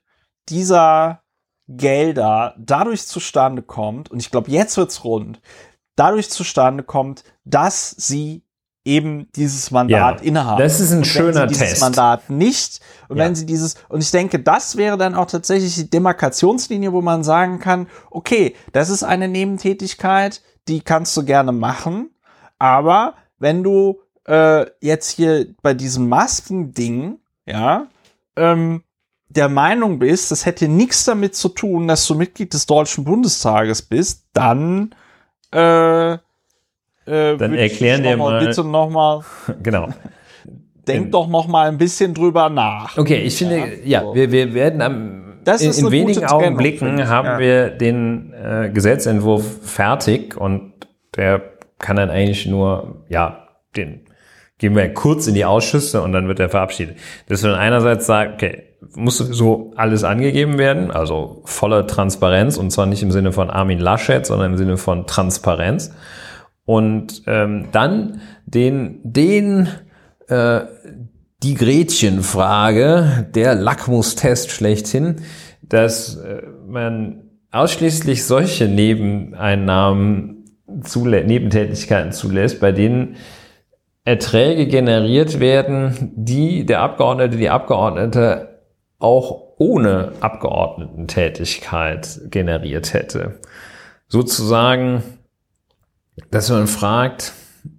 [0.48, 1.22] dieser
[1.68, 5.40] Gelder dadurch zustande kommt, und ich glaube, jetzt wird's rund,
[5.96, 8.44] dadurch zustande kommt, dass sie
[8.84, 10.60] eben dieses Mandat ja, innehaben.
[10.60, 11.82] Das ist ein und schöner wenn sie dieses Test.
[11.82, 13.24] Mandat nicht und ja.
[13.24, 17.22] wenn sie dieses und ich denke, das wäre dann auch tatsächlich die Demarkationslinie, wo man
[17.22, 22.10] sagen kann, okay, das ist eine Nebentätigkeit, die kannst du gerne machen,
[22.58, 27.86] aber wenn du äh, jetzt hier bei diesem Maskending, ja,
[28.36, 28.82] ähm,
[29.28, 33.82] der Meinung bist, das hätte nichts damit zu tun, dass du Mitglied des Deutschen Bundestages
[33.82, 34.94] bist, dann
[35.52, 36.18] äh,
[37.06, 38.44] äh, Dann erklären dir mal.
[38.44, 39.20] Bitte noch mal.
[39.62, 39.88] genau.
[40.86, 42.96] Denk ähm, doch noch mal ein bisschen drüber nach.
[42.98, 47.26] Okay, ich finde, ja, ja wir, wir werden am das in, in wenigen Augenblicken haben
[47.26, 47.38] ja.
[47.38, 50.72] wir den äh, Gesetzentwurf fertig und
[51.16, 51.42] der
[51.78, 54.02] kann dann eigentlich nur, ja, den
[54.58, 56.96] gehen wir kurz in die Ausschüsse und dann wird er verabschiedet.
[57.28, 58.62] Dass man einerseits sagt, okay,
[58.94, 63.80] muss so alles angegeben werden, also volle Transparenz und zwar nicht im Sinne von Armin
[63.80, 65.92] Laschet, sondern im Sinne von Transparenz.
[66.64, 69.68] Und ähm, dann den, den
[70.28, 70.60] äh,
[71.42, 75.16] die Gretchenfrage, der Lackmustest schlechthin,
[75.62, 80.44] dass äh, man ausschließlich solche Nebeneinnahmen
[80.84, 83.16] zulä Nebentätigkeiten zulässt, bei denen
[84.04, 88.60] Erträge generiert werden, die der Abgeordnete, die Abgeordnete
[88.98, 93.40] auch ohne Abgeordnetentätigkeit generiert hätte.
[94.08, 95.02] Sozusagen
[96.30, 97.32] dass man fragt,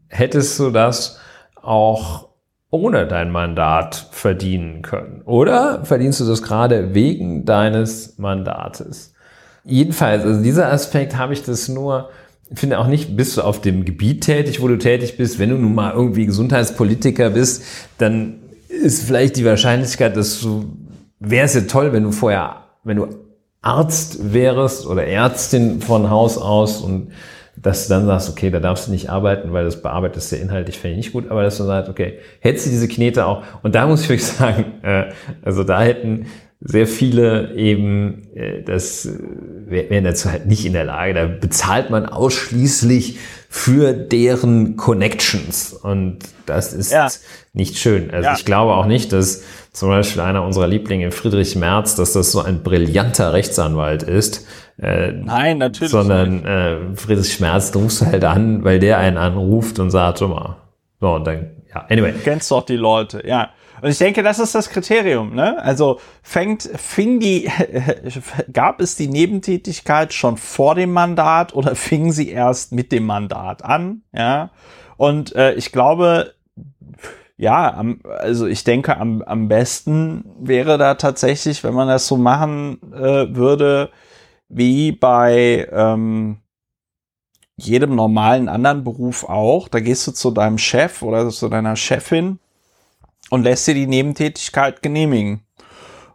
[0.08, 1.20] hättest du das
[1.62, 2.30] auch
[2.70, 5.22] ohne dein Mandat verdienen können?
[5.26, 9.14] Oder verdienst du das gerade wegen deines Mandates?
[9.64, 12.10] Jedenfalls, also dieser Aspekt habe ich das nur,
[12.54, 15.40] finde auch nicht, bist du auf dem Gebiet tätig, wo du tätig bist.
[15.40, 17.64] Wenn du nun mal irgendwie Gesundheitspolitiker bist,
[17.98, 20.66] dann ist vielleicht die Wahrscheinlichkeit, dass du,
[21.20, 23.08] wäre es ja toll, wenn du vorher, wenn du
[23.62, 27.12] Arzt wärst oder Ärztin von Haus aus und
[27.64, 30.78] dass du dann sagst, okay, da darfst du nicht arbeiten, weil das bearbeitest du inhaltlich,
[30.78, 33.74] finde ich nicht gut, aber dass du sagst, okay, hättest du diese Knete auch, und
[33.74, 35.06] da muss ich wirklich sagen, äh,
[35.44, 36.28] also da hätten
[36.66, 41.90] sehr viele eben, äh, das äh, wären dazu halt nicht in der Lage, da bezahlt
[41.90, 43.18] man ausschließlich
[43.50, 47.08] für deren Connections und das ist ja.
[47.54, 48.12] nicht schön.
[48.12, 48.36] Also ja.
[48.36, 52.42] ich glaube auch nicht, dass zum Beispiel einer unserer Lieblinge, Friedrich Merz, dass das so
[52.42, 54.46] ein brillanter Rechtsanwalt ist,
[54.82, 55.92] äh, Nein, natürlich.
[55.92, 60.28] Sondern äh, Friedrich Schmerz rufst du halt an, weil der einen anruft und sagt, so
[60.28, 60.58] mal.
[61.00, 62.14] So, und dann, ja, anyway.
[62.14, 63.50] Du kennst doch die Leute, ja.
[63.82, 65.62] Und ich denke, das ist das Kriterium, ne?
[65.62, 67.50] Also fängt, fing die,
[68.54, 73.64] gab es die Nebentätigkeit schon vor dem Mandat oder fing sie erst mit dem Mandat
[73.66, 74.52] an, ja?
[74.96, 76.34] Und äh, ich glaube,
[77.36, 82.16] ja, am, also ich denke, am, am besten wäre da tatsächlich, wenn man das so
[82.16, 83.90] machen äh, würde,
[84.56, 86.44] wie bei, ähm,
[87.56, 89.68] jedem normalen anderen Beruf auch.
[89.68, 92.40] Da gehst du zu deinem Chef oder zu deiner Chefin
[93.30, 95.42] und lässt dir die Nebentätigkeit genehmigen.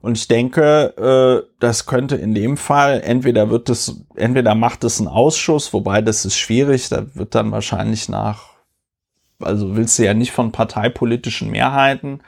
[0.00, 5.00] Und ich denke, äh, das könnte in dem Fall, entweder wird es, entweder macht es
[5.00, 8.50] ein Ausschuss, wobei das ist schwierig, da wird dann wahrscheinlich nach,
[9.40, 12.20] also willst du ja nicht von parteipolitischen Mehrheiten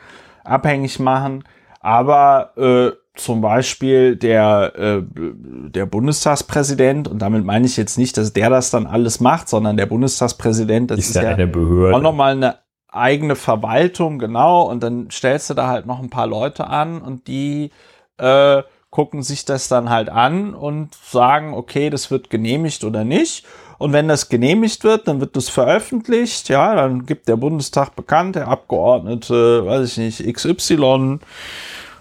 [0.42, 1.44] abhängig machen,
[1.80, 8.32] aber äh, zum Beispiel der, äh, der Bundestagspräsident, und damit meine ich jetzt nicht, dass
[8.32, 11.96] der das dann alles macht, sondern der Bundestagspräsident, das ist, ist ja eine Behörde.
[11.96, 12.58] auch nochmal eine
[12.88, 17.26] eigene Verwaltung, genau, und dann stellst du da halt noch ein paar Leute an und
[17.26, 17.70] die
[18.18, 23.46] äh, gucken sich das dann halt an und sagen, okay, das wird genehmigt oder nicht.
[23.78, 28.36] Und wenn das genehmigt wird, dann wird das veröffentlicht, ja, dann gibt der Bundestag bekannt,
[28.36, 31.20] der Abgeordnete, weiß ich nicht, XY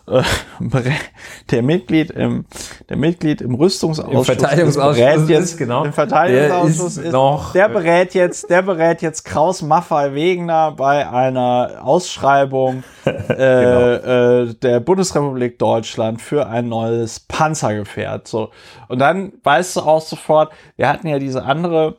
[0.10, 0.24] äh,
[1.52, 2.46] der Mitglied im,
[2.90, 5.86] der Mitglied im Rüstungsausschuss, Im Verteidigungsausschuss ist, jetzt, genau.
[5.86, 10.72] Im Verteidigungsausschuss der ist, ist noch, der berät jetzt, der berät jetzt Kraus Maffei Wegener
[10.72, 14.50] bei einer Ausschreibung äh, genau.
[14.50, 18.28] äh, der Bundesrepublik Deutschland für ein neues Panzergefährt.
[18.28, 18.50] So.
[18.88, 21.98] Und dann weißt du auch sofort, wir hatten ja diese andere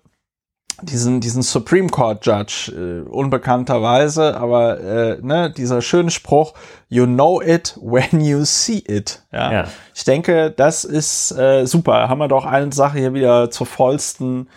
[0.82, 6.54] diesen, diesen Supreme Court Judge, äh, unbekannterweise, aber äh, ne, dieser schöne Spruch,
[6.88, 9.22] you know it when you see it.
[9.32, 9.52] Ja.
[9.52, 9.64] ja.
[9.94, 12.08] Ich denke, das ist äh, super.
[12.08, 14.48] Haben wir doch eine Sache hier wieder zur vollsten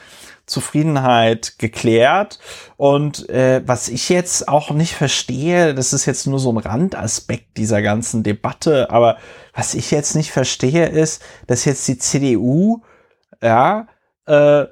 [0.45, 2.40] Zufriedenheit geklärt.
[2.76, 7.58] Und äh, was ich jetzt auch nicht verstehe, das ist jetzt nur so ein Randaspekt
[7.58, 9.18] dieser ganzen Debatte, aber
[9.54, 12.82] was ich jetzt nicht verstehe, ist, dass jetzt die CDU,
[13.41, 13.88] ja,
[14.26, 14.66] äh,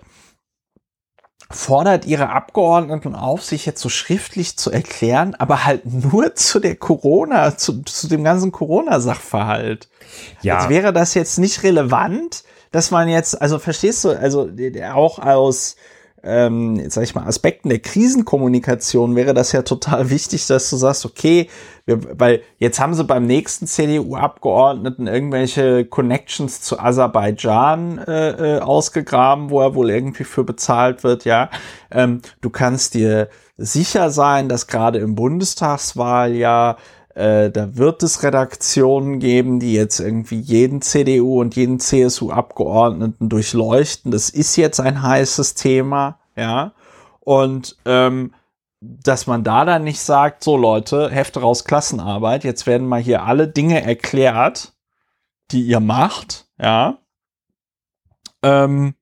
[1.52, 6.76] fordert ihre Abgeordneten auf, sich jetzt so schriftlich zu erklären, aber halt nur zu der
[6.76, 9.90] Corona, zu, zu dem ganzen Corona-Sachverhalt.
[10.42, 10.58] Ja.
[10.58, 14.50] Als wäre das jetzt nicht relevant, dass man jetzt, also verstehst du, also
[14.94, 15.76] auch aus
[16.24, 21.06] ähm, sag ich mal, Aspekten der Krisenkommunikation wäre das ja total wichtig, dass du sagst,
[21.06, 21.50] okay,
[21.86, 29.50] wir, weil jetzt haben sie beim nächsten CDU-Abgeordneten irgendwelche Connections zu Aserbaidschan äh, äh, ausgegraben,
[29.50, 31.50] wo er wohl irgendwie für bezahlt wird, ja.
[31.90, 36.78] Ähm, du kannst dir sicher sein, dass gerade im Bundestagswahl ja
[37.16, 44.12] äh, da wird es Redaktionen geben, die jetzt irgendwie jeden CDU und jeden CSU-Abgeordneten durchleuchten.
[44.12, 46.74] Das ist jetzt ein heißes Thema, ja.
[47.20, 48.34] Und ähm,
[48.82, 53.24] dass man da dann nicht sagt, so Leute, Hefte raus Klassenarbeit, jetzt werden mal hier
[53.24, 54.74] alle Dinge erklärt,
[55.52, 56.98] die ihr macht, ja.
[58.42, 58.96] Ähm,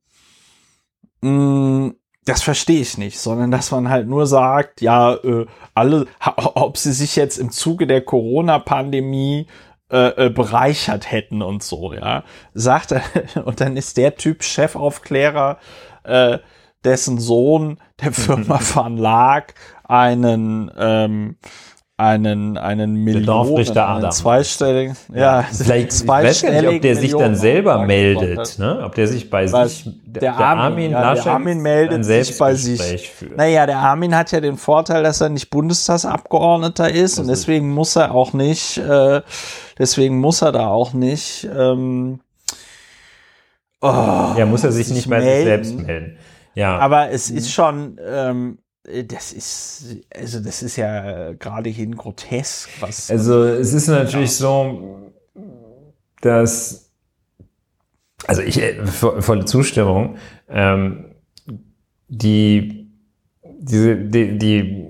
[1.21, 1.95] mh, mm,
[2.25, 6.05] das verstehe ich nicht, sondern dass man halt nur sagt, ja, äh, alle,
[6.35, 9.47] ob sie sich jetzt im Zuge der Corona-Pandemie
[9.91, 12.23] äh, äh, bereichert hätten und so, ja.
[12.53, 13.01] Sagt er,
[13.45, 15.57] und dann ist der Typ Chefaufklärer,
[16.03, 16.39] äh,
[16.83, 21.37] dessen Sohn der Firma Van Lag einen ähm,
[21.99, 26.67] einen, einen Millionen, einen zweistelligen, ja, vielleicht, zweistelligen.
[26.67, 28.81] Nicht, ob der sich dann selber meldet, ne?
[28.85, 32.55] Ob der sich bei Weil sich, der, der Armin, ja, der Armin meldet sich bei
[32.55, 33.09] sich.
[33.09, 33.35] Führt.
[33.35, 37.71] Naja, der Armin hat ja den Vorteil, dass er nicht Bundestagsabgeordneter ist das und deswegen
[37.71, 37.75] ist.
[37.75, 39.21] muss er auch nicht, äh,
[39.77, 42.21] deswegen muss er da auch nicht, ähm,
[43.81, 43.87] oh,
[44.37, 46.17] ja, muss er sich nicht bei sich selbst melden.
[46.55, 46.77] Ja.
[46.77, 48.68] Aber es ist schon, ähm, äh,
[49.07, 53.09] das ist, also das ist ja gerade hin grotesk, was.
[53.11, 54.47] Also es ist natürlich ja.
[54.47, 55.11] so,
[56.21, 56.91] dass,
[58.27, 60.17] also ich, äh, volle Zustimmung,
[60.49, 61.15] ähm,
[62.07, 62.91] die,
[63.43, 64.87] diese, die, die,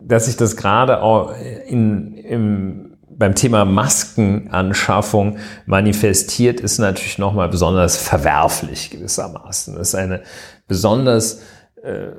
[0.00, 1.34] dass sich das gerade auch
[1.66, 9.74] in, im, beim Thema Maskenanschaffung manifestiert, ist natürlich nochmal besonders verwerflich gewissermaßen.
[9.74, 10.22] Das ist eine
[10.68, 11.42] besonders
[11.82, 12.12] äh,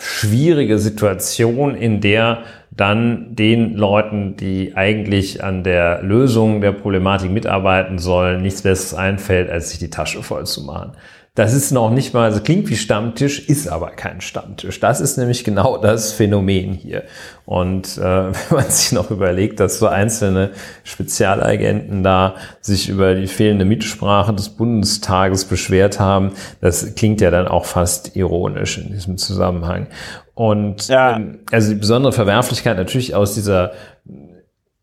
[0.00, 7.98] schwierige Situation, in der dann den Leuten, die eigentlich an der Lösung der Problematik mitarbeiten
[7.98, 10.92] sollen, nichts Besseres einfällt, als sich die Tasche voll zu machen.
[11.40, 14.78] Das ist noch nicht mal, also klingt wie Stammtisch, ist aber kein Stammtisch.
[14.78, 17.04] Das ist nämlich genau das Phänomen hier.
[17.46, 20.50] Und äh, wenn man sich noch überlegt, dass so einzelne
[20.84, 27.48] Spezialagenten da sich über die fehlende Mitsprache des Bundestages beschwert haben, das klingt ja dann
[27.48, 29.86] auch fast ironisch in diesem Zusammenhang.
[30.34, 31.16] Und ja.
[31.16, 33.72] ähm, also die besondere Verwerflichkeit natürlich aus dieser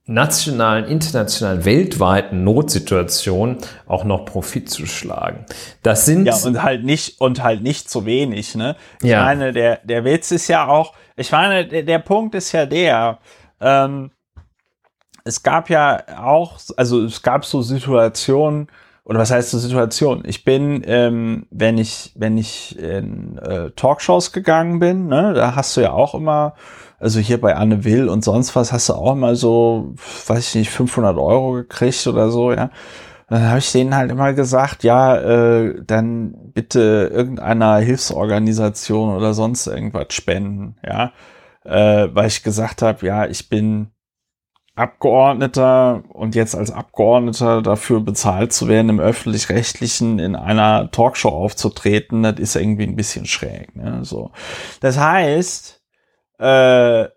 [0.07, 5.45] nationalen, internationalen, weltweiten Notsituation auch noch Profit zu schlagen.
[5.83, 8.55] Das sind ja und halt nicht und halt nicht zu wenig.
[8.55, 8.75] Ne?
[9.01, 9.23] Ich ja.
[9.23, 10.93] meine, der der Witz ist ja auch.
[11.17, 13.19] Ich meine, der, der Punkt ist ja der.
[13.59, 14.11] Ähm,
[15.25, 18.69] es gab ja auch, also es gab so Situationen,
[19.03, 20.23] oder was heißt die Situation?
[20.25, 25.77] Ich bin, ähm, wenn ich, wenn ich in äh, Talkshows gegangen bin, ne, da hast
[25.77, 26.55] du ja auch immer,
[26.99, 29.93] also hier bei Anne Will und sonst was, hast du auch immer so,
[30.27, 32.71] weiß ich nicht, 500 Euro gekriegt oder so, ja.
[33.29, 39.67] Dann habe ich denen halt immer gesagt, ja, äh, dann bitte irgendeiner Hilfsorganisation oder sonst
[39.67, 41.11] irgendwas spenden, ja,
[41.65, 43.91] äh, weil ich gesagt habe, ja, ich bin
[44.75, 52.23] Abgeordneter und jetzt als Abgeordneter dafür bezahlt zu werden, im öffentlich-rechtlichen in einer Talkshow aufzutreten,
[52.23, 53.75] das ist irgendwie ein bisschen schräg.
[53.75, 53.99] Ne?
[54.03, 54.31] So.
[54.79, 55.76] Das heißt,
[56.37, 57.07] äh,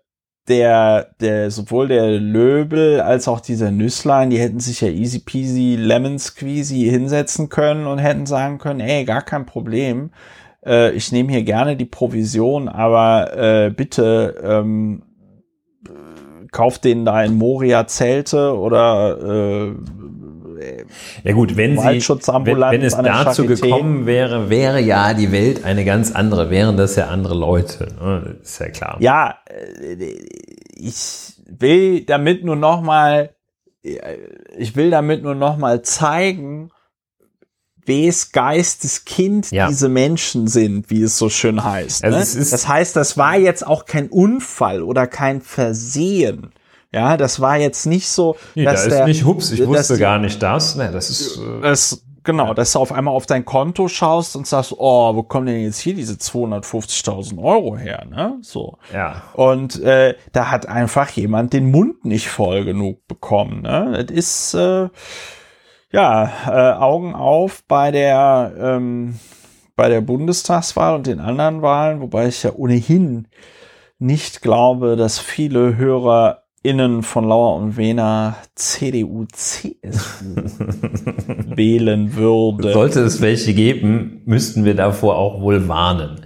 [0.47, 5.75] der, der, sowohl der Löbel als auch dieser Nüsslein, die hätten sich ja easy peasy
[5.77, 10.11] lemon squeezy hinsetzen können und hätten sagen können, ey, gar kein Problem.
[10.65, 15.03] Äh, ich nehme hier gerne die Provision, aber äh, bitte ähm,
[16.51, 19.75] kauft denen da in Moria Zelte oder äh,
[21.23, 25.85] ja gut, wenn sie, wenn, wenn es dazu gekommen wäre, wäre ja die Welt eine
[25.85, 28.35] ganz andere, wären das ja andere Leute, ne?
[28.41, 28.97] ist ja klar.
[28.99, 29.95] Ja, äh,
[30.75, 33.31] ich will damit nur noch mal,
[33.81, 36.71] ich will damit nur noch mal zeigen,
[37.85, 39.67] wes Geisteskind ja.
[39.67, 42.03] diese Menschen sind, wie es so schön heißt.
[42.03, 42.45] Also ne?
[42.49, 46.51] das heißt, das war jetzt auch kein Unfall oder kein Versehen.
[46.93, 50.19] Ja, das war jetzt nicht so, nee, dass da ist nicht hups, ich wusste gar
[50.19, 50.75] nicht das.
[50.75, 54.45] Nee, das ist äh, das, genau, dass du auf einmal auf dein Konto schaust und
[54.45, 58.37] sagst, oh, wo kommen denn jetzt hier diese 250.000 Euro her, ne?
[58.41, 58.77] So.
[58.93, 59.23] Ja.
[59.33, 64.03] Und äh, da hat einfach jemand den Mund nicht voll genug bekommen, ne?
[64.05, 64.89] Das ist äh,
[65.93, 69.19] ja, äh, Augen auf bei der, ähm,
[69.75, 73.27] bei der Bundestagswahl und den anderen Wahlen, wobei ich ja ohnehin
[73.97, 75.77] nicht glaube, dass viele
[76.63, 80.35] HörerInnen von Lauer und Wehner CDU, CSU
[81.55, 82.73] wählen würde.
[82.73, 86.21] Sollte es welche geben, müssten wir davor auch wohl warnen.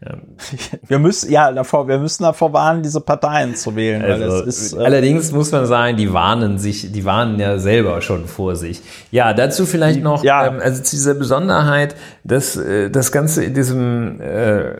[0.88, 4.02] Wir müssen, ja, davor, wir müssen davor warnen, diese Parteien zu wählen.
[4.02, 8.26] Also, ist, äh allerdings muss man sagen, die warnen sich, die warnen ja selber schon
[8.26, 8.80] vor sich.
[9.10, 10.46] Ja, dazu vielleicht noch, ja.
[10.46, 14.70] ähm, also zu dieser Besonderheit, dass äh, das Ganze in diesem, äh,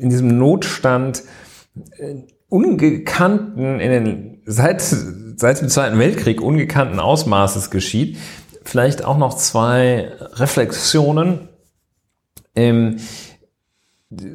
[0.00, 1.24] in diesem Notstand
[1.98, 8.18] äh, ungekannten, in den, seit, seit dem Zweiten Weltkrieg ungekannten Ausmaßes geschieht.
[8.64, 11.48] Vielleicht auch noch zwei Reflexionen.
[12.54, 12.98] Ähm,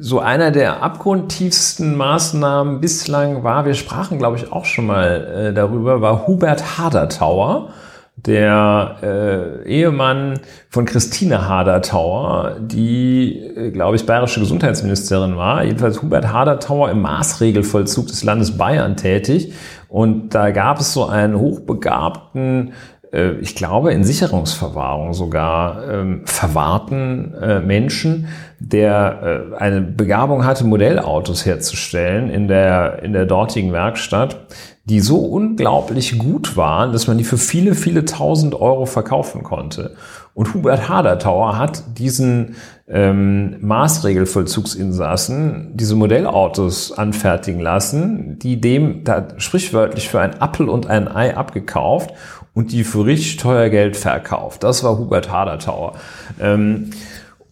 [0.00, 5.54] so einer der abgrundtiefsten Maßnahmen bislang war, wir sprachen, glaube ich, auch schon mal äh,
[5.54, 7.70] darüber, war Hubert Hadertauer,
[8.16, 15.64] der äh, Ehemann von Christine Hadertauer, die, äh, glaube ich, bayerische Gesundheitsministerin war.
[15.64, 19.54] Jedenfalls Hubert Hadertauer im Maßregelvollzug des Landes Bayern tätig.
[19.90, 22.72] Und da gab es so einen hochbegabten
[23.12, 30.64] äh, ich glaube, in Sicherungsverwahrung sogar ähm, verwahrten äh, Menschen, der äh, eine Begabung hatte,
[30.64, 34.46] Modellautos herzustellen in der, in der dortigen Werkstatt,
[34.84, 39.94] die so unglaublich gut waren, dass man die für viele, viele tausend Euro verkaufen konnte.
[40.34, 42.56] Und Hubert Hadertauer hat diesen
[42.88, 51.08] ähm, Maßregelvollzugsinsassen diese Modellautos anfertigen lassen, die dem da sprichwörtlich für ein Appel und ein
[51.08, 52.14] Ei abgekauft
[52.54, 54.62] und die für richtig teuer Geld verkauft.
[54.62, 55.94] Das war Hubert Hadertauer.
[56.40, 56.90] Ähm,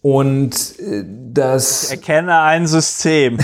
[0.01, 1.85] und äh, das.
[1.85, 3.37] Ich erkenne ein System.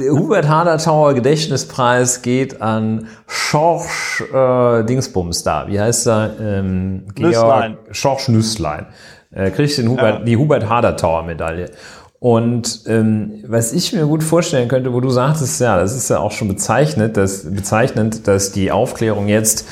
[0.00, 5.68] der Hubert Hadertauer Gedächtnispreis geht an Schorsch äh, Dingsbums da.
[5.68, 6.32] Wie heißt er?
[6.40, 7.78] Ähm, Nüsslein.
[7.90, 8.86] Schorsch Nüsslein.
[9.32, 10.24] Äh, kriegt den Hubert, ja.
[10.24, 11.70] die Hubert Hadertauer Medaille.
[12.18, 16.18] Und ähm, was ich mir gut vorstellen könnte, wo du sagtest, ja, das ist ja
[16.18, 19.66] auch schon bezeichnet, dass, bezeichnend, dass die Aufklärung jetzt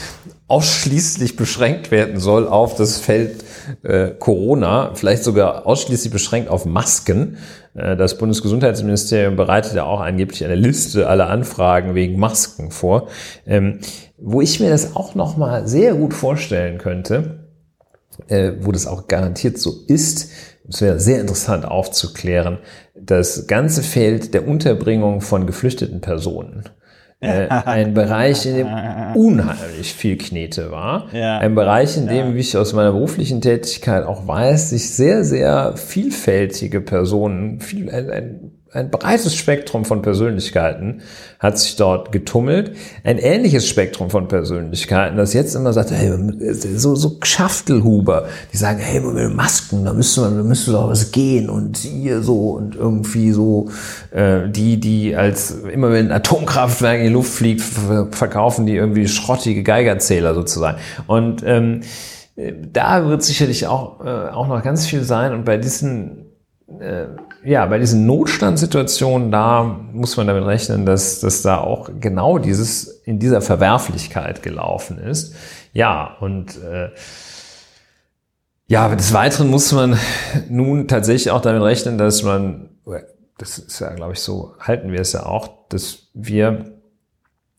[0.47, 3.44] ausschließlich beschränkt werden soll auf das Feld
[3.83, 7.39] äh, Corona, vielleicht sogar ausschließlich beschränkt auf Masken.
[7.75, 13.09] Äh, das Bundesgesundheitsministerium bereitet ja auch angeblich eine Liste aller Anfragen wegen Masken vor,
[13.47, 13.81] ähm,
[14.19, 17.49] wo ich mir das auch noch mal sehr gut vorstellen könnte,
[18.29, 20.31] äh, wo das auch garantiert so ist.
[20.69, 22.59] Es wäre sehr interessant aufzuklären,
[22.95, 26.65] das ganze Feld der Unterbringung von geflüchteten Personen
[27.25, 28.69] äh, ein Bereich, in dem
[29.15, 31.09] unheimlich viel Knete war.
[31.13, 31.39] Ja.
[31.39, 35.77] Ein Bereich, in dem, wie ich aus meiner beruflichen Tätigkeit auch weiß, sich sehr, sehr
[35.77, 41.03] vielfältige Personen, viel, ein, ein ein breites Spektrum von Persönlichkeiten
[41.39, 42.73] hat sich dort getummelt.
[43.05, 46.13] Ein ähnliches Spektrum von Persönlichkeiten, das jetzt immer sagt, hey,
[46.77, 51.13] so, so Schaftelhuber, die sagen, hey, mit Masken, da müsste man, da müsste doch was
[51.13, 53.71] gehen und hier so und irgendwie so,
[54.11, 59.07] äh, die, die als immer wenn ein Atomkraftwerk in die Luft fliegt, verkaufen die irgendwie
[59.07, 60.79] schrottige Geigerzähler sozusagen.
[61.07, 61.83] Und ähm,
[62.35, 65.33] äh, da wird sicherlich auch, äh, auch noch ganz viel sein.
[65.33, 66.27] Und bei diesen,
[66.81, 67.07] äh,
[67.45, 69.63] ja, bei diesen Notstandssituationen, da
[69.93, 75.35] muss man damit rechnen, dass, dass da auch genau dieses in dieser Verwerflichkeit gelaufen ist.
[75.73, 76.91] Ja, und äh,
[78.67, 79.99] ja, des Weiteren muss man
[80.49, 82.71] nun tatsächlich auch damit rechnen, dass man,
[83.37, 86.73] das ist ja, glaube ich, so halten wir es ja auch, dass wir,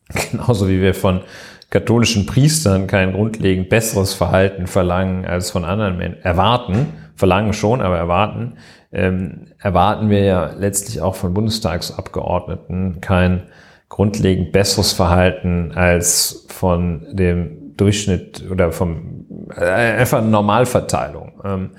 [0.30, 1.22] genauso wie wir von
[1.70, 7.96] katholischen Priestern kein grundlegend besseres Verhalten verlangen als von anderen Menschen, erwarten, verlangen schon, aber
[7.96, 8.56] erwarten,
[8.92, 13.48] ähm, erwarten wir ja letztlich auch von Bundestagsabgeordneten kein
[13.88, 21.40] grundlegend besseres Verhalten als von dem Durchschnitt oder vom äh, einfach eine Normalverteilung.
[21.44, 21.70] Ähm,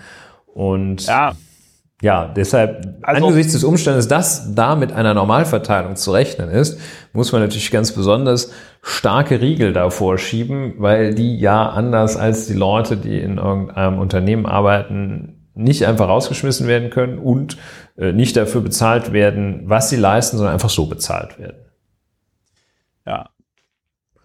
[0.54, 1.34] und ja,
[2.02, 6.80] ja deshalb also, angesichts des Umstandes, dass da mit einer Normalverteilung zu rechnen ist,
[7.14, 8.52] muss man natürlich ganz besonders
[8.82, 14.46] starke Riegel davor schieben, weil die ja anders als die Leute, die in irgendeinem Unternehmen
[14.46, 17.58] arbeiten, nicht einfach rausgeschmissen werden können und
[17.98, 21.58] äh, nicht dafür bezahlt werden, was sie leisten, sondern einfach so bezahlt werden.
[23.06, 23.30] Ja.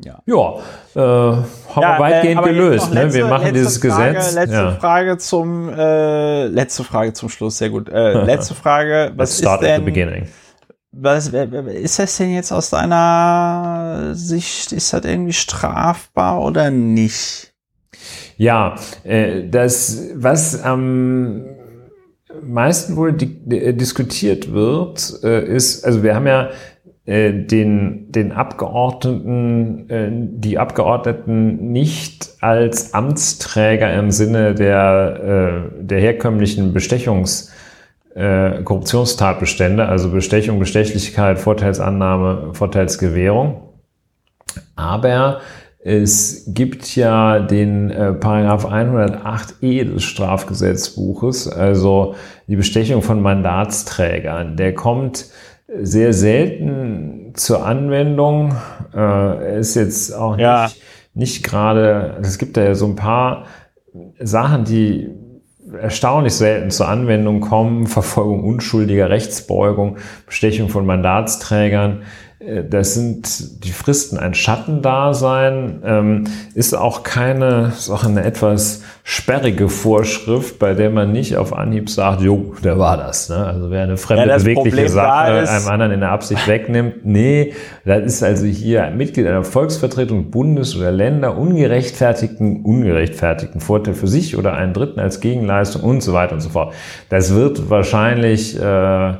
[0.04, 0.54] Ja, ja
[0.94, 1.46] äh, haben
[1.76, 2.92] ja, wir weitgehend äh, gelöst.
[2.92, 3.14] Letzte, ne?
[3.14, 4.34] Wir machen dieses Frage, Gesetz.
[4.34, 4.72] Letzte ja.
[4.72, 7.58] Frage zum äh, letzte Frage zum Schluss.
[7.58, 7.88] Sehr gut.
[7.88, 9.12] Äh, letzte Frage.
[9.14, 10.26] Was ist denn,
[10.90, 14.72] Was ist das denn jetzt aus deiner Sicht?
[14.72, 17.51] Ist das irgendwie strafbar oder nicht?
[18.36, 21.44] Ja, äh, das was am
[22.42, 26.50] meisten wohl di äh, diskutiert wird, äh, ist, also wir haben ja
[27.04, 36.00] äh, den, den Abgeordneten, äh, die Abgeordneten nicht als Amtsträger im Sinne der, äh, der
[36.00, 37.50] herkömmlichen Bestechungs-
[38.14, 43.62] äh, Korruptionstatbestände, also Bestechung, Bestechlichkeit, Vorteilsannahme, Vorteilsgewährung.
[44.76, 45.40] Aber
[45.84, 52.14] es gibt ja den äh, Paragraph 108e des Strafgesetzbuches, also
[52.46, 54.56] die Bestechung von Mandatsträgern.
[54.56, 55.26] Der kommt
[55.80, 58.54] sehr selten zur Anwendung.
[58.94, 60.64] Äh, ist jetzt auch ja.
[60.64, 60.82] nicht,
[61.14, 63.46] nicht gerade, es gibt da ja so ein paar
[64.20, 65.08] Sachen, die
[65.80, 67.86] erstaunlich selten zur Anwendung kommen.
[67.86, 69.96] Verfolgung unschuldiger Rechtsbeugung,
[70.26, 72.02] Bestechung von Mandatsträgern.
[72.46, 76.24] Äh, das sind die Fristen ein Schattendasein, ähm,
[76.54, 81.90] ist auch keine, ist auch eine etwas sperrige Vorschrift, bei der man nicht auf Anhieb
[81.90, 83.28] sagt, jo, der war das.
[83.28, 83.36] Ne?
[83.36, 87.52] Also wer eine fremde ja, bewegliche Problem Sache einem anderen in der Absicht wegnimmt, nee,
[87.84, 94.08] das ist also hier ein Mitglied einer Volksvertretung Bundes- oder Länder ungerechtfertigten, ungerechtfertigten Vorteil für
[94.08, 96.74] sich oder einen Dritten als Gegenleistung und so weiter und so fort.
[97.08, 99.14] Das wird wahrscheinlich äh,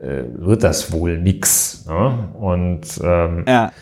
[0.00, 1.86] wird das wohl nix.
[1.86, 2.28] Ne?
[2.34, 3.72] Und ähm, ja.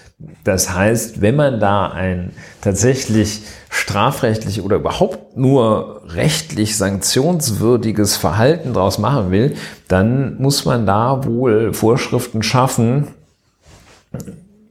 [0.44, 8.98] das heißt, wenn man da ein tatsächlich strafrechtlich oder überhaupt nur rechtlich sanktionswürdiges Verhalten daraus
[8.98, 9.56] machen will,
[9.89, 13.09] dann muss man da wohl Vorschriften schaffen,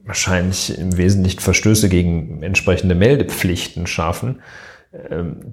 [0.04, 4.40] wahrscheinlich im Wesentlichen Verstöße gegen entsprechende Meldepflichten schaffen,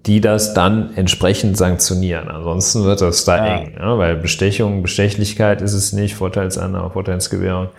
[0.05, 2.27] die das dann entsprechend sanktionieren.
[2.27, 3.55] Ansonsten wird das da ja.
[3.55, 7.69] eng, ja, weil Bestechung, Bestechlichkeit ist es nicht, Vorteilsannahme, Vorteilsgewährung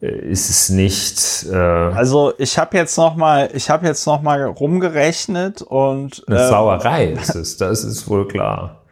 [0.00, 1.46] äh, ist es nicht.
[1.50, 6.40] Äh also ich habe jetzt noch mal, ich habe jetzt noch mal rumgerechnet und eine
[6.40, 8.82] äh, Sauerei ist es, das ist wohl klar.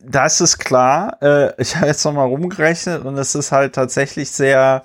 [0.00, 1.16] Das ist klar.
[1.22, 4.84] Äh, ich habe jetzt noch mal rumgerechnet und es ist halt tatsächlich sehr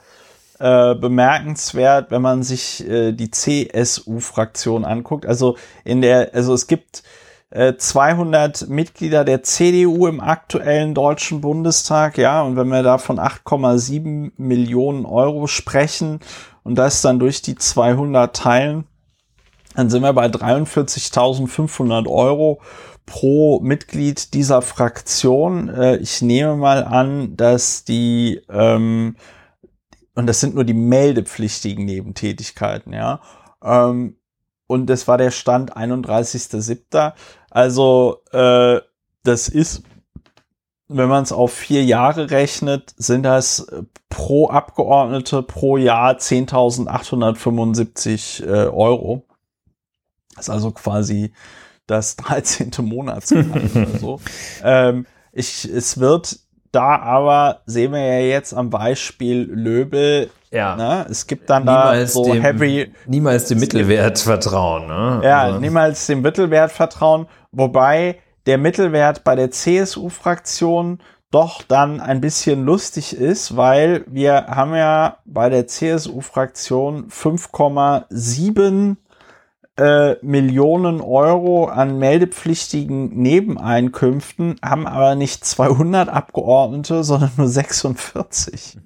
[0.64, 5.26] äh, bemerkenswert, wenn man sich äh, die CSU-Fraktion anguckt.
[5.26, 7.04] Also in der, also es gibt
[7.50, 13.20] äh, 200 Mitglieder der CDU im aktuellen deutschen Bundestag, ja, und wenn wir da von
[13.20, 16.22] 8,7 Millionen Euro sprechen
[16.64, 18.86] und das dann durch die 200 teilen,
[19.76, 22.62] dann sind wir bei 43.500 Euro
[23.06, 25.68] pro Mitglied dieser Fraktion.
[25.68, 29.18] Äh, ich nehme mal an, dass die ähm,
[30.16, 33.22] und das sind nur die meldepflichtigen Nebentätigkeiten, ja.
[33.64, 34.18] Ähm,
[34.68, 37.14] und das war der Stand 31.07.
[37.50, 38.80] Also äh,
[39.24, 39.84] das ist,
[40.88, 43.68] wenn man es auf vier Jahre rechnet, sind das
[44.10, 49.26] pro Abgeordnete pro Jahr 10.875 äh, Euro.
[50.36, 51.34] Das ist also quasi
[51.88, 52.72] das 13.
[52.80, 54.20] Monatsgehalt oder so.
[54.64, 56.40] Ähm, ich, es wird
[56.74, 60.76] da aber sehen wir ja jetzt am Beispiel Löbel, ja.
[60.76, 61.08] Ne?
[61.10, 62.94] Es gibt dann niemals da so dem, heavy.
[63.08, 64.86] Niemals dem Mittelwert vertrauen.
[64.86, 65.22] Ne?
[65.24, 65.60] Ja, also.
[65.60, 67.26] niemals dem Mittelwert vertrauen.
[67.52, 71.00] Wobei der Mittelwert bei der CSU-Fraktion
[71.32, 78.98] doch dann ein bisschen lustig ist, weil wir haben ja bei der CSU-Fraktion 5,7
[79.78, 88.78] äh, Millionen Euro an meldepflichtigen Nebeneinkünften, haben aber nicht 200 Abgeordnete, sondern nur 46.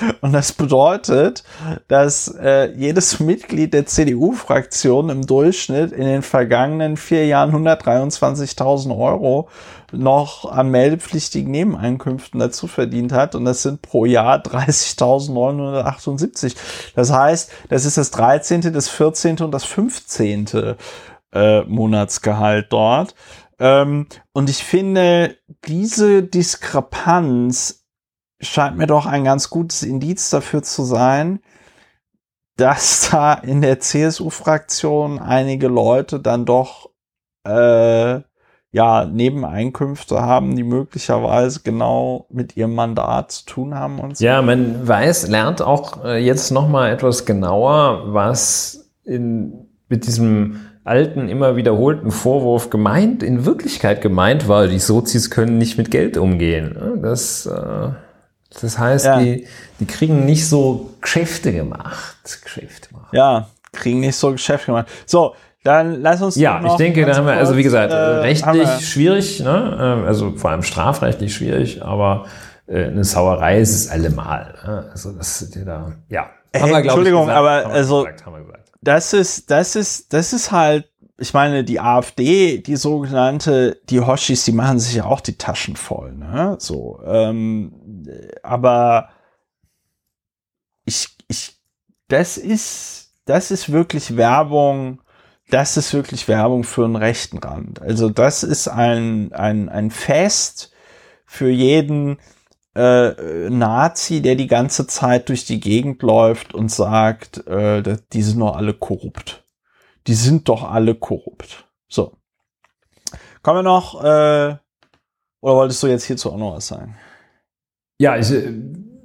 [0.20, 1.42] Und das bedeutet,
[1.88, 9.48] dass äh, jedes Mitglied der CDU-Fraktion im Durchschnitt in den vergangenen vier Jahren 123.000 Euro
[9.92, 13.34] noch an meldepflichtigen Nebeneinkünften dazu verdient hat.
[13.34, 16.56] Und das sind pro Jahr 30.978.
[16.94, 19.40] Das heißt, das ist das 13., das 14.
[19.40, 20.76] und das 15.
[21.34, 23.14] Äh, Monatsgehalt dort.
[23.58, 25.36] Ähm, und ich finde,
[25.66, 27.81] diese Diskrepanz
[28.42, 31.40] scheint mir doch ein ganz gutes Indiz dafür zu sein,
[32.56, 36.90] dass da in der CSU-Fraktion einige Leute dann doch
[37.46, 38.20] äh,
[38.74, 44.24] ja Nebeneinkünfte haben, die möglicherweise genau mit ihrem Mandat zu tun haben und so.
[44.24, 50.60] Ja, man weiß, lernt auch äh, jetzt noch mal etwas genauer, was in, mit diesem
[50.84, 56.16] alten, immer wiederholten Vorwurf gemeint, in Wirklichkeit gemeint war, die Sozis können nicht mit Geld
[56.16, 57.00] umgehen.
[57.02, 57.90] Das äh
[58.60, 59.18] das heißt, ja.
[59.20, 59.46] die,
[59.80, 62.16] die kriegen nicht so Geschäfte gemacht.
[62.42, 63.12] Geschäfte gemacht.
[63.12, 64.88] Ja, kriegen nicht so Geschäfte gemacht.
[65.06, 65.34] So,
[65.64, 66.36] dann lass uns.
[66.36, 69.78] Ja, ich denke, da haben wir, also wie gesagt, äh, rechtlich schwierig, ne?
[69.80, 72.26] Ähm, also vor allem strafrechtlich schwierig, aber
[72.66, 74.54] äh, eine Sauerei ist es allemal.
[74.66, 74.88] Ne?
[74.90, 76.30] Also das da, ja.
[76.54, 78.22] Haben wir, Entschuldigung, ich, gesagt, aber also gesagt,
[78.82, 80.86] das ist, das ist, das ist halt
[81.22, 85.76] ich meine, die AfD, die sogenannte, die Hoshis, die machen sich ja auch die Taschen
[85.76, 86.56] voll, ne?
[86.58, 87.72] So, ähm,
[88.42, 89.10] aber
[90.84, 91.56] ich, ich,
[92.08, 95.00] das ist, das ist wirklich Werbung,
[95.50, 97.80] das ist wirklich Werbung für einen rechten Rand.
[97.80, 100.72] Also das ist ein, ein, ein Fest
[101.24, 102.18] für jeden
[102.74, 108.38] äh, Nazi, der die ganze Zeit durch die Gegend läuft und sagt, äh, die sind
[108.38, 109.42] nur alle korrupt
[110.06, 111.68] die sind doch alle korrupt.
[111.88, 112.16] So.
[113.42, 114.56] Kommen wir noch, äh,
[115.40, 116.96] oder wolltest du jetzt hierzu auch noch was sagen?
[117.98, 118.52] Ja, ich äh,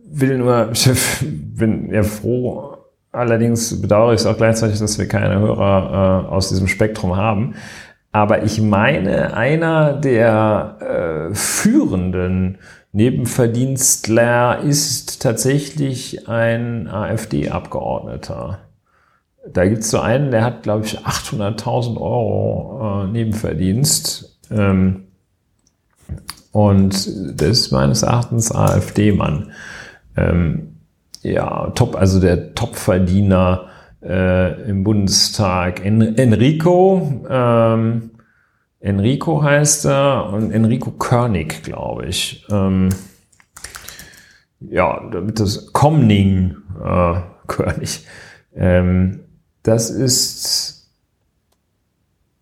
[0.05, 0.89] will nur, ich
[1.21, 2.77] bin ja froh,
[3.11, 7.55] allerdings bedauere ich es auch gleichzeitig, dass wir keine Hörer äh, aus diesem Spektrum haben.
[8.11, 12.57] Aber ich meine, einer der äh, führenden
[12.91, 18.59] Nebenverdienstler ist tatsächlich ein AfD-Abgeordneter.
[19.47, 24.39] Da gibt es so einen, der hat, glaube ich, 800.000 Euro äh, Nebenverdienst.
[24.49, 25.07] Ähm,
[26.57, 29.51] und das ist meines Erachtens AfD-Mann.
[30.15, 30.77] Ähm,
[31.21, 33.67] ja, top, also der Topverdiener
[34.01, 35.85] äh, im Bundestag.
[35.85, 38.09] En Enrico, ähm,
[38.79, 42.43] Enrico heißt er und Enrico Körnig, glaube ich.
[42.49, 42.89] Ähm,
[44.59, 48.03] ja, damit das Komning äh, Körnig.
[48.55, 49.19] Ähm,
[49.61, 50.89] das ist,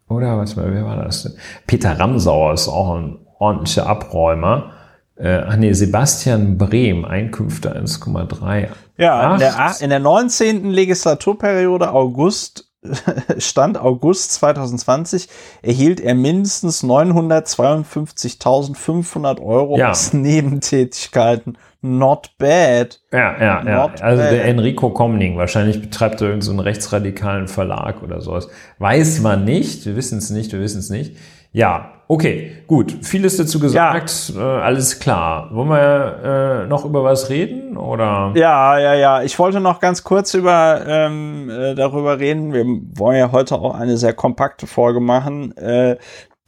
[0.07, 1.35] oder warte mal, wer war das?
[1.67, 4.71] Peter Ramsauer ist auch ein ordentlicher Abräumer.
[5.17, 8.67] Äh, ach nee, Sebastian Brehm, Einkünfte 1,3.
[8.97, 10.71] Ja, in der, in der 19.
[10.71, 12.65] Legislaturperiode August
[13.37, 15.29] Stand August 2020
[15.61, 19.91] erhielt er mindestens 952.500 Euro ja.
[19.91, 22.99] aus Nebentätigkeiten Not bad.
[23.11, 24.05] Ja, ja, Not ja.
[24.05, 24.31] Also bad.
[24.31, 28.47] der Enrico Comning, wahrscheinlich betreibt er irgendeinen so rechtsradikalen Verlag oder sowas.
[28.79, 31.15] Weiß man nicht, wir wissen es nicht, wir wissen es nicht.
[31.55, 32.97] Ja, okay, gut.
[33.01, 34.57] Vieles dazu gesagt, ja.
[34.57, 35.47] äh, alles klar.
[35.53, 38.33] Wollen wir äh, noch über was reden oder?
[38.35, 39.23] Ja, ja, ja.
[39.23, 42.51] Ich wollte noch ganz kurz über ähm, äh, darüber reden.
[42.51, 42.65] Wir
[42.99, 45.55] wollen ja heute auch eine sehr kompakte Folge machen.
[45.55, 45.95] Äh,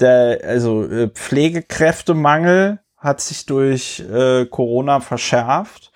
[0.01, 5.93] der, also äh, Pflegekräftemangel hat sich durch äh, Corona verschärft.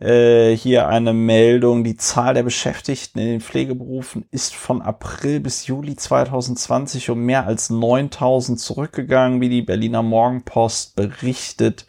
[0.00, 5.66] Äh, hier eine Meldung, die Zahl der Beschäftigten in den Pflegeberufen ist von April bis
[5.66, 11.84] Juli 2020 um mehr als 9000 zurückgegangen, wie die Berliner Morgenpost berichtet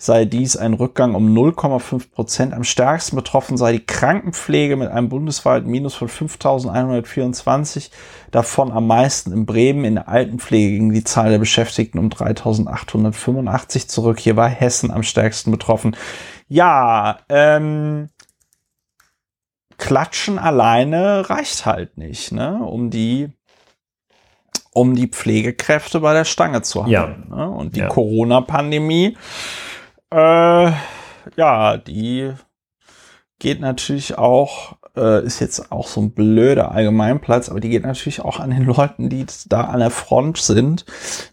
[0.00, 2.54] sei dies ein Rückgang um 0,5 Prozent.
[2.54, 7.90] Am stärksten betroffen sei die Krankenpflege mit einem bundesweiten Minus von 5.124.
[8.30, 9.84] Davon am meisten in Bremen.
[9.84, 14.18] In der Altenpflege ging die Zahl der Beschäftigten um 3.885 zurück.
[14.18, 15.94] Hier war Hessen am stärksten betroffen.
[16.50, 18.10] Ja, ähm,
[19.78, 23.30] Klatschen alleine reicht halt nicht, ne, um die
[24.72, 26.90] um die Pflegekräfte bei der Stange zu haben.
[26.90, 27.06] Ja.
[27.28, 27.50] Ne?
[27.50, 27.88] Und die ja.
[27.88, 29.16] Corona-Pandemie
[30.10, 30.72] äh,
[31.36, 32.32] ja, die
[33.38, 38.20] geht natürlich auch, äh, ist jetzt auch so ein blöder Allgemeinplatz, aber die geht natürlich
[38.20, 40.84] auch an den Leuten, die da an der Front sind,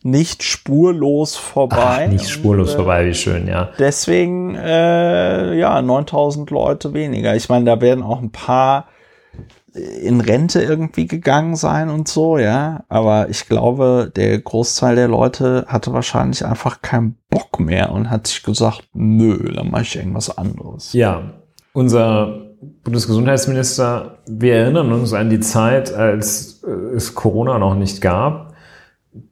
[0.03, 2.05] nicht spurlos vorbei.
[2.05, 3.69] Ach, nicht spurlos Und, äh, vorbei, wie schön, ja.
[3.79, 7.35] Deswegen, äh, ja, 9000 Leute weniger.
[7.35, 8.87] Ich meine, da werden auch ein paar
[10.01, 12.83] in Rente irgendwie gegangen sein und so, ja.
[12.89, 18.27] Aber ich glaube, der Großteil der Leute hatte wahrscheinlich einfach keinen Bock mehr und hat
[18.27, 20.93] sich gesagt, nö, dann mache ich irgendwas anderes.
[20.93, 21.33] Ja,
[21.73, 22.46] unser
[22.83, 28.53] Bundesgesundheitsminister, wir erinnern uns an die Zeit, als äh, es Corona noch nicht gab.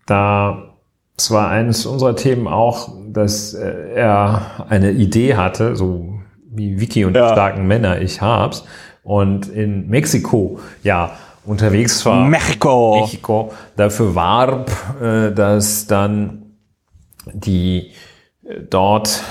[0.05, 0.75] Da
[1.17, 6.19] es war eines unserer Themen auch, dass äh, er eine Idee hatte, so
[6.51, 7.27] wie Vicky und ja.
[7.27, 8.65] die starken Männer, ich hab's.
[9.03, 11.11] Und in Mexiko, ja,
[11.45, 12.25] unterwegs war.
[12.25, 12.99] Mexiko.
[13.01, 14.71] Mexiko dafür warb,
[15.01, 16.57] äh, dass dann
[17.33, 17.91] die
[18.69, 19.23] dort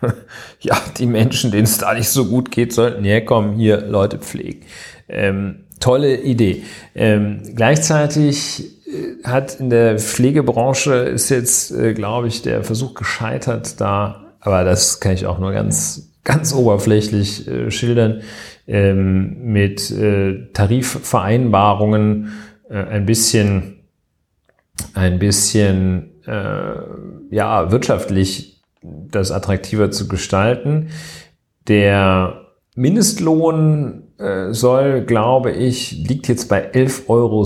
[0.60, 4.62] ja, die Menschen, denen es da nicht so gut geht, sollten herkommen, hier Leute pflegen.
[5.08, 6.62] Ähm, tolle Idee.
[6.94, 13.80] Ähm, gleichzeitig äh, hat in der Pflegebranche ist jetzt, äh, glaube ich, der Versuch gescheitert,
[13.80, 18.22] da, aber das kann ich auch nur ganz, ganz oberflächlich äh, schildern,
[18.66, 22.32] ähm, mit äh, Tarifvereinbarungen
[22.68, 23.80] äh, ein bisschen,
[24.94, 26.74] ein bisschen, äh,
[27.30, 28.47] ja, wirtschaftlich
[28.82, 30.90] das attraktiver zu gestalten.
[31.66, 37.44] Der Mindestlohn äh, soll, glaube ich, liegt jetzt bei 11,60 Euro.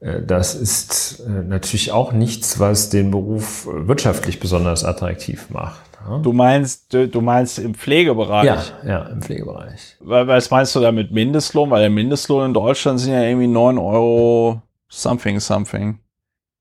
[0.00, 5.80] Äh, das ist äh, natürlich auch nichts, was den Beruf wirtschaftlich besonders attraktiv macht.
[6.22, 8.46] Du meinst, du meinst im Pflegebereich?
[8.46, 9.96] Ja, ja, im Pflegebereich.
[10.00, 11.70] Was meinst du da mit Mindestlohn?
[11.70, 15.98] Weil der Mindestlohn in Deutschland sind ja irgendwie 9 Euro something something.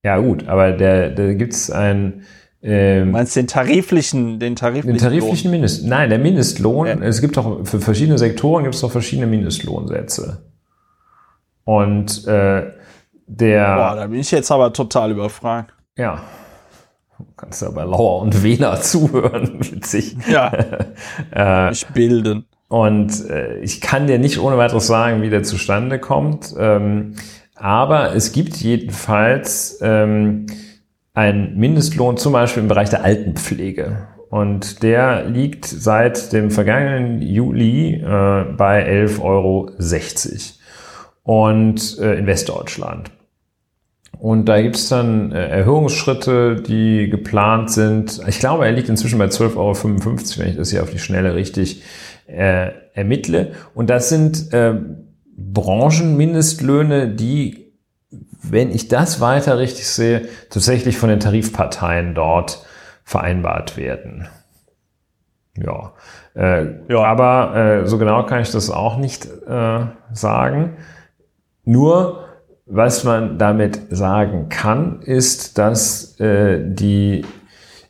[0.03, 2.25] Ja gut, aber der, da gibt's ein
[2.61, 5.61] ähm, du meinst den tariflichen, den tariflichen, den tariflichen Lohn?
[5.61, 6.87] Mindest, nein, der Mindestlohn.
[6.87, 6.97] Ja.
[6.99, 10.43] Es gibt auch für verschiedene Sektoren gibt es auch verschiedene Mindestlohnsätze.
[11.63, 12.71] Und äh,
[13.27, 13.75] der.
[13.75, 15.73] Boah, da bin ich jetzt aber total überfragt.
[15.97, 16.23] Ja.
[17.17, 20.17] Du kannst ja bei Lauer und Wiener zuhören, witzig.
[20.27, 20.51] Ja.
[21.35, 22.45] äh, ich bilden.
[22.67, 26.53] Und äh, ich kann dir nicht ohne weiteres sagen, wie der zustande kommt.
[26.57, 27.15] Ähm,
[27.55, 30.45] aber es gibt jedenfalls ähm,
[31.13, 34.07] einen Mindestlohn zum Beispiel im Bereich der Altenpflege.
[34.29, 39.71] Und der liegt seit dem vergangenen Juli äh, bei 11,60 Euro.
[41.23, 43.11] Und äh, in Westdeutschland.
[44.19, 48.21] Und da gibt es dann äh, Erhöhungsschritte, die geplant sind.
[48.27, 49.75] Ich glaube, er liegt inzwischen bei 12,55 Euro,
[50.37, 51.83] wenn ich das hier auf die Schnelle richtig
[52.27, 53.53] äh, ermittle.
[53.73, 54.75] Und das sind äh,
[55.37, 57.68] Branchenmindestlöhne, die,
[58.41, 62.65] wenn ich das weiter richtig sehe, tatsächlich von den Tarifparteien dort
[63.03, 64.27] vereinbart werden.
[65.57, 65.93] Ja,
[66.35, 67.03] äh, ja.
[67.03, 69.79] aber äh, so genau kann ich das auch nicht äh,
[70.13, 70.77] sagen.
[71.65, 72.25] Nur
[72.65, 77.25] was man damit sagen kann, ist, dass äh, die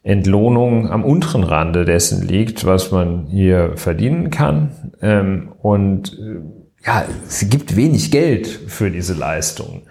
[0.04, 4.94] Entlohnung am unteren Rande dessen liegt, was man hier verdienen kann.
[5.02, 6.40] Ähm, und äh,
[6.86, 9.84] ja, es gibt wenig Geld für diese Leistung.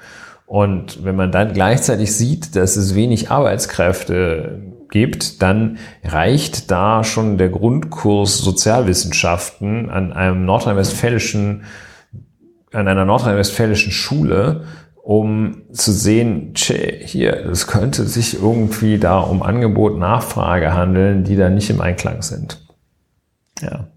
[0.49, 7.37] Und wenn man dann gleichzeitig sieht, dass es wenig Arbeitskräfte gibt, dann reicht da schon
[7.37, 11.65] der Grundkurs Sozialwissenschaften an einem nordrhein-westfälischen
[12.73, 14.65] an einer nordrhein-westfälischen Schule,
[15.03, 21.37] um zu sehen, tschä, hier, es könnte sich irgendwie da um Angebot, Nachfrage handeln, die
[21.37, 22.67] da nicht im Einklang sind.
[23.61, 23.89] Ja.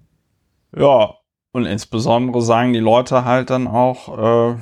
[0.78, 1.15] Ja,
[1.52, 4.56] und insbesondere sagen die Leute halt dann auch, äh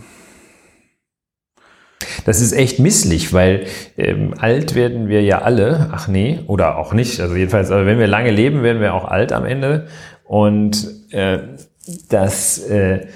[2.26, 3.66] das ist echt misslich, weil
[3.98, 5.90] ähm, alt werden wir ja alle.
[5.92, 7.20] Ach nee, oder auch nicht.
[7.20, 9.88] Also jedenfalls, also wenn wir lange leben, werden wir auch alt am Ende.
[10.24, 11.40] Und äh,
[12.10, 13.08] das äh,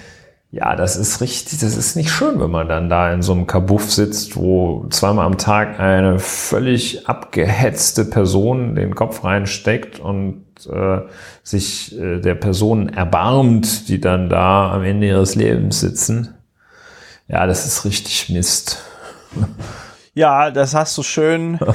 [0.53, 3.47] ja, das ist richtig, das ist nicht schön, wenn man dann da in so einem
[3.47, 10.99] Kabuff sitzt, wo zweimal am Tag eine völlig abgehetzte Person den Kopf reinsteckt und äh,
[11.41, 16.35] sich äh, der Person erbarmt, die dann da am Ende ihres Lebens sitzen.
[17.27, 18.83] Ja, das ist richtig Mist.
[20.15, 21.59] Ja, das hast du schön.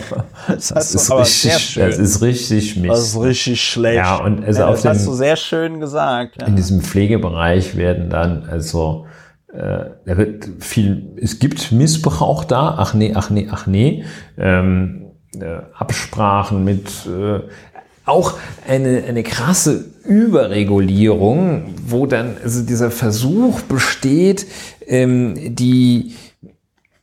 [0.47, 2.91] Das, das ist richtig, Das ist richtig Mist.
[2.91, 3.97] Das ist richtig schlecht.
[3.97, 6.41] Ja, und also ja, das dem, hast du sehr schön gesagt.
[6.41, 6.47] Ja.
[6.47, 9.07] In diesem Pflegebereich werden dann also
[9.53, 11.17] äh, da wird viel.
[11.21, 12.77] Es gibt Missbrauch da.
[12.79, 14.05] Ach nee, ach nee, ach nee.
[14.39, 17.41] Ähm, äh, Absprachen mit äh,
[18.07, 24.47] auch eine, eine krasse Überregulierung, wo dann also dieser Versuch besteht,
[24.87, 26.15] ähm, die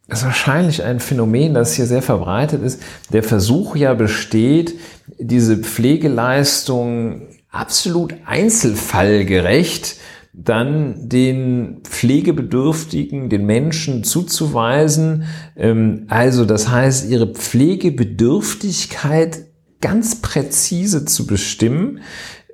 [0.07, 2.81] das ist wahrscheinlich ein Phänomen, das hier sehr verbreitet ist.
[3.11, 4.75] Der Versuch ja besteht,
[5.17, 9.97] diese Pflegeleistung absolut einzelfallgerecht
[10.37, 15.23] dann den Pflegebedürftigen, den Menschen zuzuweisen.
[15.55, 19.45] Ähm, also das heißt, ihre Pflegebedürftigkeit
[19.79, 22.01] ganz präzise zu bestimmen,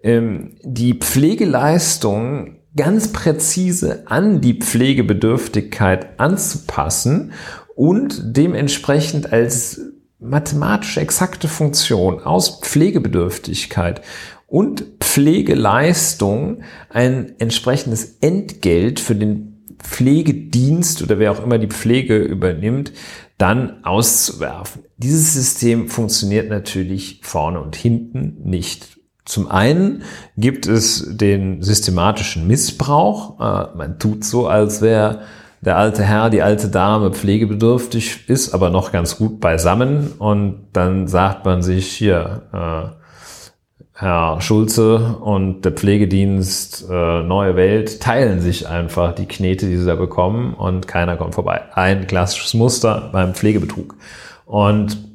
[0.04, 7.34] ähm, die Pflegeleistung ganz präzise an die Pflegebedürftigkeit anzupassen
[7.76, 9.82] und dementsprechend als
[10.20, 14.02] mathematisch exakte Funktion aus Pflegebedürftigkeit
[14.48, 22.94] und Pflegeleistung ein entsprechendes Entgelt für den Pflegedienst oder wer auch immer die Pflege übernimmt,
[23.38, 24.84] dann auszuwerfen.
[24.98, 29.01] Dieses System funktioniert natürlich vorne und hinten nicht.
[29.32, 30.04] Zum einen
[30.36, 33.40] gibt es den systematischen Missbrauch.
[33.40, 35.22] Äh, man tut so, als wäre
[35.62, 40.12] der alte Herr, die alte Dame pflegebedürftig ist, aber noch ganz gut beisammen.
[40.20, 42.98] Und dann sagt man sich hier, äh,
[43.94, 49.86] Herr Schulze und der Pflegedienst äh, Neue Welt teilen sich einfach die Knete, die sie
[49.86, 51.62] da bekommen und keiner kommt vorbei.
[51.74, 53.96] Ein klassisches Muster beim Pflegebetrug.
[54.46, 55.11] Und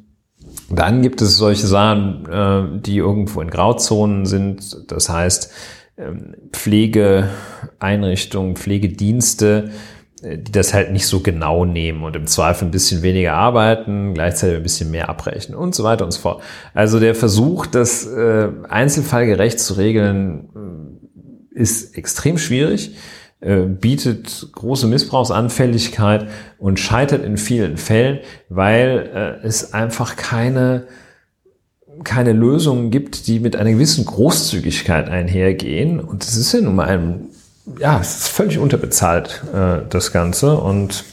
[0.69, 4.91] dann gibt es solche Sachen, äh, die irgendwo in Grauzonen sind.
[4.91, 5.51] Das heißt,
[5.97, 9.71] ähm, Pflegeeinrichtungen, Pflegedienste,
[10.21, 14.13] äh, die das halt nicht so genau nehmen und im Zweifel ein bisschen weniger arbeiten,
[14.13, 16.43] gleichzeitig ein bisschen mehr abrechnen und so weiter und so fort.
[16.73, 20.49] Also der Versuch, das äh, einzelfallgerecht zu regeln,
[21.51, 22.95] ist extrem schwierig,
[23.39, 26.27] äh, bietet große Missbrauchsanfälligkeit
[26.57, 28.19] und scheitert in vielen Fällen,
[28.49, 30.87] weil äh, es einfach keine
[32.03, 35.99] keine Lösungen gibt, die mit einer gewissen Großzügigkeit einhergehen.
[35.99, 37.29] Und es ist ja nun mal ein
[37.79, 40.57] ja, es ist völlig unterbezahlt, äh, das Ganze.
[40.57, 41.03] Und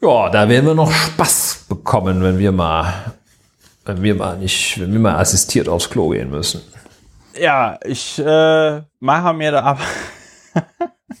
[0.00, 2.92] ja, da werden wir noch Spaß bekommen, wenn wir mal,
[3.84, 6.60] wenn wir mal nicht, wenn wir mal assistiert aufs Klo gehen müssen.
[7.38, 9.80] Ja, ich äh, mache mir da aber.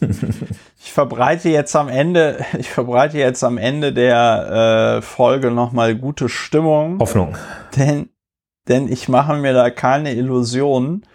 [0.78, 6.28] ich verbreite jetzt am Ende, ich verbreite jetzt am Ende der äh, Folge nochmal gute
[6.28, 6.98] Stimmung.
[6.98, 7.36] Hoffnung.
[7.76, 8.08] Denn,
[8.68, 11.06] denn ich mache mir da keine Illusionen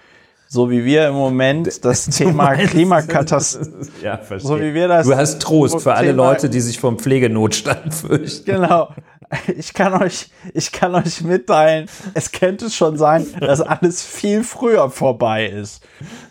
[0.53, 4.49] so wie wir im Moment das Thema Klimakatastrophe, ja, verstehe.
[4.49, 5.07] so wie wir das.
[5.07, 8.52] Du hast Trost für alle Thema, Leute, die sich vom Pflegenotstand fürchten.
[8.52, 8.89] Genau.
[9.58, 14.90] Ich kann euch, ich kann euch mitteilen, es könnte schon sein, dass alles viel früher
[14.90, 15.84] vorbei ist.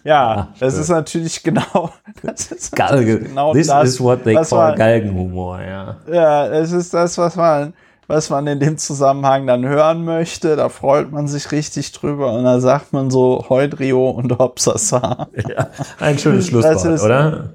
[0.04, 1.90] Ja, Ach, das ist natürlich genau,
[2.22, 3.24] das ist Galgen.
[3.24, 5.96] Genau This das, is what they call Galgenhumor, ja.
[6.10, 7.74] Ja, es ist das, was man,
[8.10, 10.56] was man in dem Zusammenhang dann hören möchte.
[10.56, 15.28] Da freut man sich richtig drüber und da sagt man so Heudrio und Hopsasa.
[15.48, 15.70] Ja,
[16.00, 17.50] ein schönes Schlusswort, oder?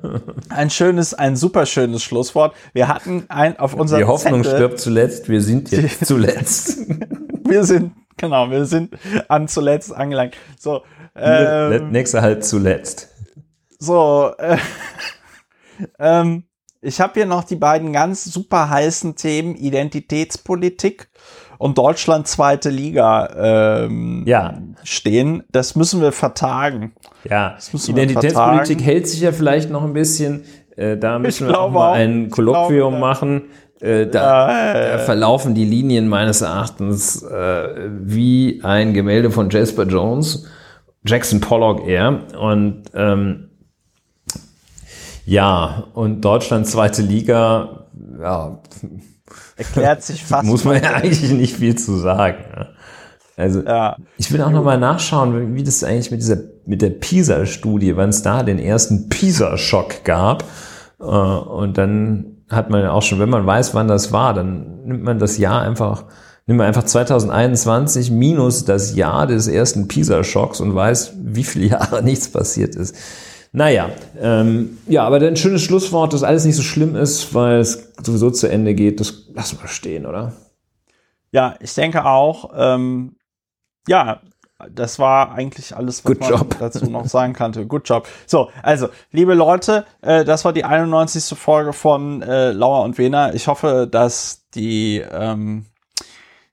[0.50, 2.56] Ein schönes, ein super schönes Schlusswort.
[2.72, 6.80] Wir hatten ein auf unserem Die Hoffnung Zettel, stirbt zuletzt, wir sind jetzt zuletzt.
[7.44, 8.96] wir sind, genau, wir sind
[9.28, 10.36] an zuletzt angelangt.
[10.58, 10.84] So,
[11.18, 13.10] ähm, nächster halt zuletzt.
[13.78, 14.58] So, äh,
[16.00, 16.46] ähm,
[16.86, 21.10] ich habe hier noch die beiden ganz super heißen Themen Identitätspolitik
[21.58, 24.58] und Deutschland zweite Liga ähm, ja.
[24.84, 25.44] stehen.
[25.52, 26.94] Das müssen wir vertagen.
[27.30, 27.58] Ja,
[27.88, 30.44] Identitätspolitik hält sich ja vielleicht noch ein bisschen.
[30.76, 31.96] Äh, da müssen ich wir auch mal auch.
[31.96, 33.42] ein Kolloquium glaube, machen.
[33.82, 39.84] Äh, da, ja, da, verlaufen die Linien meines Erachtens äh, wie ein Gemälde von Jasper
[39.84, 40.46] Jones,
[41.06, 42.22] Jackson Pollock eher.
[42.40, 43.45] Und ähm,
[45.26, 47.88] ja, und Deutschland zweite Liga,
[48.20, 48.60] ja.
[49.58, 50.46] Erklärt sich fast.
[50.46, 52.38] Muss man ja eigentlich nicht viel zu sagen.
[53.38, 53.98] Also, ja.
[54.18, 58.22] ich will auch nochmal nachschauen, wie das eigentlich mit dieser, mit der PISA-Studie, wann es
[58.22, 60.46] da den ersten PISA-Schock gab.
[61.00, 64.86] Äh, und dann hat man ja auch schon, wenn man weiß, wann das war, dann
[64.86, 66.06] nimmt man das Jahr einfach,
[66.46, 72.04] nimmt man einfach 2021 minus das Jahr des ersten PISA-Schocks und weiß, wie viele Jahre
[72.04, 72.96] nichts passiert ist.
[73.56, 77.94] Naja, ähm, ja, aber ein schönes Schlusswort, dass alles nicht so schlimm ist, weil es
[78.04, 80.34] sowieso zu Ende geht, das lassen wir stehen, oder?
[81.32, 83.16] Ja, ich denke auch, ähm,
[83.88, 84.20] ja,
[84.70, 86.56] das war eigentlich alles, was Good man job.
[86.60, 87.66] dazu noch sagen kannte.
[87.66, 88.10] Good job.
[88.26, 91.38] So, also, liebe Leute, äh, das war die 91.
[91.38, 93.34] Folge von äh, Lauer und Wena.
[93.34, 95.66] Ich hoffe, dass die, ähm,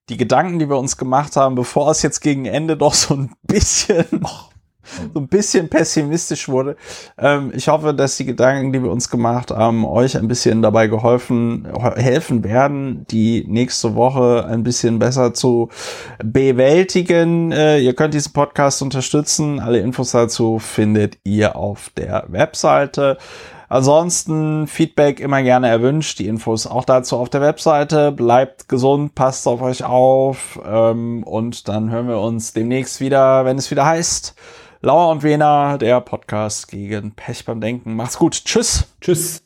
[0.08, 3.32] die Gedanken, die wir uns gemacht haben, bevor es jetzt gegen Ende doch so ein
[3.42, 4.51] bisschen noch
[5.14, 6.76] so ein bisschen pessimistisch wurde.
[7.18, 10.86] Ähm, ich hoffe, dass die Gedanken, die wir uns gemacht haben, euch ein bisschen dabei
[10.86, 15.68] geholfen, helfen werden, die nächste Woche ein bisschen besser zu
[16.22, 17.52] bewältigen.
[17.52, 19.60] Äh, ihr könnt diesen Podcast unterstützen.
[19.60, 23.18] Alle Infos dazu findet ihr auf der Webseite.
[23.72, 26.18] Ansonsten Feedback immer gerne erwünscht.
[26.18, 28.12] Die Infos auch dazu auf der Webseite.
[28.12, 33.56] Bleibt gesund, passt auf euch auf ähm, und dann hören wir uns demnächst wieder, wenn
[33.56, 34.34] es wieder heißt.
[34.84, 37.94] Lauer und Wena, der Podcast gegen Pech beim Denken.
[37.94, 38.44] Macht's gut.
[38.44, 38.88] Tschüss.
[39.00, 39.44] Tschüss.